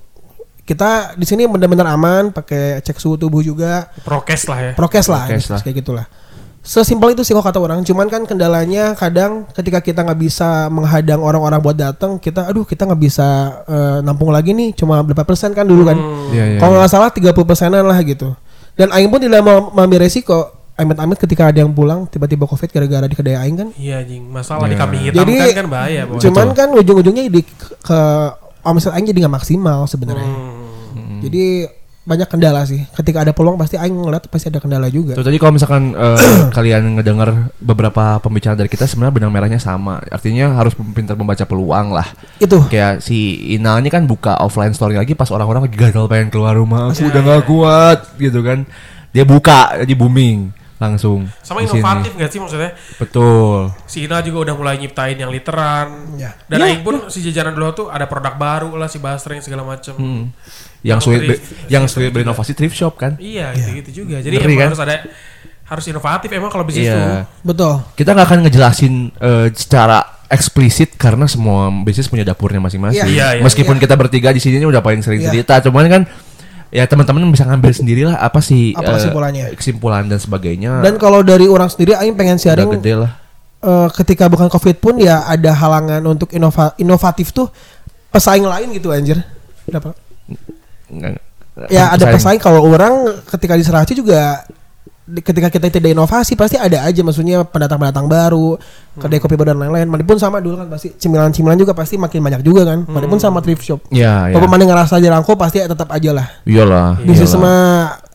kita 0.62 1.18
di 1.18 1.26
sini 1.26 1.50
benar-benar 1.50 1.90
aman, 1.90 2.30
pakai 2.30 2.78
cek 2.86 2.94
suhu 2.94 3.18
tubuh 3.18 3.42
juga, 3.42 3.90
Prokes 4.06 4.46
lah 4.46 4.58
ya. 4.62 4.72
prokes 4.78 5.10
lah, 5.10 5.26
Prokes 5.26 5.50
lah. 5.50 5.60
kayak 5.66 5.76
gitulah. 5.82 6.06
Sesimpel 6.60 7.16
itu 7.16 7.24
sih 7.24 7.32
kok 7.32 7.40
kata 7.40 7.56
orang. 7.56 7.80
Cuman 7.80 8.04
kan 8.06 8.28
kendalanya 8.28 8.92
kadang 8.92 9.48
ketika 9.56 9.80
kita 9.80 10.04
nggak 10.04 10.20
bisa 10.20 10.68
menghadang 10.68 11.24
orang-orang 11.24 11.56
buat 11.56 11.72
datang, 11.72 12.20
kita 12.20 12.52
aduh 12.52 12.68
kita 12.68 12.84
nggak 12.84 13.00
bisa 13.00 13.28
eh, 13.64 13.98
nampung 14.04 14.28
lagi 14.28 14.52
nih, 14.52 14.76
cuma 14.76 15.00
berapa 15.00 15.24
persen 15.24 15.56
kan 15.56 15.64
dulu 15.64 15.88
kan. 15.88 15.96
Iya, 16.30 16.44
iya. 16.56 16.58
Kalau 16.60 16.76
nggak 16.76 16.92
salah 16.92 17.08
30 17.08 17.32
persenan 17.48 17.84
lah 17.88 17.96
gitu. 18.04 18.36
Dan 18.76 18.92
Aing 18.92 19.08
pun 19.08 19.18
tidak 19.18 19.40
mau 19.40 19.72
mengambil 19.72 20.04
resiko. 20.04 20.52
Amit-amit 20.76 21.20
ketika 21.20 21.52
ada 21.52 21.60
yang 21.60 21.72
pulang 21.72 22.08
tiba-tiba 22.08 22.48
covid 22.48 22.68
gara-gara 22.68 23.04
di 23.04 23.12
kedai 23.12 23.36
Aing 23.36 23.56
kan. 23.56 23.68
Iya 23.76 24.00
anjing, 24.00 24.24
masalah 24.24 24.64
di 24.64 24.72
Iya. 24.72 24.80
kambing 24.80 25.00
hitam 25.04 25.16
Jadi 25.20 25.32
kan 25.36 25.48
kan 25.52 25.68
bahaya, 25.68 26.00
Boy. 26.08 26.20
cuman 26.20 26.46
kan 26.52 26.68
ujung-ujungnya 26.72 27.22
di 27.28 27.42
ke 27.80 28.00
omset 28.60 28.92
Aing 28.92 29.04
jadi 29.04 29.24
nggak 29.24 29.34
maksimal 29.34 29.84
sebenarnya. 29.84 30.28
Hmm. 30.28 31.20
Jadi 31.20 31.68
banyak 32.00 32.28
kendala 32.32 32.64
sih. 32.64 32.80
Ketika 32.96 33.22
ada 33.22 33.36
peluang 33.36 33.60
pasti 33.60 33.76
Aing 33.76 33.92
ngeliat 33.92 34.24
pasti 34.32 34.48
ada 34.48 34.56
kendala 34.56 34.88
juga. 34.88 35.12
Tuh 35.14 35.26
tadi 35.26 35.36
kalau 35.36 35.52
misalkan 35.52 35.92
eh, 35.92 36.48
kalian 36.56 36.96
ngedenger 36.98 37.52
beberapa 37.60 38.16
pembicaraan 38.24 38.56
dari 38.56 38.72
kita 38.72 38.88
sebenarnya 38.88 39.14
benang 39.20 39.32
merahnya 39.32 39.60
sama. 39.60 40.00
Artinya 40.08 40.56
harus 40.56 40.72
pintar 40.96 41.14
membaca 41.14 41.44
peluang 41.44 41.92
lah. 41.92 42.08
Itu. 42.40 42.64
Kayak 42.72 43.04
si 43.04 43.52
Inal 43.52 43.84
ini 43.84 43.92
kan 43.92 44.08
buka 44.08 44.40
offline 44.40 44.72
store 44.72 44.96
lagi 44.96 45.12
pas 45.12 45.28
orang-orang 45.28 45.68
lagi 45.68 45.76
gagal 45.76 46.08
pengen 46.08 46.28
keluar 46.32 46.56
rumah, 46.56 46.88
aku 46.88 47.08
udah 47.08 47.22
gak 47.22 47.44
kuat 47.44 47.98
gitu 48.16 48.40
kan. 48.40 48.64
Dia 49.10 49.26
buka 49.26 49.74
jadi 49.84 49.92
booming 49.92 50.59
langsung. 50.80 51.28
Sama 51.44 51.60
inovatif 51.60 52.16
gak 52.16 52.30
sih 52.32 52.40
maksudnya? 52.40 52.72
Betul. 52.96 53.68
Si 53.84 54.08
Ina 54.08 54.24
juga 54.24 54.48
udah 54.48 54.54
mulai 54.56 54.80
nyiptain 54.80 55.12
yang 55.14 55.28
literan. 55.28 56.16
Ya. 56.16 56.32
Dan 56.48 56.64
Ya, 56.64 56.72
Aing 56.72 56.80
pun 56.80 57.12
si 57.12 57.20
jajanan 57.20 57.52
dulu 57.52 57.68
tuh 57.76 57.86
ada 57.92 58.08
produk 58.08 58.32
baru 58.32 58.72
lah 58.80 58.88
si 58.88 58.96
Basreng 58.96 59.44
segala 59.44 59.60
macem. 59.60 59.92
Hmm. 59.92 60.32
Yang 60.80 61.00
sulit 61.04 61.20
yang 61.68 61.84
sulit 61.84 62.08
berinovasi 62.10 62.56
thrift 62.56 62.72
shop 62.72 62.96
kan. 62.96 63.20
Iya 63.20 63.52
gitu-gitu 63.52 64.02
juga. 64.02 64.24
Jadi 64.24 64.40
Ngeri 64.40 64.56
kan? 64.56 64.68
harus 64.72 64.80
ada 64.80 64.96
harus 65.70 65.84
inovatif 65.86 66.32
emang 66.32 66.48
kalau 66.48 66.64
bisnis 66.64 66.88
tuh. 66.88 66.96
Iya. 66.96 67.28
Betul. 67.44 67.74
Kita 67.94 68.10
nggak 68.16 68.26
akan 68.26 68.38
ngejelasin 68.48 68.94
eh, 69.20 69.46
secara 69.52 69.98
eksplisit 70.30 70.94
karena 70.94 71.26
semua 71.26 71.68
bisnis 71.82 72.06
punya 72.08 72.22
dapurnya 72.22 72.62
masing-masing. 72.62 73.02
Iya, 73.02 73.36
iya, 73.36 73.42
Meskipun 73.42 73.76
iya. 73.76 73.82
kita 73.84 73.94
bertiga 73.98 74.30
di 74.30 74.38
sini 74.38 74.62
udah 74.62 74.78
paling 74.78 75.02
sering 75.02 75.20
Iya. 75.26 75.28
cerita, 75.34 75.58
cuman 75.66 75.90
kan 75.90 76.02
ya 76.70 76.82
teman-teman 76.84 77.26
bisa 77.28 77.42
ngambil 77.44 77.70
sendirilah 77.70 78.16
apa 78.16 78.38
sih 78.38 78.72
Apa 78.72 78.86
eh, 78.86 78.94
kesimpulannya. 78.96 79.44
kesimpulan 79.52 80.06
dan 80.06 80.16
sebagainya. 80.16 80.80
Dan 80.80 80.96
kalau 80.96 81.20
dari 81.20 81.44
orang 81.44 81.66
sendiri 81.66 81.94
Aing 81.94 82.14
pengen 82.14 82.34
udah 82.34 82.44
sharing 82.46 82.70
gede 82.78 82.94
lah. 82.96 83.10
eh, 83.60 83.88
ketika 83.92 84.26
bukan 84.26 84.46
Covid 84.46 84.76
pun 84.76 84.94
ya 84.96 85.22
ada 85.22 85.50
halangan 85.52 86.00
untuk 86.06 86.30
inova 86.30 86.72
inovatif 86.76 87.30
tuh 87.30 87.50
pesaing 88.08 88.42
lain 88.42 88.70
gitu 88.72 88.88
anjir. 88.88 89.18
Kenapa? 89.62 89.94
Nggak- 90.86 91.28
Ya 91.68 91.90
ada 91.90 92.06
pesaing. 92.08 92.40
kalau 92.40 92.64
orang 92.64 92.94
ketika 93.28 93.52
di 93.52 93.62
Seraci 93.62 93.92
juga 93.92 94.46
ketika 95.18 95.50
kita 95.50 95.66
tidak 95.68 95.90
inovasi 95.90 96.32
pasti 96.34 96.54
ada 96.54 96.82
aja 96.82 97.00
maksudnya 97.00 97.42
pendatang-pendatang 97.42 98.06
baru, 98.06 98.54
kedai 98.94 99.18
kopi 99.18 99.34
baru 99.34 99.52
dan 99.52 99.58
lain-lain. 99.60 99.86
Mana 99.86 100.02
pun 100.02 100.16
sama 100.16 100.38
dulu 100.38 100.54
kan 100.56 100.66
pasti 100.66 100.94
cemilan-cemilan 100.94 101.58
juga 101.58 101.74
pasti 101.74 101.98
makin 101.98 102.20
banyak 102.20 102.40
juga 102.40 102.62
kan. 102.64 102.84
Mana 102.84 103.06
pun 103.06 103.18
sama 103.18 103.38
thrift 103.40 103.60
shop. 103.60 103.80
Ya, 103.88 104.26
ya. 104.26 104.34
Walaupun 104.34 104.46
mana 104.48 104.64
ngerasa 104.64 104.96
dirangkul 104.96 105.34
pasti 105.34 105.58
tetap 105.58 105.90
aja 105.90 106.10
lah. 106.12 106.26
Iyalah. 106.42 107.02
Bisnis 107.02 107.26
sama 107.28 107.52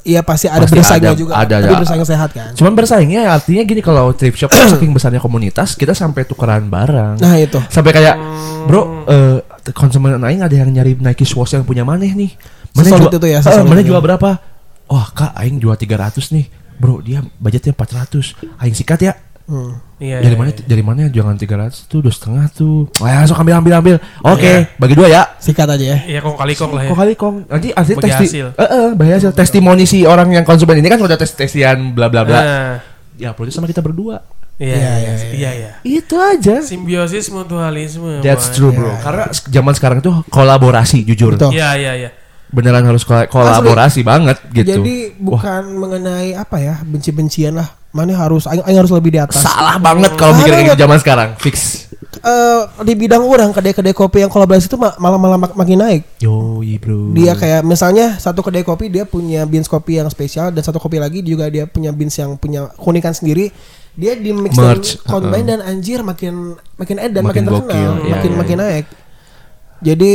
ya 0.01 0.21
pasti 0.21 0.45
ada 0.45 0.63
Pasti 0.63 0.77
bersaingnya 0.77 1.12
ada- 1.12 1.17
juga. 1.17 1.34
ada- 1.34 1.58
Tapi 1.60 1.73
ada. 1.73 1.81
bersaing 1.81 2.05
sehat 2.05 2.29
kan. 2.31 2.51
Cuman 2.53 2.73
bersaingnya 2.73 3.21
artinya 3.27 3.63
gini 3.63 3.81
kalau 3.81 4.13
thrift 4.13 4.38
shop 4.38 4.53
saking 4.53 4.93
besarnya 4.93 5.19
komunitas 5.19 5.73
kita 5.73 5.91
sampai 5.91 6.23
tukeran 6.23 6.69
barang. 6.69 7.19
Nah 7.19 7.34
itu. 7.36 7.58
Sampai 7.67 7.91
kayak 7.91 8.15
bro 8.65 8.81
eh 9.05 9.38
konsumen 9.73 10.21
aing 10.21 10.39
ada 10.39 10.53
yang 10.53 10.69
nyari 10.69 10.93
Nike 10.95 11.25
Swoosh 11.25 11.53
yang 11.53 11.65
punya 11.65 11.81
maneh 11.81 12.13
nih. 12.13 12.31
Sesolid 12.71 13.08
jual- 13.08 13.17
itu 13.17 13.27
ya, 13.31 13.39
maneh 13.63 13.81
itu. 13.81 13.89
jual 13.89 13.99
berapa? 13.99 14.29
Wah 14.86 15.08
kak 15.10 15.34
aing 15.34 15.58
jual 15.58 15.73
300 15.73 16.29
nih. 16.29 16.45
Bro 16.76 17.02
dia 17.02 17.24
budgetnya 17.38 17.72
400. 17.72 18.36
Aing 18.58 18.74
sikat 18.74 19.02
ya. 19.02 19.14
Hmm. 19.46 19.78
Iya. 19.96 20.26
dari 20.26 20.34
iya, 20.34 20.40
mana 20.42 20.50
iya. 20.50 20.66
dari 20.66 20.84
mana 20.84 21.02
jangan 21.08 21.38
300 21.38 21.86
tuh 21.86 22.02
dua 22.02 22.10
setengah 22.10 22.46
tuh. 22.50 22.90
Wah 22.98 23.14
langsung 23.14 23.38
ambil 23.38 23.62
ambil 23.62 23.74
ambil. 23.78 23.96
Oke 24.26 24.74
bagi 24.76 24.96
dua 24.98 25.08
ya. 25.08 25.22
Sikat 25.38 25.70
aja 25.70 25.86
ya. 25.86 25.98
Iya 26.04 26.20
kong 26.20 26.36
kali 26.36 26.54
kong 26.58 26.72
lah 26.74 26.84
ya. 26.84 26.90
Kok 26.90 26.98
kali 26.98 27.14
kong 27.14 27.36
nanti 27.48 27.68
Bagi 27.72 27.94
testi, 28.02 28.26
hasil. 28.26 28.48
eh 28.52 28.66
eh, 28.66 28.88
bagi 28.98 29.12
hasil 29.14 29.32
testimoni 29.32 29.86
si 29.86 30.02
orang 30.04 30.34
yang 30.34 30.44
konsumen 30.44 30.82
ini 30.82 30.90
kan 30.90 30.98
udah 30.98 31.14
tes 31.14 31.32
testian 31.32 31.94
bla 31.94 32.10
bla 32.10 32.26
bla. 32.26 32.40
Nah, 32.42 32.74
Ya 33.16 33.32
uploadnya 33.32 33.56
sama 33.56 33.70
kita 33.70 33.80
berdua. 33.80 34.20
Iya, 34.60 34.76
Iya, 34.76 34.76
iya, 34.76 35.12
iya, 35.14 35.32
iya, 35.32 35.52
iya. 35.52 35.72
Itu 35.84 36.16
aja. 36.16 36.60
Simbiosis 36.60 37.28
mutualisme. 37.30 38.20
That's 38.20 38.52
Boy. 38.52 38.56
true 38.56 38.72
bro. 38.72 38.92
Karena 39.00 39.28
s- 39.32 39.44
zaman 39.46 39.72
sekarang 39.72 40.00
tuh 40.00 40.24
kolaborasi 40.28 41.04
jujur. 41.06 41.36
Iya, 41.52 41.76
iya, 41.76 41.92
iya. 41.96 42.10
Beneran 42.56 42.88
harus 42.88 43.04
kol- 43.04 43.28
kolaborasi 43.28 44.00
banget 44.02 44.39
gitu. 44.56 44.80
Jadi 44.80 45.12
Wah, 45.20 45.36
bukan 45.36 45.63
mengenai 45.76 46.32
apa 46.34 46.58
ya 46.58 46.80
benci-bencian 46.82 47.60
lah. 47.60 47.68
Mana 47.91 48.15
harus 48.15 48.44
aing, 48.44 48.63
aing 48.63 48.80
harus 48.80 48.91
lebih 48.91 49.15
di 49.15 49.20
atas. 49.20 49.39
salah 49.39 49.76
banget 49.76 50.15
kalau 50.15 50.36
mikir 50.36 50.52
kayak 50.52 50.72
gitu 50.72 50.80
zaman 50.84 50.98
sekarang. 51.00 51.30
Fix. 51.39 51.88
Eh, 52.15 52.62
di 52.82 52.96
bidang 52.96 53.22
orang 53.22 53.52
kedai-kedai 53.52 53.91
kopi 53.91 54.24
yang 54.24 54.32
kolaborasi 54.32 54.65
itu 54.65 54.76
ma- 54.76 54.96
malah 54.98 55.20
malah 55.20 55.38
mak- 55.38 55.56
makin 55.56 55.78
naik. 55.78 56.02
Yoi 56.20 56.80
bro. 56.80 57.12
Dia 57.12 57.36
kayak 57.36 57.62
misalnya 57.62 58.15
satu 58.18 58.39
kedai 58.39 58.63
kopi 58.63 58.88
dia 58.88 59.04
punya 59.04 59.44
beans 59.44 59.68
kopi 59.68 60.00
yang 60.00 60.08
spesial 60.08 60.50
dan 60.50 60.63
satu 60.63 60.80
kopi 60.80 60.98
lagi 60.98 61.20
juga 61.22 61.48
dia 61.48 61.68
punya 61.68 61.91
beans 61.91 62.15
yang 62.15 62.36
punya 62.36 62.72
keunikan 62.76 63.12
sendiri. 63.12 63.52
Dia 63.96 64.15
di 64.15 64.36
mix 64.36 64.60
dan 64.60 64.76
Merch, 64.76 65.00
combine 65.08 65.48
uh-uh. 65.48 65.52
dan 65.56 65.60
anjir 65.63 66.04
makin 66.04 66.60
makin 66.76 66.98
edan 67.00 67.24
Makin 67.24 67.44
makin, 67.44 67.44
gokil, 67.48 67.63
terkenal, 67.63 67.96
iya, 68.04 68.12
makin 68.12 68.32
iya, 68.32 68.39
makin 68.39 68.58
naik. 68.60 68.86
Jadi 69.80 70.13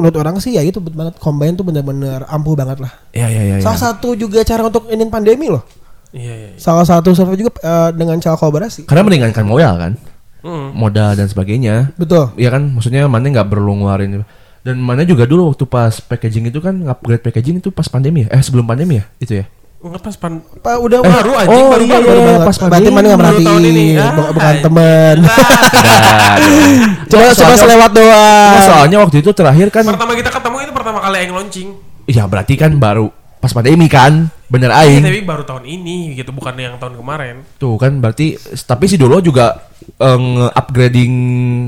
menurut 0.00 0.18
orang 0.18 0.36
sih 0.40 0.56
ya 0.56 0.64
itu 0.64 0.80
betul 0.80 0.96
banget 0.96 1.20
combine 1.20 1.54
tuh 1.54 1.64
bener-bener 1.64 2.24
ampuh 2.26 2.56
banget 2.56 2.80
lah. 2.80 2.92
Ya 3.12 3.28
ya 3.28 3.42
ya. 3.44 3.56
ya. 3.60 3.64
Salah 3.64 3.80
satu 3.92 4.16
juga 4.16 4.42
cara 4.42 4.66
untuk 4.66 4.88
ini 4.88 5.04
pandemi 5.06 5.52
loh. 5.52 5.62
Iya, 6.10 6.32
iya. 6.34 6.48
iya. 6.56 6.58
Salah 6.58 6.82
satu 6.82 7.14
survei 7.14 7.38
juga 7.38 7.54
eh, 7.62 7.90
dengan 7.94 8.18
cara 8.18 8.34
kolaborasi. 8.34 8.88
Karena 8.88 9.06
mendingankan 9.06 9.44
modal 9.46 9.74
kan, 9.78 9.92
Hmm. 10.40 10.72
modal 10.72 11.14
dan 11.14 11.28
sebagainya. 11.28 11.92
Betul. 12.00 12.32
Iya 12.40 12.50
kan, 12.56 12.72
maksudnya 12.72 13.04
mana 13.06 13.28
nggak 13.28 13.46
perlu 13.52 13.76
ngeluarin 13.76 14.24
dan 14.60 14.76
mana 14.76 15.08
juga 15.08 15.24
dulu 15.24 15.52
waktu 15.52 15.64
pas 15.64 16.04
packaging 16.04 16.52
itu 16.52 16.60
kan 16.60 16.84
upgrade 16.84 17.24
packaging 17.24 17.64
itu 17.64 17.72
pas 17.72 17.88
pandemi 17.88 18.28
ya? 18.28 18.36
Eh 18.36 18.42
sebelum 18.44 18.68
pandemi 18.68 19.00
ya 19.00 19.04
itu 19.16 19.40
ya? 19.40 19.44
Enggak 19.80 20.02
pas 20.02 20.12
pan 20.14 20.32
Pak 20.60 20.76
udah 20.76 21.00
baru 21.00 21.32
anjing 21.34 21.56
oh, 21.58 21.72
baru 21.72 21.80
iya, 21.82 21.90
baru, 21.90 22.04
iya, 22.04 22.04
baru 22.04 22.20
iya, 22.20 22.28
banget. 22.28 22.44
pas 22.44 22.56
Berarti 22.60 22.90
mana 22.90 23.06
nggak 23.06 23.20
Baru 23.22 23.38
tahun 23.40 23.62
ini. 23.62 23.86
merhatiin, 23.86 23.96
Ah, 23.98 24.12
bu- 24.12 24.28
bukan 24.30 24.44
anjing. 24.46 24.62
temen. 24.62 25.16
coba 27.08 27.24
coba 27.24 27.32
soalnya- 27.32 27.58
selewat 27.58 27.90
doang. 27.90 28.52
Nah, 28.52 28.62
soalnya 28.62 28.98
waktu 28.98 29.16
itu 29.18 29.30
terakhir 29.32 29.68
kan, 29.70 29.84
Pertama 29.84 30.12
kita 30.12 30.30
ketemu 30.30 30.56
itu 30.60 30.72
pertama 30.72 30.98
kali 31.00 31.16
yang 31.18 31.32
launching. 31.34 31.68
ya 32.06 32.24
berarti 32.26 32.54
kan 32.56 32.72
baru 32.76 33.08
pas 33.38 33.50
pandemi 33.50 33.88
kan, 33.88 34.12
bener 34.46 34.68
Iya, 34.68 34.84
aing. 34.84 35.02
tapi 35.02 35.20
baru 35.22 35.42
tahun 35.42 35.64
ini 35.64 35.96
gitu, 36.12 36.28
bukan 36.30 36.52
yang 36.54 36.76
tahun 36.76 36.94
kemarin. 36.94 37.34
Tuh 37.56 37.76
kan 37.76 37.96
berarti 37.96 38.36
tapi 38.60 38.84
si 38.84 38.96
Dolo 38.96 39.16
juga 39.18 39.64
eh, 39.96 40.18
nge-upgrading 40.18 41.12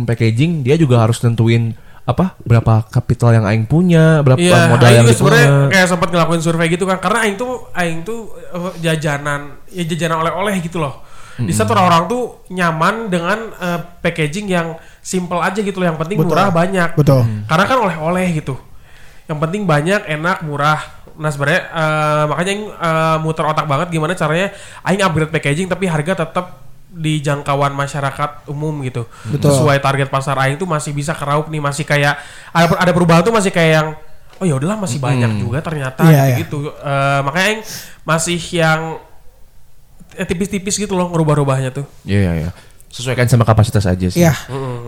packaging 0.05 0.61
dia 0.61 0.77
juga 0.77 1.01
harus 1.01 1.17
nentuin 1.19 1.73
apa 2.03 2.35
berapa 2.43 2.83
kapital 2.91 3.31
yang 3.31 3.47
aing 3.47 3.63
punya, 3.71 4.27
berapa 4.27 4.43
Iya, 4.43 4.75
modal 4.75 4.89
Aing 4.91 4.99
yang 4.99 5.07
dia 5.07 5.15
sebenarnya 5.15 5.49
punya. 5.49 5.71
kayak 5.71 5.87
sempat 5.87 6.09
ngelakuin 6.11 6.43
survei 6.43 6.67
gitu 6.67 6.85
kan, 6.85 6.99
karena 6.99 7.19
Aing 7.23 7.37
tuh 7.39 7.71
Aing 7.71 8.03
tuh 8.03 8.35
eh, 8.35 8.73
jajanan, 8.83 9.63
ya 9.71 9.83
jajanan 9.87 10.19
oleh-oleh 10.27 10.59
gitu 10.59 10.83
loh. 10.83 11.07
Di 11.33 11.49
satu 11.55 11.73
orang-orang 11.73 12.05
tuh 12.11 12.23
nyaman 12.51 13.07
dengan 13.07 13.39
eh, 13.55 13.81
packaging 14.03 14.51
yang 14.51 14.75
simple 14.99 15.39
aja 15.39 15.63
gitu 15.63 15.79
loh, 15.79 15.95
yang 15.95 15.99
penting 15.99 16.19
Betul. 16.19 16.35
murah 16.35 16.51
banyak. 16.51 16.91
Betul. 16.99 17.23
Karena 17.47 17.65
kan 17.71 17.79
oleh-oleh 17.87 18.27
gitu. 18.35 18.59
Yang 19.31 19.39
penting 19.39 19.63
banyak, 19.65 20.03
enak, 20.11 20.43
murah. 20.43 20.83
Nah 21.15 21.31
sebenarnya 21.31 21.63
eh, 21.71 22.25
makanya 22.27 22.51
Aing 22.51 22.65
eh, 22.67 23.17
muter 23.23 23.45
otak 23.47 23.71
banget 23.71 23.95
gimana 23.95 24.19
caranya 24.19 24.51
Aing 24.83 25.07
upgrade 25.07 25.31
packaging 25.31 25.71
tapi 25.71 25.87
harga 25.87 26.27
tetap 26.27 26.59
di 26.93 27.25
jangkauan 27.25 27.73
masyarakat 27.73 28.45
umum 28.47 28.85
gitu. 28.85 29.09
Betul. 29.27 29.49
Sesuai 29.51 29.81
target 29.81 30.13
pasar 30.13 30.37
Aing 30.37 30.61
tuh 30.61 30.69
masih 30.69 30.93
bisa 30.93 31.17
keraup 31.17 31.49
nih, 31.49 31.59
masih 31.59 31.83
kayak 31.83 32.21
ada 32.53 32.67
ada 32.77 32.93
perubahan 32.93 33.25
tuh 33.25 33.33
masih 33.33 33.49
kayak 33.49 33.73
yang 33.73 33.89
oh 34.37 34.45
ya 34.45 34.55
udahlah 34.59 34.77
masih 34.77 34.99
banyak 34.99 35.41
juga 35.41 35.63
ternyata 35.63 36.03
Iya, 36.05 36.37
gitu. 36.45 36.69
Eh, 36.69 37.21
makanya 37.25 37.47
Aing 37.49 37.63
masih 38.05 38.37
yang 38.53 39.01
eh, 40.13 40.27
tipis-tipis 40.27 40.77
gitu 40.77 40.93
loh 40.93 41.09
ngerubah-rubahnya 41.09 41.73
tuh. 41.73 41.89
Iya 42.05 42.21
iya 42.21 42.35
iya. 42.47 42.53
sesuaikan 42.93 43.25
sama 43.25 43.49
kapasitas 43.49 43.89
aja 43.89 44.13
sih. 44.13 44.21
Iya. 44.21 44.37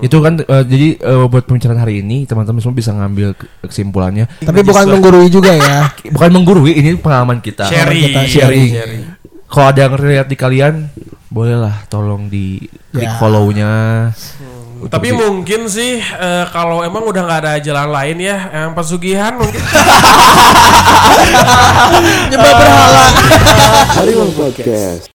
Itu 0.04 0.20
kan 0.20 0.36
eh, 0.36 0.64
jadi 0.68 0.88
eh, 1.00 1.24
buat 1.24 1.48
pembicaraan 1.48 1.80
hari 1.80 2.04
ini 2.04 2.28
teman-teman 2.28 2.60
semua 2.60 2.76
bisa 2.76 2.92
ngambil 2.92 3.32
ke- 3.32 3.48
kesimpulannya. 3.64 4.28
Tapi 4.44 4.60
bukan 4.60 4.92
menggurui 4.92 5.32
juga 5.32 5.56
ya. 5.56 5.88
Bukan 6.12 6.28
menggurui, 6.28 6.76
ini 6.76 7.00
pengalaman 7.00 7.40
kita. 7.40 7.64
Sharing. 7.64 8.04
kita 8.04 8.20
sharing. 8.28 8.70
Sharing. 8.76 9.02
Kalau 9.48 9.66
ada 9.72 9.88
yang 9.88 9.96
lihat 9.96 10.28
di 10.28 10.36
kalian, 10.36 10.92
bolehlah 11.34 11.82
tolong 11.90 12.30
di 12.30 12.62
klik 12.94 13.10
Ya. 13.10 13.18
follow-nya. 13.18 13.72
Tapi 14.86 15.10
mungkin 15.10 15.66
sih 15.66 15.98
eh, 15.98 16.44
kalau 16.54 16.86
emang 16.86 17.02
udah 17.02 17.22
nggak 17.26 17.40
ada 17.42 17.52
jalan 17.58 17.90
lain 17.90 18.22
ya, 18.22 18.36
yang 18.54 18.70
pesugihan 18.70 19.34
mungkin 19.34 19.58
Nyembah 22.30 22.52
berhala. 22.54 23.04
Harimau 23.98 24.30
Podcast. 24.30 25.10